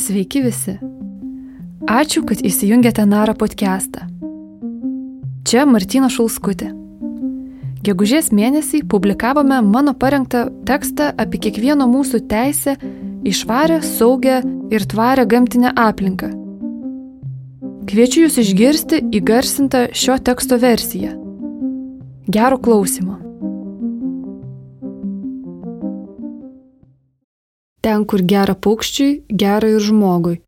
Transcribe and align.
Sveiki 0.00 0.40
visi. 0.40 0.78
Ačiū, 1.84 2.22
kad 2.24 2.40
įsijungėte 2.46 3.04
Nara 3.04 3.34
podcastą. 3.36 4.06
Čia 5.44 5.66
Martina 5.68 6.08
Šulskutė. 6.08 6.70
Gegužės 7.84 8.30
mėnesį 8.32 8.80
publikavome 8.88 9.60
mano 9.66 9.92
parengtą 9.92 10.46
tekstą 10.68 11.10
apie 11.20 11.42
kiekvieno 11.44 11.84
mūsų 11.92 12.22
teisę 12.32 12.78
į 13.28 13.36
švarę, 13.42 13.82
saugę 13.84 14.40
ir 14.72 14.88
tvarę 14.88 15.28
gamtinę 15.28 15.74
aplinką. 15.76 16.32
Kviečiu 17.90 18.24
Jūs 18.24 18.40
išgirsti 18.40 19.04
įgarsintą 19.20 19.90
šio 19.92 20.16
teksto 20.24 20.56
versiją. 20.64 21.12
Gero 22.24 22.56
klausimo. 22.56 23.19
Ten, 27.80 28.04
kur 28.04 28.20
gera 28.32 28.54
paukščiui, 28.54 29.22
gera 29.42 29.68
ir 29.68 29.80
žmogui. 29.80 30.40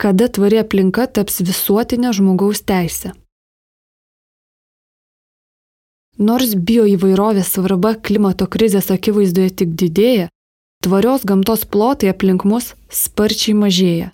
Kada 0.00 0.28
tvari 0.28 0.60
aplinka 0.62 1.06
taps 1.06 1.42
visuotinė 1.42 2.12
žmogaus 2.16 2.62
teisė. 2.62 3.12
Nors 6.20 6.52
bioįvairovės 6.68 7.54
svarba 7.56 7.94
klimato 7.96 8.46
krizės 8.46 8.90
akivaizdoje 8.92 9.50
tik 9.62 9.74
didėja, 9.82 10.28
tvarios 10.84 11.24
gamtos 11.24 11.64
plotai 11.64 12.10
aplink 12.12 12.44
mus 12.44 12.74
sparčiai 12.92 13.56
mažėja. 13.56 14.10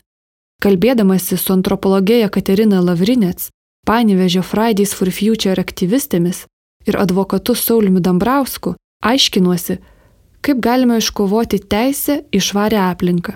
Kalbėdamasi 0.63 1.37
su 1.37 1.53
antropologėja 1.53 2.31
Katerina 2.33 2.81
Lavrinets, 2.81 3.51
Panevežio 3.87 4.43
Fridays 4.43 4.95
for 4.97 5.11
Future 5.15 5.61
aktyvistėmis 5.63 6.47
ir 6.87 6.97
advokatu 6.99 7.55
Sauliumi 7.55 8.01
Dambrausku, 8.03 8.77
aiškinuosi, 9.03 9.79
kaip 10.47 10.63
galima 10.63 11.01
iškovoti 11.01 11.59
teisę 11.59 12.21
į 12.31 12.41
švarę 12.49 12.79
aplinką. 12.87 13.35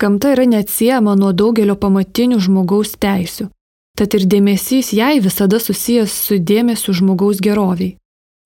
Gamta 0.00 0.32
yra 0.32 0.46
neatsiejama 0.48 1.12
nuo 1.20 1.34
daugelio 1.36 1.76
pamatinių 1.76 2.38
žmogaus 2.40 2.94
teisių, 3.04 3.50
tad 3.98 4.16
ir 4.16 4.24
dėmesys 4.32 4.94
jai 4.96 5.18
visada 5.20 5.60
susijęs 5.60 6.14
su 6.24 6.38
dėmesiu 6.50 6.94
žmogaus 6.96 7.42
geroviai. 7.44 7.96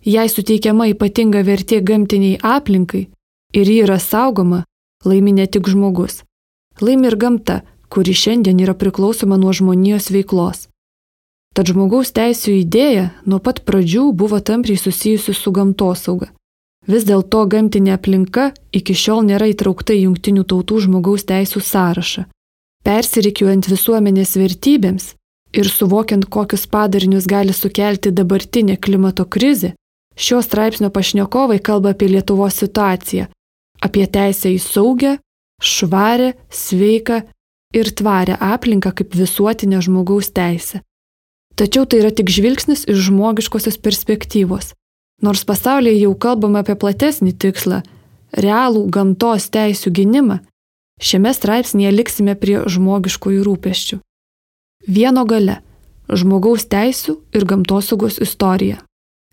Jei 0.05 0.28
suteikiama 0.28 0.88
ypatinga 0.91 1.44
vertė 1.46 1.78
gamtiniai 1.80 2.41
aplinkai 2.42 3.06
ir 3.55 3.70
ji 3.70 3.78
yra 3.86 4.00
saugoma, 4.02 4.64
laimi 5.06 5.33
ne 5.39 5.46
tik 5.46 5.70
žmogus. 5.70 6.24
Laimi 6.83 7.06
ir 7.06 7.16
gamta, 7.16 7.62
kuri 7.89 8.12
šiandien 8.18 8.58
yra 8.61 8.74
priklausoma 8.74 9.39
nuo 9.39 9.55
žmonijos 9.55 10.11
veiklos. 10.11 10.66
Tad 11.55 11.70
žmogaus 11.70 12.11
teisų 12.11 12.58
idėja 12.64 13.12
nuo 13.30 13.39
pat 13.39 13.62
pradžių 13.62 14.08
buvo 14.12 14.41
tampriai 14.42 14.80
susijusi 14.80 15.36
su 15.39 15.55
gamtosauga. 15.55 16.33
Vis 16.84 17.06
dėlto 17.08 17.46
gamtinė 17.48 17.94
aplinka 17.96 18.50
iki 18.77 18.92
šiol 18.92 19.24
nėra 19.24 19.48
įtraukta 19.48 19.94
į 19.96 20.04
Junktinių 20.04 20.44
tautų 20.44 20.82
žmogaus 20.84 21.24
teisų 21.24 21.62
sąrašą. 21.64 22.27
Persirikiuojant 22.84 23.70
visuomenės 23.72 24.34
vertybėms 24.36 25.14
ir 25.56 25.70
suvokiant, 25.72 26.27
kokius 26.28 26.66
padarinius 26.68 27.24
gali 27.30 27.55
sukelti 27.56 28.12
dabartinė 28.12 28.77
klimato 28.77 29.24
krizė, 29.24 29.72
šio 30.16 30.42
straipsnio 30.44 30.90
pašnekovai 30.92 31.58
kalba 31.64 31.94
apie 31.94 32.10
Lietuvos 32.12 32.60
situaciją, 32.60 33.30
apie 33.80 34.05
teisę 34.05 34.52
į 34.52 34.60
saugę, 34.60 35.16
švarę, 35.64 36.34
sveiką 36.52 37.22
ir 37.74 37.90
tvarę 37.96 38.36
aplinką 38.36 38.92
kaip 38.92 39.16
visuotinę 39.16 39.80
žmogaus 39.80 40.28
teisę. 40.36 40.84
Tačiau 41.56 41.86
tai 41.86 42.02
yra 42.02 42.10
tik 42.10 42.28
žvilgsnis 42.28 42.84
iš 42.90 43.08
žmogiškosios 43.08 43.78
perspektyvos. 43.80 44.74
Nors 45.22 45.44
pasaulyje 45.44 46.00
jau 46.00 46.14
kalbama 46.14 46.62
apie 46.64 46.74
platesnį 46.74 47.32
tikslą- 47.38 47.82
realų 48.44 48.90
gamtos 48.90 49.50
teisų 49.50 49.90
gynimą, 49.98 50.40
šiame 51.00 51.30
straipsnėje 51.34 51.92
liksime 51.94 52.34
prie 52.34 52.58
žmogiškųjų 52.66 53.44
rūpeščių. 53.46 53.98
Vieno 54.88 55.24
gale- 55.24 55.61
žmogaus 56.18 56.66
teisų 56.66 57.18
ir 57.33 57.44
gamtosaugos 57.44 58.18
istorija. 58.18 58.83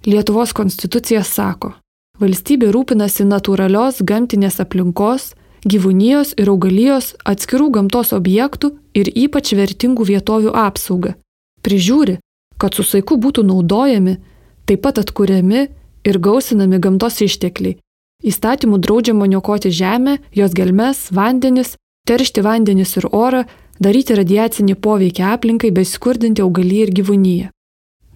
Lietuvos 0.05 0.53
konstitucija 0.53 1.23
sako, 1.23 1.73
valstybė 2.19 2.71
rūpinasi 2.71 3.25
natūralios 3.25 4.01
gamtinės 4.01 4.59
aplinkos, 4.63 5.33
gyvūnijos 5.65 6.33
ir 6.41 6.49
augalijos 6.49 7.13
atskirų 7.25 7.69
gamtos 7.71 8.13
objektų 8.17 8.71
ir 8.93 9.11
ypač 9.13 9.53
vertingų 9.53 10.05
vietovių 10.09 10.53
apsaugą. 10.53 11.13
Prižiūri, 11.61 12.17
kad 12.57 12.73
su 12.73 12.83
saiku 12.83 13.17
būtų 13.17 13.43
naudojami, 13.45 14.17
taip 14.71 14.81
pat 14.87 15.01
atkuriami 15.03 15.67
ir 16.07 16.17
gausinami 16.23 16.79
gamtos 16.79 17.19
ištekliai. 17.27 17.77
Įstatymų 18.23 18.77
draudžiama 18.85 19.27
niokoti 19.27 19.71
žemę, 19.73 20.19
jos 20.31 20.53
gelmes, 20.55 21.09
vandenis, 21.11 21.75
teršti 22.07 22.43
vandenis 22.45 22.95
ir 23.01 23.09
orą, 23.11 23.43
daryti 23.81 24.15
radiacinį 24.15 24.77
poveikį 24.85 25.25
aplinkai 25.33 25.71
bei 25.75 25.87
skurdinti 25.89 26.43
augalį 26.45 26.77
ir 26.85 26.91
gyvūnyje. 26.99 27.49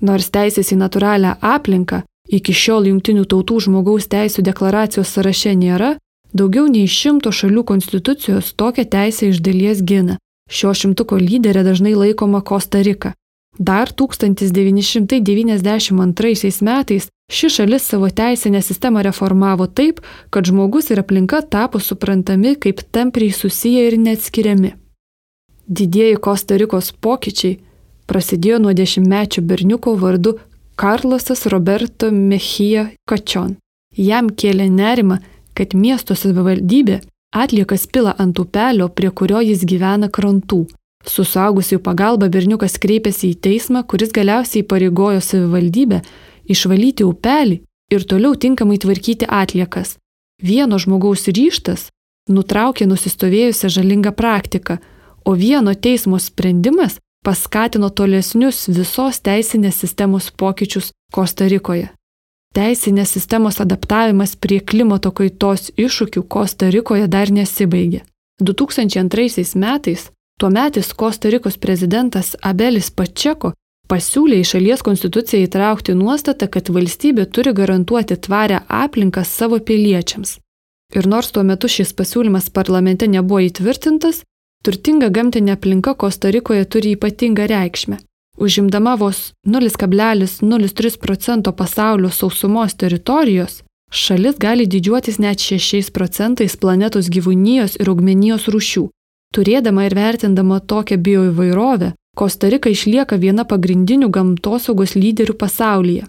Nors 0.06 0.30
teisės 0.30 0.72
į 0.72 0.78
natūralią 0.84 1.36
aplinką 1.42 2.04
iki 2.30 2.54
šiol 2.54 2.90
Junktinių 2.92 3.26
tautų 3.32 3.60
žmogaus 3.68 4.08
teisų 4.12 4.46
deklaracijos 4.46 5.12
sąraše 5.12 5.56
nėra, 5.58 5.96
daugiau 6.34 6.70
nei 6.70 6.88
šimto 6.88 7.34
šalių 7.34 7.66
konstitucijos 7.72 8.54
tokią 8.60 8.86
teisę 8.96 9.32
iš 9.34 9.42
dalies 9.42 9.82
gina. 9.82 10.20
Šio 10.50 10.74
šimtuko 10.78 11.18
lyderė 11.18 11.66
dažnai 11.66 11.96
laikoma 11.98 12.42
Kosta 12.46 12.82
Rika. 12.86 13.16
Dar 13.58 13.92
1992 13.92 16.62
metais 16.62 17.08
ši 17.32 17.50
šalis 17.50 17.88
savo 17.88 18.10
teisinę 18.10 18.62
sistemą 18.62 19.02
reformavo 19.02 19.68
taip, 19.68 20.00
kad 20.30 20.46
žmogus 20.46 20.90
ir 20.92 21.00
aplinka 21.00 21.42
tapo 21.42 21.80
suprantami 21.80 22.56
kaip 22.56 22.82
tampriai 22.92 23.32
susiję 23.32 23.88
ir 23.88 24.00
neatskiriami. 24.00 24.72
Didieji 25.68 26.16
Kostarikos 26.22 26.92
pokyčiai 26.92 27.60
prasidėjo 28.06 28.60
nuo 28.60 28.74
dešimtmečio 28.74 29.42
berniuko 29.42 29.96
vardu 29.98 30.38
Karlosas 30.76 31.46
Roberto 31.46 32.12
Mechija 32.12 32.90
Kačion. 33.10 33.56
Jam 33.98 34.30
kėlė 34.30 34.70
nerima, 34.70 35.20
kad 35.56 35.74
miesto 35.74 36.16
savivaldybė 36.16 37.00
atliekas 37.32 37.88
pila 37.88 38.16
ant 38.20 38.40
upelio, 38.40 38.90
prie 38.90 39.10
kurio 39.10 39.42
jis 39.42 39.66
gyvena 39.66 40.10
krantų. 40.12 40.68
Su 41.06 41.24
suaugusių 41.24 41.80
pagalba 41.86 42.30
berniukas 42.34 42.80
kreipėsi 42.82 43.32
į 43.34 43.40
teismą, 43.46 43.84
kuris 43.86 44.14
galiausiai 44.16 44.66
pareigojo 44.66 45.22
savivaldybę 45.22 46.02
išvalyti 46.50 47.06
upelį 47.06 47.62
ir 47.94 48.06
toliau 48.10 48.34
tinkamai 48.36 48.80
tvarkyti 48.82 49.30
atliekas. 49.30 49.98
Vieno 50.42 50.80
žmogaus 50.82 51.28
ryštas 51.30 51.90
nutraukė 52.30 52.88
nusistovėjusią 52.90 53.70
žalingą 53.70 54.12
praktiką, 54.18 54.80
o 55.26 55.34
vieno 55.38 55.74
teismo 55.74 56.20
sprendimas 56.20 56.98
paskatino 57.26 57.90
tolesnius 57.90 58.66
visos 58.70 59.22
teisinės 59.26 59.82
sistemos 59.82 60.32
pokyčius 60.32 60.92
Kostarikoje. 61.14 61.92
Teisinės 62.56 63.14
sistemos 63.16 63.60
adaptavimas 63.62 64.36
prie 64.36 64.60
klimato 64.60 65.12
kaitos 65.12 65.72
iššūkių 65.76 66.26
Kostarikoje 66.28 67.08
dar 67.08 67.32
nesibaigė. 67.32 68.04
2002 68.42 69.56
metais 69.56 70.10
Tuometis 70.40 70.94
Kostarikos 70.94 71.58
prezidentas 71.58 72.34
Abelis 72.44 72.90
Pačeko 72.92 73.54
pasiūlė 73.88 74.42
į 74.44 74.48
šalies 74.50 74.82
konstituciją 74.84 75.46
įtraukti 75.46 75.94
nuostatą, 75.96 76.50
kad 76.52 76.68
valstybė 76.76 77.24
turi 77.32 77.54
garantuoti 77.56 78.18
tvarę 78.20 78.58
aplinką 78.68 79.24
savo 79.24 79.62
piliečiams. 79.70 80.34
Ir 80.96 81.08
nors 81.08 81.32
tuo 81.32 81.44
metu 81.48 81.70
šis 81.72 81.94
pasiūlymas 81.96 82.50
parlamente 82.52 83.08
nebuvo 83.08 83.40
įtvirtintas, 83.46 84.26
turtinga 84.68 85.08
gamtinė 85.08 85.56
aplinka 85.56 85.94
Kostarikoje 85.96 86.66
turi 86.66 86.92
ypatingą 86.98 87.48
reikšmę. 87.54 88.02
Užimdama 88.36 88.98
vos 89.00 89.32
0,03 89.48 91.00
procento 91.00 91.56
pasaulio 91.56 92.12
sausumos 92.12 92.76
teritorijos, 92.76 93.62
šalis 93.88 94.36
gali 94.36 94.68
didžiuotis 94.68 95.22
net 95.24 95.40
6 95.40 95.96
procentais 95.96 96.60
planetos 96.60 97.08
gyvūnijos 97.08 97.80
ir 97.80 97.94
augmenijos 97.96 98.52
rūšių 98.52 98.90
Turėdama 99.36 99.90
ir 99.90 99.94
vertindama 99.98 100.62
tokią 100.64 100.96
bioįvairovę, 101.06 101.90
Kostarika 102.16 102.72
išlieka 102.72 103.20
viena 103.20 103.44
pagrindinių 103.44 104.08
gamtosaugos 104.08 104.96
lyderių 104.96 105.36
pasaulyje. 105.36 106.08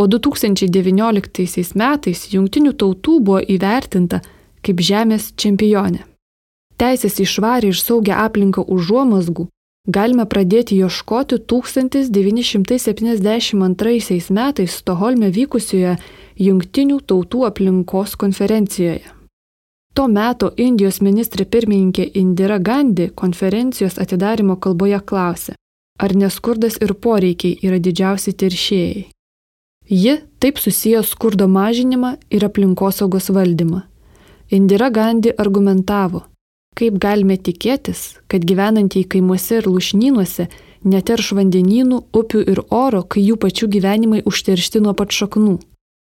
O 0.00 0.08
2019 0.08 1.76
metais 1.76 2.32
Junktinių 2.32 2.72
tautų 2.72 3.20
buvo 3.20 3.44
įvertinta 3.44 4.24
kaip 4.64 4.80
Žemės 4.80 5.36
čempionė. 5.36 6.08
Teisės 6.80 7.20
į 7.20 7.28
švarį 7.34 7.68
ir 7.70 7.78
saugią 7.78 8.16
aplinką 8.24 8.64
užuomasgų 8.64 9.46
galime 9.86 10.26
pradėti 10.26 10.76
ieškoti 10.80 11.38
1972 11.52 14.30
metais 14.40 14.72
Stoholme 14.80 15.30
vykusioje 15.30 15.96
Junktinių 16.40 17.00
tautų 17.04 17.44
aplinkos 17.46 18.16
konferencijoje. 18.16 19.13
Tuo 19.94 20.08
metu 20.10 20.50
Indijos 20.58 21.00
ministrė 21.06 21.46
pirmininkė 21.46 22.08
Indira 22.18 22.58
Gandhi 22.58 23.08
konferencijos 23.14 24.00
atidarimo 24.02 24.56
kalboje 24.56 24.98
klausė, 25.06 25.54
ar 26.02 26.16
neskurdas 26.18 26.80
ir 26.82 26.96
poreikiai 27.06 27.58
yra 27.62 27.78
didžiausi 27.78 28.34
teršėjai. 28.34 29.06
Ji 29.88 30.14
taip 30.42 30.58
susijo 30.58 31.04
skurdo 31.06 31.46
mažinimą 31.46 32.16
ir 32.30 32.46
aplinkosaugos 32.48 33.30
valdymą. 33.30 33.82
Indira 34.50 34.90
Gandhi 34.90 35.30
argumentavo, 35.38 36.24
Kaip 36.74 36.96
galime 36.98 37.36
tikėtis, 37.38 38.16
kad 38.26 38.42
gyvenantieji 38.42 39.06
kaimuose 39.12 39.60
ir 39.60 39.66
lušnynuose 39.70 40.48
neterš 40.82 41.28
vandenynų, 41.38 42.00
upių 42.10 42.40
ir 42.50 42.60
oro, 42.74 43.04
kai 43.06 43.22
jų 43.22 43.36
pačių 43.44 43.68
gyvenimai 43.76 44.24
užteršti 44.26 44.82
nuo 44.82 44.94
pat 44.98 45.14
šaknų? 45.14 45.60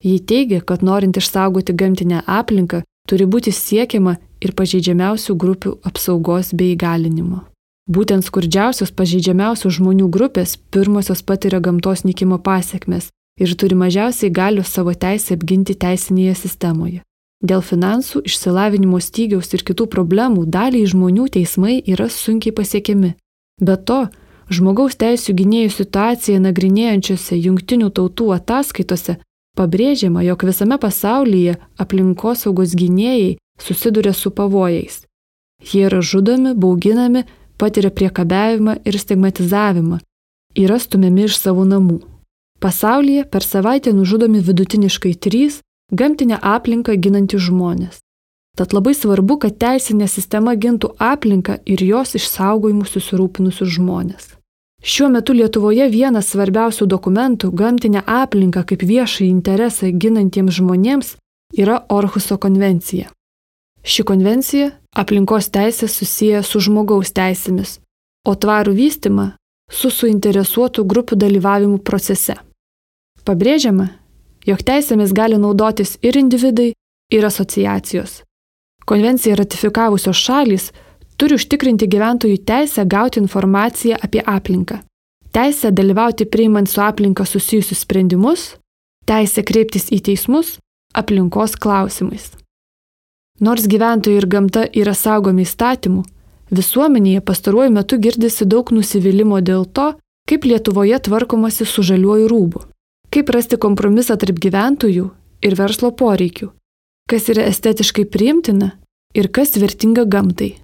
Ji 0.03 0.19
teigia, 0.27 0.59
kad 0.59 0.83
norint 0.83 1.17
išsaugoti 1.21 1.71
gamtinę 1.71 2.25
aplinką, 2.27 2.83
turi 3.07 3.27
būti 3.27 3.53
siekiama 3.55 4.17
ir 4.43 4.55
pažeidžiamiausių 4.59 5.37
grupių 5.43 5.77
apsaugos 5.89 6.53
bei 6.53 6.75
įgalinimo. 6.75 7.45
Būtent 7.87 8.27
skurdžiausios 8.27 8.91
pažeidžiamiausių 8.99 9.71
žmonių 9.79 10.09
grupės 10.11 10.57
pirmosios 10.75 11.23
patiria 11.23 11.61
gamtos 11.63 12.03
nikimo 12.03 12.39
pasiekmes 12.43 13.13
ir 13.39 13.53
turi 13.55 13.77
mažiausiai 13.79 14.33
galių 14.33 14.65
savo 14.67 14.95
teisę 14.95 15.37
apginti 15.37 15.77
teisinėje 15.79 16.35
sistemoje. 16.35 17.03
Dėl 17.45 17.61
finansų, 17.63 18.25
išsilavinimo 18.27 18.99
stygiaus 18.99 19.53
ir 19.55 19.63
kitų 19.63 19.87
problemų 19.93 20.47
daliai 20.51 20.89
žmonių 20.89 21.29
teismai 21.37 21.83
yra 21.85 22.09
sunkiai 22.11 22.55
pasiekiami. 22.57 23.13
Be 23.61 23.77
to, 23.77 24.07
žmogaus 24.51 24.97
teisų 24.97 25.37
gynėjų 25.37 25.75
situaciją 25.77 26.41
nagrinėjančiose 26.43 27.37
jungtinių 27.37 27.93
tautų 27.93 28.33
ataskaitose 28.39 29.19
pabrėžiama, 29.59 30.23
jog 30.27 30.45
visame 30.49 30.79
pasaulyje 30.79 31.57
aplinkosaugos 31.83 32.77
gynėjai 32.79 33.37
susiduria 33.61 34.13
su 34.13 34.31
pavojais. 34.31 35.05
Jie 35.65 35.87
yra 35.89 36.03
žudomi, 36.05 36.55
bauginami, 36.55 37.25
patiria 37.57 37.91
priekabiavimą 37.91 38.79
ir 38.85 38.99
stigmatizavimą, 39.01 40.01
yra 40.57 40.79
stumiami 40.79 41.27
iš 41.29 41.39
savo 41.41 41.65
namų. 41.65 42.01
Pasaulyje 42.61 43.25
per 43.33 43.45
savaitę 43.45 43.93
nužudomi 43.93 44.41
vidutiniškai 44.41 45.15
trys 45.15 45.61
gamtinę 45.93 46.39
aplinką 46.41 46.97
ginantys 46.97 47.49
žmonės. 47.49 48.01
Tad 48.57 48.73
labai 48.73 48.95
svarbu, 48.97 49.37
kad 49.37 49.59
teisinė 49.61 50.09
sistema 50.09 50.55
gintų 50.57 50.95
aplinką 50.97 51.59
ir 51.69 51.83
jos 51.85 52.15
išsaugojimus 52.17 52.95
susirūpinusius 52.97 53.75
žmonės. 53.77 54.33
Šiuo 54.83 55.09
metu 55.11 55.33
Lietuvoje 55.33 55.89
vienas 55.91 56.31
svarbiausių 56.33 56.87
dokumentų- 56.87 57.51
gamtinę 57.61 58.03
aplinką 58.07 58.65
kaip 58.65 58.83
viešai 58.83 59.29
interesą 59.29 59.91
ginantiems 59.93 60.59
žmonėms- 60.61 61.17
yra 61.63 61.85
Orhuso 61.89 62.39
konvencija. 62.39 63.11
Ši 63.83 64.03
konvencija 64.05 64.71
aplinkos 64.97 65.51
teisės 65.51 65.93
susiję 65.99 66.43
su 66.43 66.61
žmogaus 66.61 67.13
teisėmis, 67.13 67.79
o 68.25 68.35
tvarų 68.35 68.75
vystimą 68.75 69.33
su 69.71 69.91
suinteresuotų 69.91 70.85
grupių 70.85 71.17
dalyvavimu 71.17 71.79
procese. 71.79 72.35
Pabrėžiama, 73.25 73.89
jog 74.47 74.59
teisėmis 74.63 75.13
gali 75.13 75.39
naudotis 75.39 75.99
ir 76.03 76.17
individai, 76.17 76.73
ir 77.13 77.25
asociacijos. 77.25 78.23
Konvenciją 78.87 79.37
ratifikavusios 79.37 80.17
šalys 80.17 80.73
turi 81.17 81.37
užtikrinti 81.39 81.89
gyventojų 81.89 82.39
teisę 82.49 82.85
gauti 82.87 83.21
informaciją 83.21 83.97
apie 84.03 84.23
aplinką, 84.23 84.81
teisę 85.33 85.73
dalyvauti 85.73 86.27
priimant 86.27 86.71
su 86.71 86.81
aplinka 86.81 87.25
susijusius 87.25 87.85
sprendimus, 87.85 88.57
teisę 89.07 89.43
kreiptis 89.43 89.91
į 89.93 90.01
teismus 90.11 90.59
aplinkos 90.95 91.57
klausimais. 91.61 92.33
Nors 93.41 93.67
gyventojai 93.69 94.17
ir 94.17 94.27
gamta 94.33 94.65
yra 94.73 94.95
saugomi 94.97 95.45
įstatymų, 95.45 96.05
visuomenėje 96.57 97.21
pastaruoju 97.21 97.75
metu 97.75 97.99
girdisi 98.01 98.47
daug 98.49 98.73
nusivylimų 98.73 99.43
dėl 99.45 99.67
to, 99.77 99.93
kaip 100.27 100.45
Lietuvoje 100.49 100.99
tvarkomasi 100.99 101.67
su 101.69 101.85
žaliuoju 101.85 102.31
rūbu. 102.33 102.65
Kaip 103.13 103.31
rasti 103.31 103.59
kompromisą 103.61 104.17
tarp 104.17 104.41
gyventojų 104.43 105.11
ir 105.45 105.59
verslo 105.59 105.93
poreikių? 105.93 106.51
Kas 107.07 107.29
yra 107.31 107.45
estetiškai 107.47 108.09
priimtina 108.11 108.73
ir 109.15 109.29
kas 109.29 109.55
vertinga 109.61 110.09
gamtai? 110.09 110.57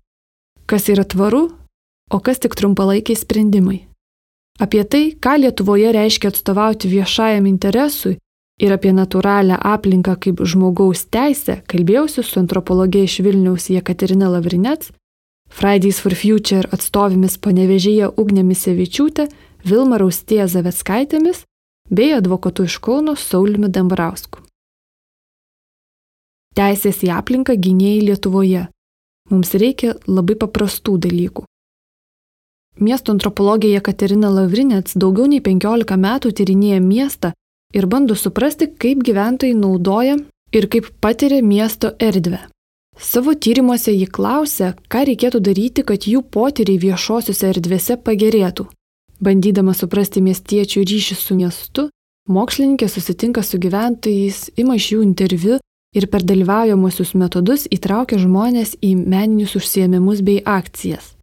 Kas 0.73 0.89
yra 0.89 1.05
tvaru, 1.05 1.51
o 2.09 2.19
kas 2.25 2.39
tik 2.41 2.55
trumpalaikiai 2.57 3.19
sprendimai? 3.21 3.83
Apie 4.57 4.87
tai, 4.89 5.11
ką 5.13 5.35
Lietuvoje 5.43 5.91
reiškia 5.93 6.31
atstovauti 6.33 6.89
viešajam 6.89 7.45
interesui 7.51 8.15
ir 8.57 8.73
apie 8.73 8.95
natūralią 8.97 9.59
aplinką 9.61 10.17
kaip 10.17 10.41
žmogaus 10.41 11.05
teisę, 11.13 11.59
kalbėjausi 11.69 12.25
su 12.25 12.41
antropologė 12.41 13.05
iš 13.05 13.19
Vilniaus 13.21 13.69
Jekaterina 13.69 14.33
Lavrinets, 14.33 14.95
Fridays 15.53 16.01
for 16.01 16.17
Future 16.17 16.65
atstovėmis 16.73 17.37
panevežėje 17.37 18.09
Ugnėmis 18.17 18.65
Sevičiūtė, 18.65 19.29
Vilma 19.69 20.01
Raustėje 20.01 20.49
Zaveckaitėmis 20.57 21.45
bei 21.93 22.15
advokatu 22.17 22.65
iš 22.65 22.81
Kauno 22.81 23.13
Sauliumi 23.13 23.69
Dambrausku. 23.69 24.41
Teisės 26.57 27.05
į 27.05 27.13
aplinką 27.13 27.61
gynėjai 27.61 28.07
Lietuvoje. 28.09 28.71
Mums 29.33 29.55
reikia 29.57 29.95
labai 30.07 30.37
paprastų 30.37 30.99
dalykų. 31.07 31.47
Miesto 32.81 33.13
antropologija 33.13 33.81
Katerina 33.85 34.31
Lavrinets 34.33 34.97
daugiau 34.97 35.29
nei 35.29 35.41
15 35.45 35.97
metų 35.97 36.33
tyrinėja 36.37 36.81
miestą 36.81 37.33
ir 37.73 37.87
bando 37.87 38.17
suprasti, 38.17 38.69
kaip 38.69 39.05
gyventojai 39.05 39.57
naudoja 39.57 40.19
ir 40.53 40.69
kaip 40.69 40.89
patiria 41.01 41.41
miesto 41.45 41.93
erdvę. 42.01 42.41
Savo 42.99 43.33
tyrimuose 43.35 43.93
ji 43.97 44.07
klausia, 44.07 44.75
ką 44.93 45.07
reikėtų 45.09 45.41
daryti, 45.41 45.85
kad 45.85 46.05
jų 46.05 46.23
potyriai 46.29 46.81
viešosiuose 46.81 47.49
erdvėse 47.49 47.97
pagerėtų. 47.97 48.69
Bandydama 49.23 49.73
suprasti 49.73 50.21
miestiečių 50.21 50.85
ryšį 50.85 51.17
su 51.17 51.37
miestu, 51.39 51.89
mokslininkė 52.29 52.89
susitinka 52.89 53.43
su 53.43 53.61
gyventojais, 53.63 54.51
ima 54.61 54.77
iš 54.77 54.93
jų 54.93 55.05
interviu 55.07 55.59
ir 55.93 56.09
per 56.09 56.25
dalyvaujamosius 56.25 57.13
metodus 57.15 57.67
įtraukia 57.71 58.19
žmonės 58.23 58.77
į 58.81 58.95
meninius 58.97 59.57
užsiemimus 59.61 60.23
bei 60.25 60.41
akcijas. 60.45 61.15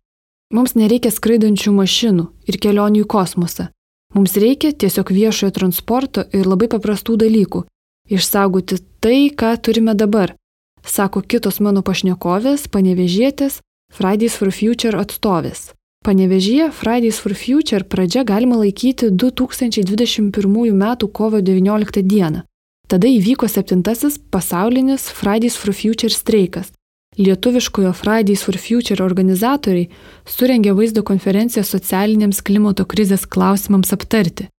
Mums 0.54 0.74
nereikia 0.74 1.12
skraidančių 1.14 1.74
mašinų 1.78 2.26
ir 2.50 2.58
kelionių 2.62 3.04
į 3.04 3.10
kosmosą. 3.10 3.70
Mums 4.16 4.34
reikia 4.42 4.72
tiesiog 4.74 5.12
viešojo 5.14 5.54
transporto 5.54 6.26
ir 6.34 6.48
labai 6.50 6.68
paprastų 6.70 7.18
dalykų- 7.22 7.66
išsaugoti 8.16 8.80
tai, 9.02 9.30
ką 9.30 9.58
turime 9.62 9.94
dabar, 9.94 10.36
sako 10.84 11.22
kitos 11.22 11.60
mano 11.60 11.82
pašnekovės, 11.82 12.68
panevežėtės, 12.68 13.62
Fridays 13.94 14.38
for 14.38 14.52
Future 14.52 14.98
atstovės. 14.98 15.74
Panevežyje 16.06 16.72
Fridays 16.72 17.20
for 17.20 17.34
Future 17.34 17.84
pradžia 17.84 18.24
galima 18.24 18.56
laikyti 18.56 19.10
2021 19.12 20.72
m. 20.72 20.96
kovo 21.12 21.42
19 21.42 22.02
d. 22.02 22.44
Tada 22.90 23.08
įvyko 23.08 23.48
septintasis 23.48 24.18
pasaulinis 24.34 25.08
Fridays 25.14 25.58
for 25.62 25.74
Future 25.78 26.10
streikas. 26.14 26.72
Lietuviškojo 27.18 27.94
Fridays 27.94 28.44
for 28.46 28.58
Future 28.58 29.04
organizatoriai 29.06 29.90
surengė 30.26 30.74
vaizdo 30.78 31.04
konferenciją 31.06 31.64
socialinėms 31.68 32.42
klimato 32.42 32.86
krizės 32.90 33.26
klausimams 33.26 33.94
aptarti. 33.94 34.50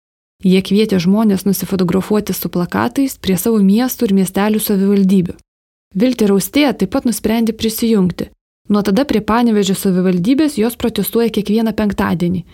Jie 0.44 0.60
kvietė 0.64 1.00
žmonės 1.02 1.44
nusifotografuoti 1.44 2.32
su 2.32 2.48
plakatais 2.48 3.18
prie 3.18 3.36
savo 3.36 3.58
miestų 3.60 4.08
ir 4.08 4.18
miestelių 4.22 4.60
savivaldybių. 4.62 5.38
Vilti 6.00 6.28
Raustė 6.30 6.68
taip 6.72 6.94
pat 6.94 7.08
nusprendė 7.08 7.52
prisijungti 7.52 8.30
Nuo 8.70 8.82
tada 8.86 9.02
prie 9.02 9.18
Panevežio 9.26 9.74
savivaldybės 9.74 10.54
jos 10.54 10.76
protestuoja 10.78 11.32
kiekvieną 11.34 11.72
penktadienį. 11.74 12.44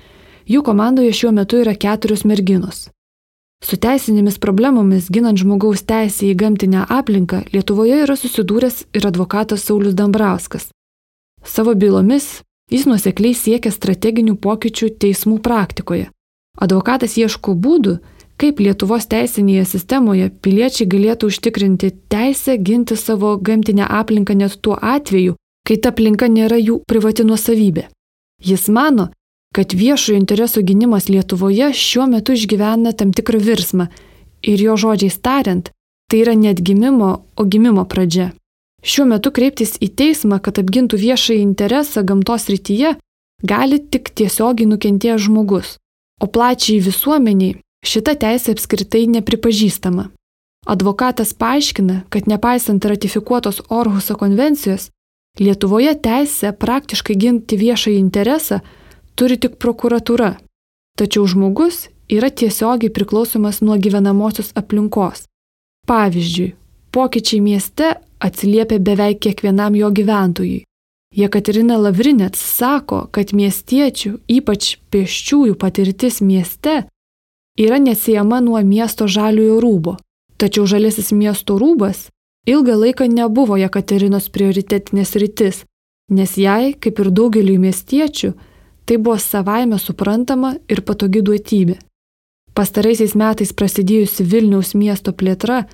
Jų 0.48 0.62
komandoje 0.64 1.12
šiuo 1.12 1.32
metu 1.36 1.58
yra 1.60 1.74
keturios 1.76 2.22
merginos. 2.24 2.86
Su 3.66 3.74
teisinėmis 3.82 4.36
problemomis 4.38 5.08
ginant 5.10 5.40
žmogaus 5.40 5.80
teisę 5.82 6.28
į 6.28 6.34
gamtinę 6.38 6.84
aplinką 6.86 7.40
Lietuvoje 7.50 7.96
yra 8.04 8.14
susidūręs 8.14 8.84
ir 8.94 9.06
advokatas 9.08 9.64
Saulis 9.66 9.96
Dambrauskas. 9.98 10.68
Savo 11.42 11.74
bylomis 11.74 12.28
jis 12.70 12.84
nusekliai 12.86 13.34
siekia 13.34 13.72
strateginių 13.74 14.36
pokyčių 14.44 14.92
teismų 15.02 15.40
praktikoje. 15.42 16.12
Advokatas 16.62 17.16
ieško 17.18 17.56
būdų, 17.64 17.96
kaip 18.38 18.62
Lietuvos 18.62 19.08
teisinėje 19.10 19.64
sistemoje 19.72 20.30
piliečiai 20.46 20.86
galėtų 20.86 21.32
užtikrinti 21.32 21.90
teisę 22.12 22.56
ginti 22.62 22.94
savo 22.94 23.34
gamtinę 23.36 23.90
aplinką 24.00 24.38
net 24.38 24.60
tuo 24.62 24.78
atveju, 24.78 25.34
kai 25.66 25.80
ta 25.82 25.90
aplinka 25.90 26.30
nėra 26.30 26.62
jų 26.62 26.84
privati 26.86 27.26
nuosavybė. 27.26 27.88
Jis 28.46 28.68
mano, 28.68 29.10
kad 29.56 29.72
viešojo 29.72 30.18
interesų 30.20 30.60
gynimas 30.68 31.08
Lietuvoje 31.08 31.70
šiuo 31.72 32.04
metu 32.12 32.34
išgyvena 32.36 32.92
tam 32.92 33.14
tikrą 33.16 33.40
virsmą 33.40 33.86
ir 34.44 34.60
jo 34.60 34.76
žodžiais 34.76 35.16
tariant, 35.24 35.70
tai 36.10 36.20
yra 36.24 36.34
net 36.36 36.60
gimimo, 36.60 37.24
o 37.36 37.44
gimimo 37.44 37.86
pradžia. 37.88 38.34
Šiuo 38.84 39.06
metu 39.08 39.32
kreiptis 39.32 39.78
į 39.80 39.88
teismą, 39.96 40.38
kad 40.44 40.60
apgintų 40.60 41.00
viešąjį 41.00 41.40
interesą 41.40 42.04
gamtos 42.04 42.50
rytyje, 42.52 42.92
gali 43.42 43.80
tik 43.80 44.12
tiesiogiai 44.12 44.68
nukentėjęs 44.68 45.24
žmogus, 45.24 45.78
o 46.20 46.28
plačiai 46.28 46.84
visuomeniai 46.84 47.56
šita 47.86 48.14
teisė 48.20 48.52
apskritai 48.54 49.06
nepripažįstama. 49.16 50.10
Advokatas 50.66 51.32
paaiškina, 51.32 52.04
kad 52.12 52.28
nepaisant 52.28 52.84
ratifikuotos 52.84 53.64
Orhuso 53.70 54.18
konvencijos, 54.20 54.90
Lietuvoje 55.40 55.92
teisę 56.00 56.52
praktiškai 56.56 57.14
ginti 57.20 57.58
viešąjį 57.60 57.98
interesą 58.00 58.60
turi 59.16 59.38
tik 59.40 59.56
prokuratūra, 59.62 60.36
tačiau 60.98 61.26
žmogus 61.26 61.86
yra 62.12 62.30
tiesiogiai 62.30 62.92
priklausomas 62.92 63.62
nuo 63.64 63.76
gyvenamosios 63.80 64.52
aplinkos. 64.54 65.26
Pavyzdžiui, 65.88 66.54
pokyčiai 66.92 67.40
mieste 67.40 67.94
atsiliepia 68.18 68.78
beveik 68.78 69.20
kiekvienam 69.24 69.76
jo 69.76 69.90
gyventojui. 69.90 70.64
Jekaterina 71.16 71.78
Lavrinets 71.80 72.40
sako, 72.58 73.06
kad 73.10 73.32
miestiečių, 73.32 74.18
ypač 74.28 74.76
pėsčiųjų 74.92 75.54
patirtis 75.56 76.20
mieste, 76.20 76.82
yra 77.56 77.78
neatsiejama 77.80 78.42
nuo 78.44 78.60
miesto 78.60 79.06
žaliojo 79.08 79.60
rūbo. 79.62 79.96
Tačiau 80.36 80.66
žalesis 80.68 81.14
miesto 81.16 81.56
rūbas 81.56 82.10
ilgą 82.46 82.74
laiką 82.82 83.08
nebuvo 83.08 83.56
Jekaterinos 83.56 84.28
prioritetinės 84.34 85.14
rytis, 85.16 85.62
nes 86.12 86.36
jai, 86.36 86.74
kaip 86.76 87.00
ir 87.00 87.10
daugeliu 87.10 87.56
miestiečių, 87.62 88.34
tai 88.86 88.96
buvo 88.96 89.18
savaime 89.18 89.78
suprantama 89.82 90.54
ir 90.70 90.80
patogi 90.86 91.22
duotybė. 91.26 91.76
Pastaraisiais 92.56 93.12
metais 93.18 93.52
prasidėjusi 93.52 94.24
Vilniaus 94.24 94.72
miesto 94.78 95.12
plėtra 95.12 95.66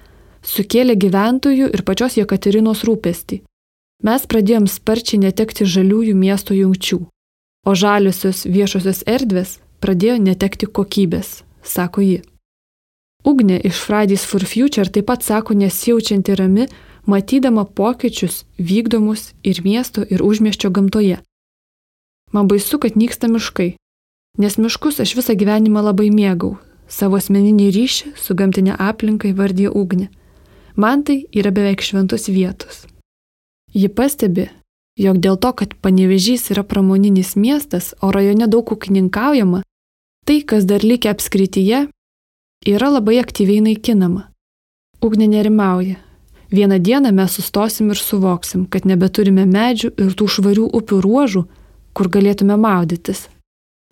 sukėlė 0.42 0.96
gyventojų 0.98 1.68
ir 1.70 1.84
pačios 1.86 2.16
Jekaterinos 2.18 2.82
rūpestį. 2.88 3.42
Mes 4.02 4.24
pradėjom 4.26 4.66
sparčiai 4.66 5.20
netekti 5.22 5.68
žaliųjų 5.68 6.16
miesto 6.18 6.56
jungčių, 6.58 6.98
o 7.68 7.74
žaliosios 7.78 8.42
viešosios 8.50 9.04
erdvės 9.06 9.60
pradėjo 9.78 10.18
netekti 10.18 10.66
kokybės, 10.66 11.44
sako 11.62 12.02
ji. 12.02 12.20
Ugnė 13.22 13.60
iš 13.62 13.78
Fridays 13.78 14.24
for 14.26 14.42
Future 14.42 14.90
taip 14.90 15.06
pat 15.06 15.22
sako 15.22 15.54
nesijaučianti 15.54 16.34
rami, 16.34 16.66
matydama 17.06 17.62
pokyčius 17.64 18.42
vykdomus 18.58 19.30
ir 19.46 19.62
miesto 19.62 20.02
ir 20.02 20.24
užmieščio 20.26 20.72
gamtoje. 20.74 21.20
Man 22.32 22.48
baisu, 22.48 22.78
kad 22.80 22.96
nyksta 22.96 23.28
miškai, 23.28 23.74
nes 24.40 24.56
miškus 24.56 25.00
aš 25.04 25.12
visą 25.18 25.36
gyvenimą 25.36 25.82
labai 25.84 26.08
mėgau, 26.08 26.56
savo 26.88 27.20
asmeninį 27.20 27.68
ryšį 27.76 28.12
su 28.16 28.36
gamtinė 28.36 28.78
aplinka 28.80 29.28
įvardyja 29.28 29.72
ugnė. 29.76 30.08
Man 30.76 31.04
tai 31.04 31.26
yra 31.36 31.52
beveik 31.52 31.84
šventos 31.84 32.30
vietos. 32.32 32.86
Ji 33.76 33.88
pastebi, 33.92 34.48
jog 34.96 35.20
dėl 35.20 35.36
to, 35.36 35.52
kad 35.52 35.76
Panevežys 35.84 36.48
yra 36.52 36.64
pramoninis 36.64 37.36
miestas, 37.36 37.92
o 38.00 38.12
rajone 38.12 38.48
daug 38.48 38.72
ūkininkaujama, 38.72 39.62
tai, 40.24 40.40
kas 40.40 40.64
dar 40.64 40.84
likia 40.84 41.12
apskrityje, 41.12 41.86
yra 42.68 42.88
labai 42.92 43.20
aktyviai 43.20 43.60
naikinama. 43.64 44.30
Ugnė 45.04 45.28
nerimauja. 45.28 45.98
Vieną 46.52 46.78
dieną 46.84 47.12
mes 47.16 47.32
sustosim 47.32 47.90
ir 47.92 48.00
suvoksim, 48.00 48.66
kad 48.68 48.84
nebeturime 48.88 49.44
medžių 49.48 49.92
ir 49.96 50.12
tų 50.16 50.28
švarių 50.28 50.68
upių 50.78 51.00
ruožų, 51.04 51.46
kur 51.92 52.08
galėtume 52.08 52.56
maudytis. 52.56 53.28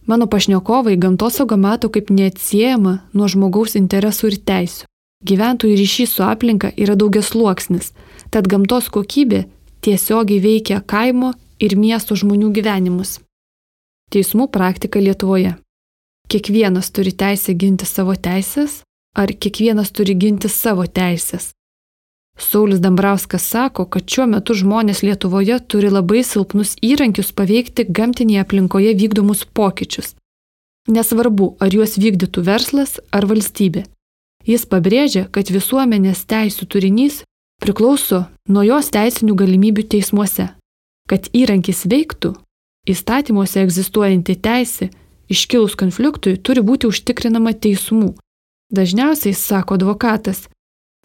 Mano 0.07 0.27
pašnekovai 0.27 0.97
gamtosauga 0.97 1.57
mato 1.57 1.91
kaip 1.93 2.11
neatsiejama 2.11 2.95
nuo 3.13 3.29
žmogaus 3.29 3.77
interesų 3.79 4.33
ir 4.33 4.39
teisių. 4.51 4.87
Gyventojų 5.29 5.77
ryšys 5.77 6.15
su 6.17 6.25
aplinka 6.25 6.73
yra 6.81 6.97
daugias 6.97 7.29
sluoksnis, 7.35 7.93
tad 8.33 8.49
gamtos 8.49 8.89
kokybė 8.89 9.45
tiesiogiai 9.85 10.41
veikia 10.41 10.81
kaimo 10.81 11.35
ir 11.61 11.77
miesto 11.77 12.17
žmonių 12.17 12.55
gyvenimus. 12.57 13.19
Teismų 14.11 14.49
praktika 14.49 14.99
Lietuvoje 14.99 15.59
kiekvienas 16.31 16.91
turi 16.95 17.13
teisę 17.13 17.55
ginti 17.59 17.87
savo 17.87 18.15
teisės, 18.15 18.81
ar 19.19 19.33
kiekvienas 19.35 19.91
turi 19.91 20.15
ginti 20.15 20.49
savo 20.49 20.87
teisės. 20.87 21.51
Saulis 22.41 22.81
Dambrauskas 22.81 23.45
sako, 23.45 23.85
kad 23.85 24.09
šiuo 24.09 24.27
metu 24.31 24.55
žmonės 24.57 25.03
Lietuvoje 25.05 25.59
turi 25.69 25.91
labai 25.93 26.23
silpnus 26.25 26.77
įrankius 26.81 27.35
paveikti 27.37 27.85
gamtinėje 27.85 28.45
aplinkoje 28.45 28.95
vykdomus 28.97 29.45
pokyčius. 29.45 30.15
Nesvarbu, 30.89 31.55
ar 31.61 31.75
juos 31.75 31.99
vykdytų 32.01 32.45
verslas 32.47 32.97
ar 33.13 33.27
valstybė. 33.29 33.85
Jis 34.49 34.65
pabrėžia, 34.67 35.27
kad 35.29 35.53
visuomenės 35.53 36.25
teisų 36.25 36.67
turinys 36.73 37.21
priklauso 37.61 38.25
nuo 38.49 38.65
jos 38.65 38.89
teisinių 38.95 39.37
galimybių 39.37 39.85
teismuose. 39.93 40.49
Kad 41.11 41.29
įrankis 41.37 41.85
veiktų, 41.91 42.33
įstatymuose 42.89 43.61
egzistuojanti 43.67 44.39
teisė 44.41 44.89
iškilus 45.31 45.77
konfliktui 45.77 46.39
turi 46.41 46.65
būti 46.65 46.89
užtikrinama 46.89 47.53
teismų. 47.53 48.15
Dažniausiai, 48.73 49.35
sako 49.35 49.77
advokatas, 49.77 50.47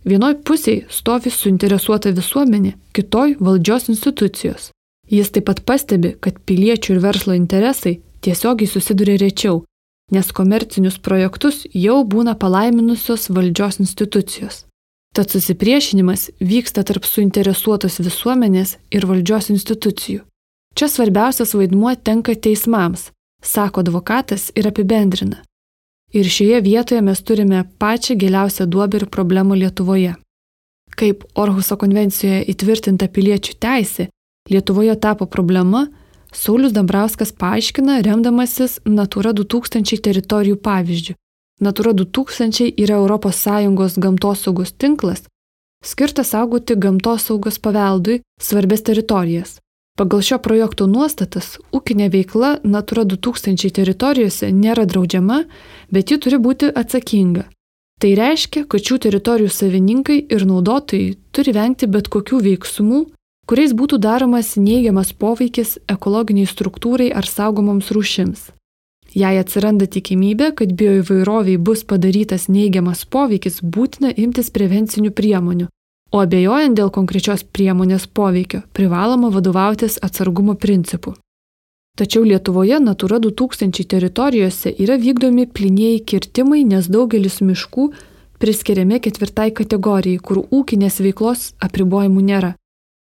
vienoj 0.06 0.38
pusėje 0.48 0.86
stovi 0.90 1.32
suinteresuota 1.34 2.14
visuomenė, 2.16 2.76
kitoj 2.96 3.38
valdžios 3.40 3.90
institucijos. 3.94 4.72
Jis 5.12 5.32
taip 5.34 5.46
pat 5.50 5.62
pastebi, 5.66 6.16
kad 6.20 6.38
piliečių 6.50 6.96
ir 6.96 7.02
verslo 7.04 7.36
interesai 7.38 8.00
tiesiogiai 8.26 8.70
susiduria 8.70 9.18
rečiau, 9.22 9.64
nes 10.12 10.32
komercinius 10.34 10.98
projektus 11.02 11.66
jau 11.74 12.04
būna 12.06 12.36
palaiminusios 12.38 13.30
valdžios 13.30 13.82
institucijos. 13.84 14.64
Tad 15.16 15.32
susipriešinimas 15.32 16.30
vyksta 16.42 16.84
tarp 16.84 17.06
suinteresuotos 17.08 18.02
visuomenės 18.04 18.78
ir 18.92 19.06
valdžios 19.08 19.52
institucijų. 19.54 20.26
Čia 20.76 20.90
svarbiausias 20.92 21.54
vaidmuo 21.56 21.94
tenka 21.96 22.36
teismams, 22.36 23.12
sako 23.42 23.86
advokatas 23.86 24.50
ir 24.60 24.68
apibendrina. 24.68 25.40
Ir 26.16 26.30
šioje 26.32 26.62
vietoje 26.62 27.02
mes 27.02 27.20
turime 27.22 27.64
pačią 27.78 28.16
giliausią 28.16 28.66
duobę 28.66 28.98
ir 28.98 29.06
problemą 29.12 29.56
Lietuvoje. 29.56 30.14
Kaip 30.96 31.26
Orhuso 31.36 31.76
konvencijoje 31.76 32.46
įtvirtinta 32.54 33.10
piliečių 33.12 33.56
teisė 33.60 34.08
Lietuvoje 34.50 34.96
tapo 34.96 35.26
problema, 35.26 35.88
Saulis 36.32 36.72
Dambrauskas 36.72 37.32
paaiškina 37.32 38.00
remdamasis 38.08 38.80
Natura 38.86 39.34
2000 39.34 40.00
teritorijų 40.08 40.56
pavyzdžių. 40.56 41.16
Natura 41.62 41.92
2000 41.94 42.72
yra 42.78 42.98
ES 43.00 43.98
gamtosaugos 43.98 44.72
tinklas, 44.72 45.22
skirtas 45.84 46.32
saugoti 46.32 46.76
gamtosaugos 46.76 47.60
paveldui 47.60 48.22
svarbės 48.40 48.88
teritorijas. 48.88 49.60
Pagal 49.96 50.22
šio 50.22 50.38
projekto 50.44 50.88
nuostatas, 50.92 51.58
ūkinė 51.72 52.10
veikla 52.12 52.58
Natura 52.64 53.06
2000 53.08 53.72
teritorijose 53.72 54.52
nėra 54.52 54.84
draudžiama, 54.84 55.46
bet 55.92 56.12
ji 56.12 56.20
turi 56.22 56.40
būti 56.42 56.72
atsakinga. 56.72 57.46
Tai 58.02 58.12
reiškia, 58.20 58.66
kad 58.68 58.84
šių 58.84 58.98
teritorijų 59.08 59.52
savininkai 59.56 60.18
ir 60.28 60.44
naudotojai 60.48 61.16
turi 61.32 61.54
vengti 61.56 61.88
bet 61.88 62.10
kokių 62.12 62.42
veiksmų, 62.44 63.06
kuriais 63.48 63.72
būtų 63.78 64.02
daromas 64.04 64.56
neigiamas 64.60 65.14
poveikis 65.16 65.78
ekologiniai 65.92 66.50
struktūrai 66.50 67.12
ar 67.16 67.28
saugomoms 67.30 67.94
rūšims. 67.96 68.50
Jei 69.16 69.40
atsiranda 69.40 69.88
tikimybė, 69.88 70.52
kad 70.60 70.74
bioįvairoviai 70.76 71.56
bus 71.56 71.86
padarytas 71.88 72.50
neigiamas 72.52 73.06
poveikis, 73.08 73.62
būtina 73.64 74.12
imtis 74.12 74.52
prevencinių 74.52 75.14
priemonių, 75.16 75.70
o 76.12 76.20
abejojant 76.20 76.76
dėl 76.76 76.92
konkrečios 76.92 77.46
priemonės 77.48 78.10
poveikio 78.12 78.66
privaloma 78.76 79.32
vadovautis 79.32 80.02
atsargumo 80.04 80.58
principu. 80.60 81.16
Tačiau 81.96 82.24
Lietuvoje 82.24 82.80
Natura 82.80 83.20
2000 83.20 83.88
teritorijose 83.88 84.74
yra 84.84 84.98
vykdomi 85.00 85.46
plinieji 85.48 86.02
kirtimai, 86.04 86.66
nes 86.68 86.90
daugelis 86.92 87.40
miškų 87.40 87.86
priskiriami 88.40 89.00
ketvirtai 89.00 89.54
kategorijai, 89.56 90.20
kur 90.20 90.42
ūkinės 90.44 91.00
veiklos 91.00 91.54
apribojimų 91.64 92.24
nėra. 92.30 92.50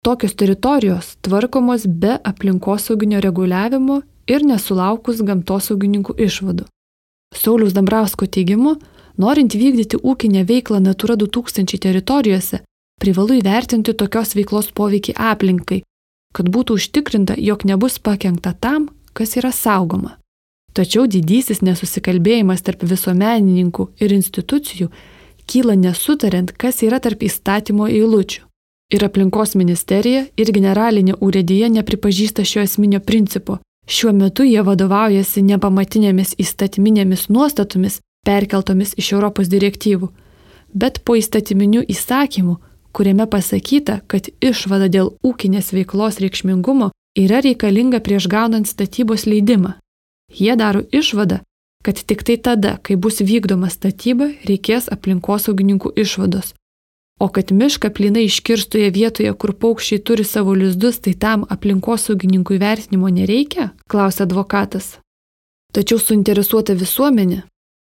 Tokios 0.06 0.36
teritorijos 0.38 1.16
tvarkomos 1.26 1.88
be 1.88 2.20
aplinkosauginio 2.30 3.18
reguliavimo 3.24 3.96
ir 4.30 4.46
nesulaukus 4.46 5.24
gamtosaugininkų 5.26 6.14
išvadų. 6.28 6.68
Saulius 7.34 7.74
Dambrausko 7.74 8.28
teigimu, 8.30 8.76
norint 9.18 9.56
vykdyti 9.58 9.98
ūkinę 9.98 10.44
veiklą 10.46 10.78
Natura 10.84 11.16
2000 11.18 11.82
teritorijose, 11.82 12.62
privalu 13.02 13.40
įvertinti 13.40 13.96
tokios 13.98 14.36
veiklos 14.38 14.70
poveikį 14.70 15.16
aplinkai, 15.18 15.80
kad 16.34 16.50
būtų 16.50 16.78
užtikrinta, 16.80 17.38
jog 17.38 17.64
nebus 17.64 18.00
pakengta 18.02 18.52
tam, 18.52 18.90
kas 19.14 19.36
yra 19.38 19.52
saugoma. 19.54 20.18
Tačiau 20.74 21.06
didysis 21.06 21.62
nesusikalbėjimas 21.62 22.64
tarp 22.66 22.82
visuomenininkų 22.90 23.86
ir 24.02 24.14
institucijų 24.16 24.88
kyla 25.46 25.76
nesutariant, 25.78 26.50
kas 26.58 26.82
yra 26.82 26.98
tarp 26.98 27.22
įstatymo 27.22 27.86
eilučių. 27.86 28.42
Ir 28.94 29.04
aplinkos 29.06 29.54
ministerija, 29.56 30.26
ir 30.36 30.50
generalinė 30.54 31.14
urėdija 31.24 31.70
nepripažįsta 31.72 32.44
šio 32.44 32.64
esminio 32.66 33.00
principo. 33.00 33.60
Šiuo 33.86 34.12
metu 34.16 34.44
jie 34.46 34.62
vadovaujasi 34.64 35.42
nepamatinėmis 35.44 36.34
įstatyminėmis 36.40 37.28
nuostatomis 37.28 38.00
perkeltomis 38.24 38.94
iš 39.00 39.12
Europos 39.16 39.50
direktyvų, 39.52 40.08
bet 40.74 41.02
po 41.04 41.16
įstatyminių 41.20 41.84
įsakymų, 41.94 42.56
kuriame 42.94 43.26
pasakyta, 43.30 44.00
kad 44.06 44.30
išvada 44.40 44.88
dėl 44.88 45.10
ūkinės 45.26 45.72
veiklos 45.74 46.20
reikšmingumo 46.22 46.92
yra 47.18 47.40
reikalinga 47.44 48.00
prieš 48.06 48.28
gaunant 48.30 48.70
statybos 48.70 49.26
leidimą. 49.26 49.74
Jie 50.30 50.56
daro 50.56 50.82
išvadą, 50.90 51.42
kad 51.84 52.00
tik 52.00 52.22
tai 52.26 52.36
tada, 52.36 52.78
kai 52.82 52.96
bus 52.96 53.20
vykdoma 53.20 53.70
statyba, 53.70 54.30
reikės 54.48 54.88
aplinkosaugininkų 54.94 55.94
išvados. 56.00 56.54
O 57.20 57.28
kad 57.30 57.52
mišką 57.54 57.92
plinai 57.94 58.24
iškirstoje 58.26 58.88
vietoje, 58.90 59.30
kur 59.38 59.54
paukščiai 59.54 60.02
turi 60.02 60.24
savo 60.26 60.54
lizdus, 60.58 60.98
tai 60.98 61.14
tam 61.14 61.44
aplinkosaugininkų 61.54 62.56
įvertinimo 62.58 63.10
nereikia? 63.10 63.70
klausia 63.86 64.24
advokatas. 64.26 64.98
Tačiau 65.74 65.98
suinteresuota 65.98 66.74
visuomenė, 66.74 67.44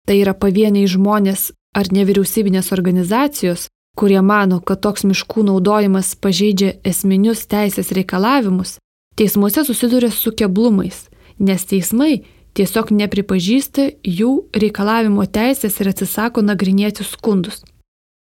tai 0.07 0.17
yra 0.23 0.33
pavieniai 0.33 0.89
žmonės 0.89 1.51
ar 1.77 1.91
nevyriausybinės 1.93 2.71
organizacijos, 2.73 3.69
kurie 3.97 4.21
mano, 4.21 4.59
kad 4.59 4.81
toks 4.81 5.03
miškų 5.07 5.43
naudojimas 5.49 6.15
pažeidžia 6.15 6.77
esminius 6.87 7.45
teisės 7.51 7.91
reikalavimus, 7.91 8.77
Teismuose 9.15 9.63
susiduria 9.63 10.11
su 10.11 10.31
keblumais, 10.31 11.09
nes 11.37 11.65
teismai 11.67 12.23
tiesiog 12.55 12.91
nepripažįsta 12.95 13.87
jų 14.07 14.31
reikalavimo 14.55 15.25
teisės 15.27 15.79
ir 15.81 15.91
atsisako 15.91 16.41
nagrinėti 16.41 17.03
skundus. 17.03 17.59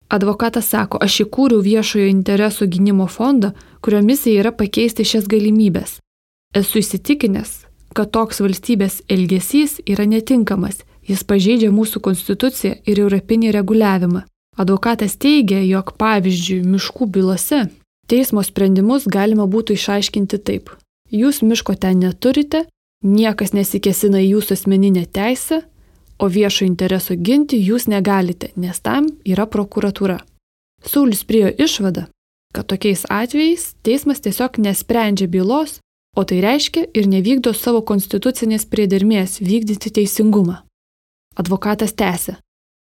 Advokatas 0.09 0.71
sako, 0.73 0.99
aš 1.05 1.21
įkūriau 1.27 1.61
viešojo 1.61 2.09
interesų 2.09 2.71
gynimo 2.73 3.07
fondą, 3.07 3.53
kurio 3.85 4.01
misija 4.03 4.41
yra 4.41 4.53
pakeisti 4.53 5.05
šias 5.05 5.29
galimybės. 5.29 5.99
Esu 6.57 6.81
įsitikinęs, 6.81 7.67
kad 7.93 8.09
toks 8.17 8.41
valstybės 8.41 9.03
elgesys 9.13 9.83
yra 9.85 10.09
netinkamas, 10.09 10.81
jis 11.05 11.25
pažeidžia 11.29 11.69
mūsų 11.69 12.01
konstituciją 12.01 12.81
ir 12.89 13.05
europinį 13.05 13.53
reguliavimą. 13.61 14.25
Advokatas 14.59 15.15
teigia, 15.15 15.61
jog 15.63 15.93
pavyzdžiui, 16.01 16.65
miškų 16.67 17.07
bylose 17.15 17.69
teismo 18.11 18.43
sprendimus 18.43 19.07
galima 19.07 19.47
būtų 19.47 19.77
išaiškinti 19.79 20.41
taip. 20.43 20.73
Jūs 21.15 21.41
miško 21.47 21.77
ten 21.79 22.01
neturite, 22.03 22.65
niekas 23.05 23.55
nesikesina 23.55 24.19
į 24.25 24.33
jūsų 24.35 24.57
asmeninę 24.59 25.05
teisę, 25.07 25.63
o 26.19 26.27
viešo 26.27 26.67
intereso 26.67 27.15
ginti 27.15 27.61
jūs 27.63 27.87
negalite, 27.87 28.51
nes 28.57 28.81
tam 28.83 29.07
yra 29.25 29.47
prokuratūra. 29.47 30.19
Saulis 30.83 31.23
priejo 31.25 31.53
išvadą, 31.55 32.09
kad 32.55 32.67
tokiais 32.67 33.05
atvejais 33.07 33.75
teismas 33.87 34.25
tiesiog 34.25 34.59
nesprendžia 34.59 35.31
bylos, 35.31 35.79
o 36.19 36.25
tai 36.27 36.41
reiškia 36.43 36.89
ir 36.99 37.07
nevykdo 37.07 37.55
savo 37.55 37.85
konstitucinės 37.87 38.67
priedermės 38.67 39.39
vykdyti 39.39 39.95
teisingumą. 39.95 40.65
Advokatas 41.39 41.95
tęsė. 41.95 42.41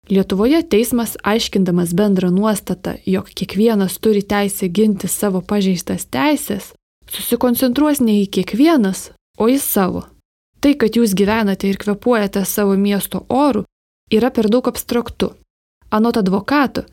Lietuvoje 0.09 0.61
teismas, 0.63 1.17
aiškindamas 1.23 1.93
bendrą 1.93 2.31
nuostatą, 2.31 2.93
jog 3.05 3.27
kiekvienas 3.27 3.97
turi 3.99 4.23
teisę 4.23 4.69
ginti 4.71 5.07
savo 5.11 5.41
pažeistas 5.41 6.07
teisės, 6.07 6.71
susikoncentruos 7.11 7.99
ne 7.99 8.21
į 8.21 8.29
kiekvienas, 8.37 9.11
o 9.37 9.49
į 9.51 9.57
savo. 9.59 10.05
Tai, 10.63 10.73
kad 10.79 10.95
jūs 10.95 11.11
gyvenate 11.11 11.67
ir 11.67 11.77
kvepuojate 11.77 12.45
savo 12.47 12.77
miesto 12.79 13.25
orų, 13.27 13.65
yra 14.11 14.31
per 14.31 14.47
daug 14.47 14.67
abstraktu. 14.71 15.33
Anot 15.91 16.17
advokato, 16.23 16.85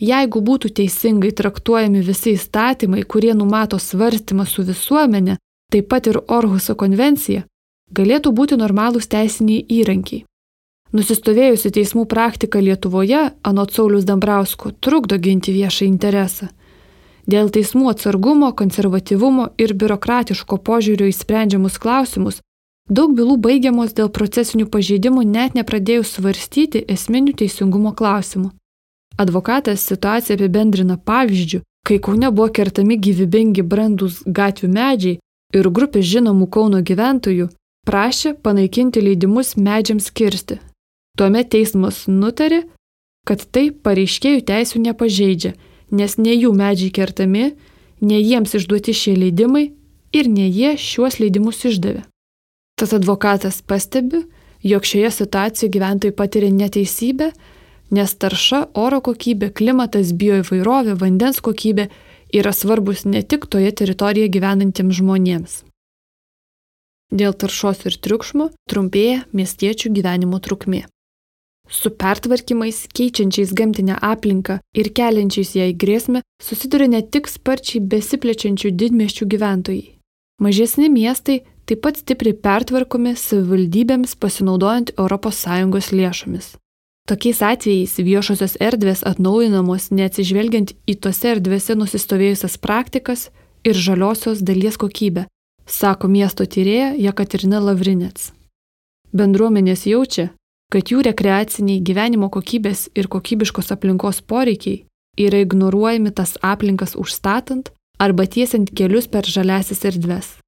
jeigu 0.00 0.40
būtų 0.40 0.72
teisingai 0.80 1.30
traktuojami 1.36 2.00
visi 2.00 2.34
įstatymai, 2.38 3.04
kurie 3.04 3.36
numato 3.36 3.78
svarstymą 3.78 4.48
su 4.48 4.64
visuomenė, 4.64 5.36
taip 5.72 5.92
pat 5.92 6.08
ir 6.08 6.22
Orhuso 6.24 6.74
konvencija, 6.74 7.44
galėtų 7.92 8.32
būti 8.32 8.56
normalūs 8.56 9.12
teisiniai 9.12 9.60
įrankiai. 9.68 10.24
Nusistovėjusi 10.92 11.70
teismų 11.72 12.04
praktika 12.04 12.60
Lietuvoje, 12.60 13.30
anot 13.42 13.72
Saulis 13.72 14.04
Dambrausko, 14.04 14.74
trukdo 14.84 15.16
ginti 15.16 15.54
viešą 15.54 15.86
interesą. 15.88 16.50
Dėl 17.24 17.48
teismų 17.54 17.88
atsargumo, 17.94 18.50
konservatyvumo 18.52 19.52
ir 19.56 19.72
biurokratiško 19.78 20.58
požiūrio 20.66 21.06
į 21.08 21.14
sprendžiamus 21.16 21.78
klausimus 21.80 22.42
daug 22.90 23.14
bylų 23.16 23.38
baigiamos 23.40 23.94
dėl 23.96 24.10
procesinių 24.12 24.66
pažeidimų 24.72 25.24
net 25.28 25.54
nepradėjus 25.54 26.16
svarstyti 26.18 26.84
esminių 26.94 27.36
teisingumo 27.40 27.94
klausimų. 27.96 28.50
Advokatas 29.22 29.84
situaciją 29.86 30.36
apibendrina 30.36 30.96
pavyzdžių, 30.96 31.62
kai 31.86 31.98
Kaune 32.04 32.30
buvo 32.30 32.48
kertami 32.48 32.98
gyvybingi 32.98 33.62
brandus 33.62 34.22
gatvių 34.26 34.68
medžiai 34.72 35.18
ir 35.56 35.70
grupė 35.70 36.02
žinomų 36.02 36.48
Kauno 36.50 36.82
gyventojų 36.82 37.48
prašė 37.86 38.34
panaikinti 38.42 39.02
leidimus 39.04 39.56
medžiams 39.56 40.10
kirsti, 40.10 40.58
Tuomet 41.18 41.50
teismas 41.52 42.06
nutarė, 42.08 42.62
kad 43.28 43.44
tai 43.52 43.70
pareiškėjų 43.70 44.42
teisų 44.48 44.80
nepažeidžia, 44.86 45.52
nes 45.92 46.16
ne 46.18 46.32
jų 46.34 46.52
medžiai 46.56 46.92
kertami, 46.94 47.52
ne 48.00 48.18
jiems 48.18 48.56
išduoti 48.58 48.94
šie 48.96 49.16
leidimai 49.18 49.70
ir 50.16 50.28
ne 50.28 50.48
jie 50.48 50.74
šiuos 50.80 51.20
leidimus 51.20 51.62
išdavė. 51.68 52.06
Tas 52.80 52.94
advokatas 52.96 53.60
pastebi, 53.62 54.24
jog 54.62 54.86
šioje 54.88 55.10
situacijoje 55.18 55.72
gyventojai 55.74 56.16
patiria 56.16 56.50
neteisybę, 56.50 57.32
nes 57.92 58.14
tarša, 58.16 58.64
oro 58.74 59.02
kokybė, 59.04 59.52
klimatas, 59.52 60.14
bioįvairovė, 60.16 60.96
vandens 60.98 61.42
kokybė 61.44 61.90
yra 62.32 62.54
svarbus 62.56 63.04
ne 63.04 63.22
tik 63.22 63.46
toje 63.52 63.72
teritorijoje 63.82 64.32
gyvenantiems 64.32 64.96
žmonėms. 65.02 65.58
Dėl 67.12 67.36
taršos 67.36 67.84
ir 67.84 67.98
triukšmo 68.00 68.48
trumpėja 68.72 69.26
miestiečių 69.36 69.92
gyvenimo 69.92 70.40
trukmė. 70.40 70.86
Su 71.72 71.90
pertvarkymais, 71.90 72.84
keičiančiais 72.92 73.54
gamtinę 73.56 73.96
aplinką 74.04 74.58
ir 74.76 74.92
keliančiais 74.92 75.54
jai 75.56 75.72
grėsmę 75.72 76.20
susiduria 76.42 76.90
ne 76.92 77.00
tik 77.00 77.30
sparčiai 77.32 77.80
besiplečiančių 77.80 78.74
didmeščių 78.76 79.28
gyventojai. 79.32 79.86
Mažesni 80.44 80.90
miestai 80.92 81.38
taip 81.64 81.80
pat 81.86 81.96
stipriai 82.02 82.36
pertvarkomi 82.36 83.14
savivaldybėms 83.16 84.18
pasinaudojant 84.20 84.92
ES 85.00 85.92
lėšomis. 85.96 86.56
Tokiais 87.08 87.40
atvejais 87.42 87.96
viešosios 87.98 88.58
erdvės 88.60 89.00
atnaujinamos 89.08 89.88
neatsižvelgiant 89.96 90.74
į 90.86 90.94
tose 91.02 91.32
erdvėse 91.34 91.74
nusistovėjusias 91.74 92.58
praktikas 92.62 93.30
ir 93.64 93.74
žaliosios 93.74 94.44
dalies 94.44 94.76
kokybę, 94.76 95.24
sako 95.66 96.08
miesto 96.08 96.44
tyrėja 96.44 96.92
Jekaterina 96.98 97.58
Lavrinets. 97.64 98.30
Bendruomenės 99.12 99.86
jaučia, 99.86 100.30
kad 100.72 100.88
jų 100.88 101.02
rekreaciniai 101.04 101.82
gyvenimo 101.84 102.30
kokybės 102.32 102.86
ir 102.96 103.10
kokybiškos 103.12 103.72
aplinkos 103.74 104.22
poreikiai 104.24 104.84
yra 105.20 105.42
ignoruojami 105.44 106.12
tas 106.16 106.38
aplinkas 106.40 106.96
užstatant 106.96 107.68
arba 108.00 108.24
tiesiant 108.26 108.72
kelius 108.72 109.08
per 109.12 109.28
žaliasis 109.28 109.84
erdves. 109.84 110.38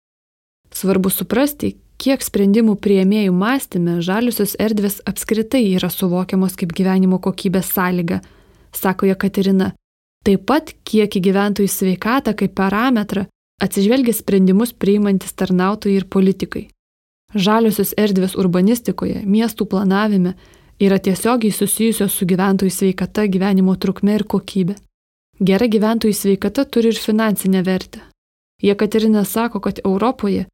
Svarbu 0.75 1.13
suprasti, 1.13 1.75
kiek 2.01 2.25
sprendimų 2.25 2.79
prieimėjų 2.83 3.35
mąstymė 3.37 4.01
žaliusios 4.03 4.57
erdvės 4.59 4.99
apskritai 5.07 5.63
yra 5.77 5.93
suvokiamos 5.93 6.57
kaip 6.59 6.73
gyvenimo 6.75 7.21
kokybės 7.23 7.71
sąlyga, 7.77 8.23
sako 8.75 9.13
Jekaterina. 9.13 9.75
Taip 10.25 10.47
pat, 10.49 10.73
kiek 10.89 11.13
į 11.15 11.21
gyventojų 11.29 11.69
sveikatą 11.69 12.33
kaip 12.35 12.57
parametrą 12.57 13.27
atsižvelgia 13.63 14.17
sprendimus 14.17 14.73
priimantis 14.73 15.37
tarnautojai 15.37 16.01
ir 16.01 16.09
politikai. 16.09 16.65
Žaliosios 17.35 17.93
erdvės 17.99 18.37
urbanistikoje, 18.39 19.25
miestų 19.27 19.67
planavime 19.67 20.35
yra 20.79 21.01
tiesiogiai 21.03 21.51
susijusios 21.53 22.15
su 22.15 22.27
gyventojų 22.31 22.71
sveikata, 22.71 23.27
gyvenimo 23.27 23.75
trukme 23.77 24.15
ir 24.15 24.25
kokybė. 24.25 24.77
Gera 25.43 25.67
gyventojų 25.67 26.15
sveikata 26.15 26.65
turi 26.65 26.93
ir 26.95 26.99
finansinę 26.99 27.65
vertę. 27.67 28.05
Jekaterina 28.63 29.25
sako, 29.25 29.61
kad 29.61 29.81
Europoje 29.85 30.47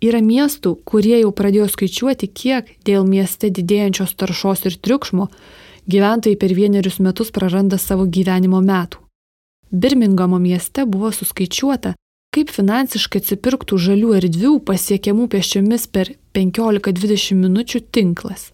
yra 0.00 0.20
miestų, 0.22 0.76
kurie 0.86 1.18
jau 1.18 1.32
pradėjo 1.34 1.66
skaičiuoti, 1.74 2.28
kiek 2.30 2.70
dėl 2.86 3.06
mieste 3.06 3.50
didėjančios 3.50 4.14
taršos 4.14 4.62
ir 4.70 4.78
triukšmo 4.78 5.26
gyventojai 5.90 6.38
per 6.38 6.54
vienerius 6.54 7.00
metus 7.02 7.32
praranda 7.34 7.78
savo 7.82 8.06
gyvenimo 8.06 8.60
metų. 8.62 9.02
Birmingamo 9.72 10.38
mieste 10.38 10.86
buvo 10.86 11.10
suskaičiuota, 11.12 11.94
kaip 12.34 12.50
finansiškai 12.54 13.22
atsipirktų 13.22 13.78
žalių 13.78 14.14
erdvių 14.20 14.58
pasiekiamų 14.68 15.28
pešiomis 15.32 15.86
per 15.92 16.12
15-20 16.36 17.38
minučių 17.38 17.80
tinklas. 17.92 18.50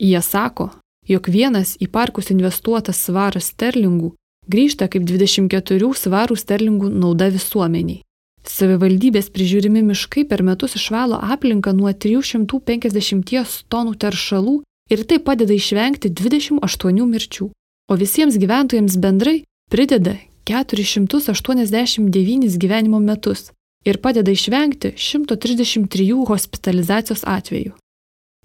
Jie 0.00 0.20
sako, 0.24 0.70
jog 1.08 1.28
vienas 1.28 1.76
į 1.80 1.90
parkus 1.92 2.30
investuotas 2.32 3.02
svaras 3.04 3.52
sterlingų 3.52 4.14
grįžta 4.50 4.88
kaip 4.90 5.04
24 5.08 5.92
svarų 5.96 6.36
sterlingų 6.38 6.90
nauda 6.90 7.30
visuomeniai. 7.32 8.02
Savivaldybės 8.40 9.28
prižiūrimi 9.34 9.82
miškai 9.84 10.24
per 10.28 10.42
metus 10.42 10.74
išvalo 10.78 11.18
aplinką 11.34 11.74
nuo 11.76 11.92
350 11.92 13.58
tonų 13.68 13.94
teršalų 14.00 14.56
ir 14.90 15.04
tai 15.04 15.20
padeda 15.20 15.54
išvengti 15.54 16.08
28 16.08 17.04
mirčių, 17.12 17.50
o 17.90 18.00
visiems 18.00 18.40
gyventojams 18.40 18.96
bendrai 18.96 19.42
prideda 19.70 20.16
489 20.50 22.58
gyvenimo 22.58 22.98
metus 22.98 23.52
ir 23.86 24.00
padeda 24.02 24.34
išvengti 24.34 24.92
133 24.96 26.26
hospitalizacijos 26.28 27.22
atvejų. 27.24 27.72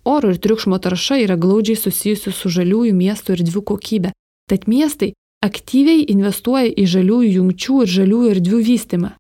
Oro 0.05 0.29
ir 0.29 0.37
triukšmo 0.37 0.77
tarša 0.77 1.17
yra 1.25 1.35
glaudžiai 1.35 1.81
susijusi 1.81 2.31
su 2.31 2.49
žaliųjų 2.53 2.93
miestų 2.93 3.39
erdvių 3.39 3.61
kokybė, 3.71 4.11
tad 4.49 4.67
miestai 4.69 5.13
aktyviai 5.45 6.05
investuoja 6.13 6.69
į 6.69 6.85
žaliųjų 6.93 7.31
jungčių 7.39 7.81
ir 7.83 7.93
žaliųjų 7.97 8.33
erdvių 8.35 8.59
vystimą. 8.69 9.11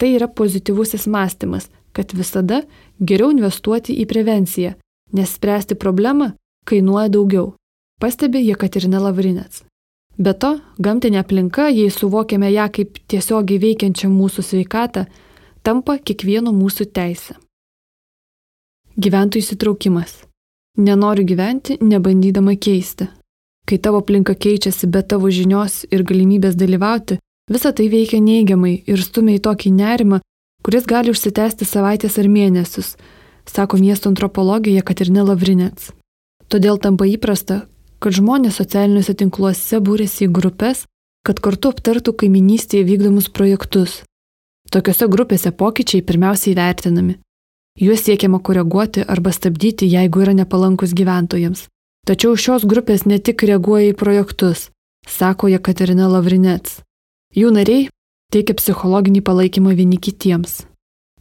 Tai 0.00 0.08
yra 0.16 0.28
pozityvusis 0.28 1.04
mąstymas, 1.06 1.68
kad 1.92 2.16
visada 2.16 2.62
geriau 2.98 3.30
investuoti 3.30 3.94
į 4.00 4.08
prevenciją, 4.08 4.72
nes 5.12 5.36
spręsti 5.36 5.76
problemą 5.76 6.32
kainuoja 6.66 7.12
daugiau, 7.12 7.52
pastebi 8.00 8.40
Jekaterina 8.46 9.02
Lavrinets. 9.04 9.62
Be 10.18 10.34
to, 10.36 10.58
gamtinė 10.76 11.22
aplinka, 11.22 11.70
jei 11.72 11.90
suvokiame 11.90 12.50
ją 12.52 12.66
kaip 12.68 12.98
tiesiogiai 13.08 13.60
veikiančią 13.62 14.10
mūsų 14.12 14.44
sveikatą, 14.44 15.06
tampa 15.64 15.96
kiekvieno 15.98 16.52
mūsų 16.52 16.90
teisė. 16.92 17.38
Gyventojų 19.00 19.40
įsitraukimas. 19.40 20.18
Nenoriu 20.76 21.24
gyventi, 21.24 21.78
nebandydama 21.80 22.58
keisti. 22.60 23.08
Kai 23.64 23.78
tavo 23.78 24.02
aplinka 24.02 24.34
keičiasi 24.34 24.88
be 24.90 25.02
tavo 25.02 25.30
žinios 25.30 25.86
ir 25.90 26.04
galimybės 26.04 26.58
dalyvauti, 26.60 27.18
visa 27.48 27.72
tai 27.72 27.88
veikia 27.88 28.20
neigiamai 28.20 28.82
ir 28.86 29.00
stumia 29.00 29.38
į 29.38 29.42
tokį 29.48 29.72
nerimą, 29.78 30.20
kuris 30.62 30.84
gali 30.84 31.12
užsitęsti 31.14 31.64
savaitės 31.64 32.18
ar 32.20 32.28
mėnesius, 32.28 32.96
sako 33.48 33.80
miesto 33.80 34.12
antropologija 34.12 34.82
Katerina 34.82 35.24
Lavrinets. 35.24 35.92
Todėl 36.52 36.76
tampa 36.76 37.08
įprasta, 37.08 37.62
kad 38.02 38.16
žmonės 38.18 38.58
socialiniuose 38.58 39.14
tinkluose 39.14 39.78
būrėsi 39.78 40.26
į 40.26 40.32
grupės, 40.34 40.86
kad 41.26 41.38
kartu 41.38 41.70
aptartų 41.70 42.16
kaiminystėje 42.18 42.86
vykdomus 42.88 43.28
projektus. 43.30 44.00
Tokiuose 44.74 45.06
grupėse 45.12 45.52
pokyčiai 45.54 46.02
pirmiausiai 46.02 46.56
vertinami. 46.58 47.18
Juos 47.78 48.02
siekiama 48.04 48.40
koreguoti 48.44 49.04
arba 49.08 49.32
stabdyti, 49.32 49.86
jeigu 49.88 50.24
yra 50.24 50.34
nepalankus 50.36 50.92
gyventojams. 50.98 51.68
Tačiau 52.08 52.34
šios 52.36 52.66
grupės 52.66 53.06
ne 53.06 53.20
tik 53.22 53.44
reaguoja 53.46 53.92
į 53.92 53.96
projektus, 53.96 54.70
sako 55.06 55.52
Jekaterina 55.52 56.08
Lavrinets. 56.10 56.80
Jų 57.32 57.52
nariai 57.54 57.86
teikia 58.34 58.56
psichologinį 58.58 59.22
palaikymą 59.22 59.76
vieni 59.78 60.00
kitiems. 60.02 60.64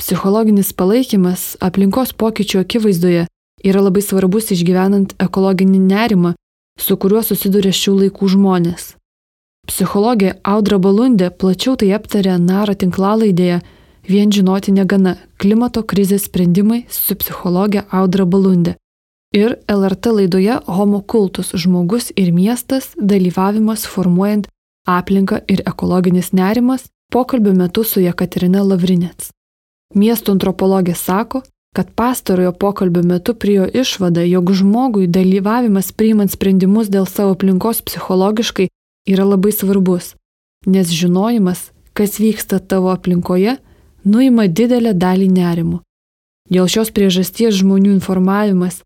Psichologinis 0.02 0.74
palaikymas 0.74 1.56
aplinkos 1.62 2.15
pokyčių 2.17 2.63
akivaizdoje 2.63 3.28
yra 3.63 3.84
labai 3.86 4.02
svarbus 4.02 4.50
išgyvenant 4.56 5.13
ekologinį 5.22 5.80
nerimą, 5.86 6.34
su 6.82 6.98
kuriuo 6.98 7.22
susiduria 7.24 7.72
šių 7.72 7.94
laikų 8.04 8.32
žmonės. 8.36 8.96
Psichologė 9.70 10.34
Audra 10.44 10.82
Balundė 10.82 11.30
plačiau 11.30 11.78
tai 11.78 11.94
aptarė 11.94 12.39
Nara 12.41 12.74
tinklalaidėje 12.76 13.62
Vien 14.08 14.32
žinoti 14.32 14.72
negana- 14.74 15.15
klimato 15.41 15.84
krizės 15.84 16.26
sprendimai 16.26 16.86
su 16.89 17.15
psichologė 17.15 17.86
Audra 17.91 18.26
Balundė. 18.26 18.76
Ir 19.34 19.58
LRT 19.67 20.12
laidoje 20.12 20.60
Homo 20.65 21.02
kultus- 21.02 21.52
žmogus 21.62 22.12
ir 22.15 22.32
miestas- 22.32 22.96
dalyvavimas 23.12 23.86
formuojant 23.86 24.48
aplinką 24.88 25.41
ir 25.48 25.62
ekologinis 25.65 26.34
nerimas 26.34 26.89
pokalbio 27.12 27.54
metu 27.54 27.84
su 27.84 28.00
Jekaterina 28.00 28.63
Lavrinets. 28.63 29.30
Miesto 29.96 30.34
antropologė 30.34 30.96
sako, 30.96 31.44
kad 31.75 31.91
pastarojo 31.95 32.51
pokalbio 32.51 33.03
metu 33.03 33.34
priejo 33.34 33.67
išvada, 33.73 34.21
jog 34.21 34.51
žmogui 34.53 35.07
dalyvavimas 35.07 35.91
priimant 35.91 36.31
sprendimus 36.31 36.89
dėl 36.91 37.07
savo 37.07 37.36
aplinkos 37.38 37.81
psichologiškai 37.81 38.67
yra 39.07 39.25
labai 39.25 39.53
svarbus, 39.55 40.15
nes 40.67 40.91
žinojimas, 40.91 41.71
kas 41.93 42.19
vyksta 42.19 42.60
tavo 42.60 42.91
aplinkoje, 42.91 43.57
nuima 44.03 44.47
didelę 44.47 44.93
dalį 44.93 45.29
nerimų. 45.31 45.79
Dėl 46.51 46.67
šios 46.67 46.91
priežasties 46.91 47.55
žmonių 47.62 47.93
informavimas 47.95 48.81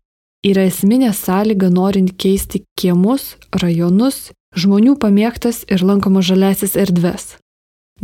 yra 0.46 0.66
esminė 0.70 1.10
sąlyga 1.16 1.70
norint 1.72 2.12
keisti 2.14 2.62
kiemus, 2.78 3.34
rajonus, 3.50 4.30
žmonių 4.54 4.94
pamėgtas 5.02 5.64
ir 5.66 5.82
lankomas 5.82 6.28
žaliasis 6.30 6.76
erdves. 6.78 7.34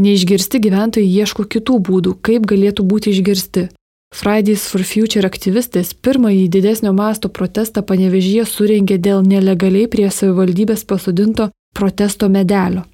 Neišgirsti 0.03 0.59
gyventojai 0.65 1.07
ieško 1.07 1.45
kitų 1.53 1.79
būdų, 1.87 2.17
kaip 2.25 2.49
galėtų 2.49 2.85
būti 2.89 3.13
išgirsti. 3.13 3.69
Fridays 4.13 4.67
for 4.69 4.85
Future 4.85 5.25
aktyvistas 5.25 5.95
pirmąjį 6.05 6.49
didesnio 6.53 6.93
masto 6.93 7.31
protestą 7.33 7.81
panevežyje 7.89 8.45
surengė 8.45 8.99
dėl 9.01 9.25
nelegaliai 9.25 9.89
prie 9.89 10.11
savivaldybės 10.13 10.85
pasodinto 10.85 11.49
protesto 11.73 12.29
medelio. 12.29 12.85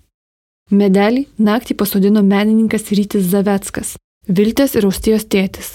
Medelį 0.70 1.24
naktį 1.42 1.74
pasodino 1.80 2.22
menininkas 2.22 2.86
Rytis 2.94 3.26
Zavetskas, 3.32 3.96
Viltės 4.28 4.76
ir 4.78 4.86
Austijos 4.86 5.26
tėtis. 5.26 5.74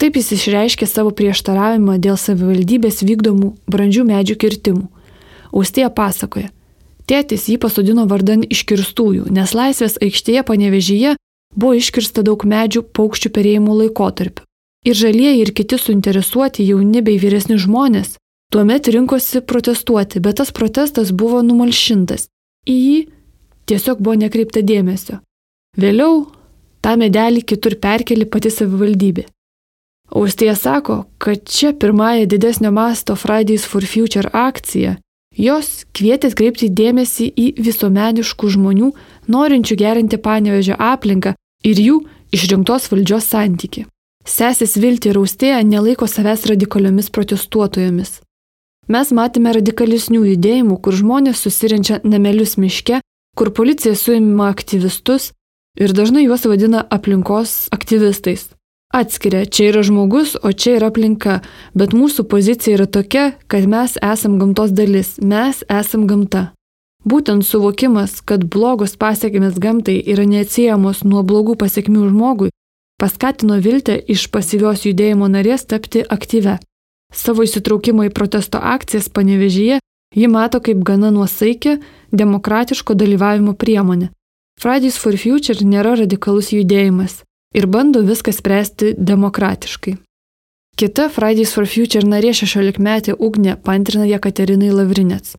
Taip 0.00 0.16
jis 0.16 0.32
išreiškė 0.38 0.86
savo 0.88 1.12
prieštaravimą 1.12 1.98
dėl 2.00 2.16
savivaldybės 2.16 3.02
vykdomų 3.04 3.52
brandžių 3.68 4.08
medžių 4.08 4.40
kirtimų. 4.40 4.86
Austija 5.52 5.92
pasakoja, 5.92 6.48
tėtis 7.04 7.48
jį 7.52 7.60
pasodino 7.60 8.08
vardan 8.08 8.46
iškirstųjų, 8.48 9.28
nes 9.36 9.52
laisvės 9.52 10.00
aikštėje 10.00 10.48
panevežyje 10.48 11.16
buvo 11.52 11.76
iškirsta 11.76 12.24
daug 12.24 12.40
medžių 12.48 12.86
paukščių 12.96 13.36
perėjimų 13.36 13.80
laikotarpiu. 13.84 14.47
Ir 14.86 14.94
žalieji 14.94 15.42
ir 15.42 15.52
kiti 15.52 15.78
suinteresuoti 15.78 16.66
jauni 16.68 17.02
bei 17.02 17.18
vyresni 17.18 17.58
žmonės 17.58 18.16
tuomet 18.52 18.88
rinkosi 18.88 19.40
protestuoti, 19.40 20.20
bet 20.20 20.38
tas 20.40 20.52
protestas 20.52 21.12
buvo 21.12 21.42
numalšintas 21.42 22.28
į 22.68 22.76
jį 22.76 22.98
tiesiog 23.68 24.00
buvo 24.00 24.16
nekreipta 24.22 24.62
dėmesio. 24.64 25.20
Vėliau 25.78 26.28
tą 26.84 26.94
medelį 27.00 27.44
kitur 27.48 27.76
perkeli 27.80 28.26
pati 28.28 28.52
savivaldybė. 28.52 29.26
Austėja 30.16 30.54
sako, 30.56 31.02
kad 31.20 31.44
čia 31.44 31.74
pirmąją 31.76 32.24
didesnio 32.32 32.72
masto 32.72 33.16
Fridays 33.16 33.66
for 33.68 33.84
Future 33.84 34.30
akcija 34.32 34.96
jos 35.36 35.84
kvietė 35.92 36.32
atkreipti 36.32 36.70
dėmesį 36.72 37.28
į 37.36 37.46
visuomeniškų 37.60 38.54
žmonių, 38.56 38.88
norinčių 39.28 39.76
gerinti 39.76 40.16
panevežio 40.16 40.78
aplinką 40.80 41.34
ir 41.68 41.82
jų 41.84 42.00
išrinktos 42.32 42.88
valdžios 42.92 43.28
santyki. 43.28 43.84
Sesės 44.28 44.76
Vilti 44.76 45.08
ir 45.08 45.16
Austėja 45.16 45.62
nelaiko 45.64 46.06
savęs 46.06 46.44
radikaliomis 46.50 47.08
protestuotojomis. 47.14 48.18
Mes 48.92 49.12
matėme 49.12 49.54
radikalesnių 49.56 50.20
judėjimų, 50.34 50.76
kur 50.84 50.96
žmonės 50.96 51.40
susirenčia 51.44 51.98
namelius 52.04 52.56
miške, 52.60 53.00
kur 53.36 53.50
policija 53.56 53.96
suima 53.96 54.50
aktyvistus 54.52 55.30
ir 55.80 55.94
dažnai 55.96 56.26
juos 56.26 56.44
vadina 56.48 56.84
aplinkos 56.92 57.68
aktyvistais. 57.72 58.50
Atskiria, 58.92 59.44
čia 59.44 59.68
yra 59.68 59.82
žmogus, 59.84 60.34
o 60.40 60.52
čia 60.52 60.78
yra 60.78 60.88
aplinka, 60.88 61.40
bet 61.76 61.92
mūsų 61.96 62.24
pozicija 62.28 62.78
yra 62.78 62.86
tokia, 62.88 63.34
kad 63.48 63.68
mes 63.68 63.96
esam 64.00 64.38
gamtos 64.40 64.72
dalis, 64.76 65.16
mes 65.20 65.60
esam 65.68 66.06
gamta. 66.08 66.50
Būtent 67.08 67.44
suvokimas, 67.44 68.20
kad 68.24 68.44
blogos 68.48 68.96
pasiekmes 69.00 69.60
gamtai 69.60 70.00
yra 70.00 70.24
neatsiejamos 70.28 71.04
nuo 71.04 71.20
blogų 71.24 71.56
pasiekmių 71.60 72.08
žmogui, 72.08 72.48
paskatino 72.98 73.58
Viltę 73.62 73.96
iš 74.14 74.26
pasyvios 74.34 74.84
judėjimo 74.86 75.28
narės 75.30 75.64
tapti 75.70 76.02
aktyve. 76.16 76.58
Savo 77.14 77.44
įsitraukimo 77.46 78.04
į 78.08 78.12
protesto 78.12 78.58
akcijas 78.60 79.08
panevežyje 79.08 79.78
ji 80.14 80.28
mato 80.28 80.60
kaip 80.60 80.82
gana 80.84 81.10
nuosaikę, 81.10 81.78
demokratiško 82.12 82.94
dalyvavimo 82.94 83.54
priemonę. 83.54 84.08
Fridays 84.60 84.98
for 84.98 85.16
Future 85.16 85.64
nėra 85.64 85.94
radikalus 86.00 86.50
judėjimas 86.52 87.22
ir 87.54 87.66
bando 87.66 88.02
viską 88.02 88.32
spręsti 88.32 88.94
demokratiškai. 88.98 89.96
Kita 90.76 91.08
Fridays 91.08 91.52
for 91.54 91.66
Future 91.66 92.06
narė 92.06 92.32
16 92.34 92.78
metė 92.78 93.14
Ugnė 93.14 93.56
pantrina 93.56 94.06
Jekaterinai 94.06 94.70
Lavrinets. 94.70 95.36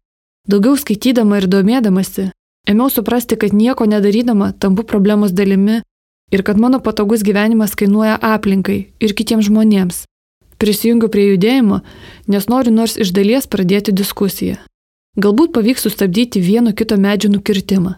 Daugiau 0.47 0.77
skaitydama 0.79 1.37
ir 1.39 1.47
domėdamasi, 1.47 2.31
ėmiau 2.67 2.89
suprasti, 2.89 3.35
kad 3.35 3.53
nieko 3.53 3.85
nedarydama 3.85 4.53
tampu 4.59 4.83
problemos 4.83 5.31
dalimi 5.31 5.81
ir 6.31 6.43
kad 6.43 6.57
mano 6.57 6.79
patogus 6.79 7.23
gyvenimas 7.23 7.75
kainuoja 7.75 8.17
aplinkai 8.21 8.79
ir 8.99 9.13
kitiems 9.13 9.49
žmonėms. 9.49 10.03
Prisijungiu 10.59 11.07
prie 11.07 11.29
judėjimo, 11.29 11.79
nes 12.27 12.49
noriu 12.51 12.73
nors 12.75 12.97
iš 12.99 13.13
dalies 13.15 13.47
pradėti 13.47 13.95
diskusiją. 13.95 14.57
Galbūt 15.17 15.53
pavyks 15.55 15.87
sustabdyti 15.87 16.41
vieno 16.43 16.73
kito 16.75 16.97
medžio 16.99 17.31
nukirtimą. 17.31 17.95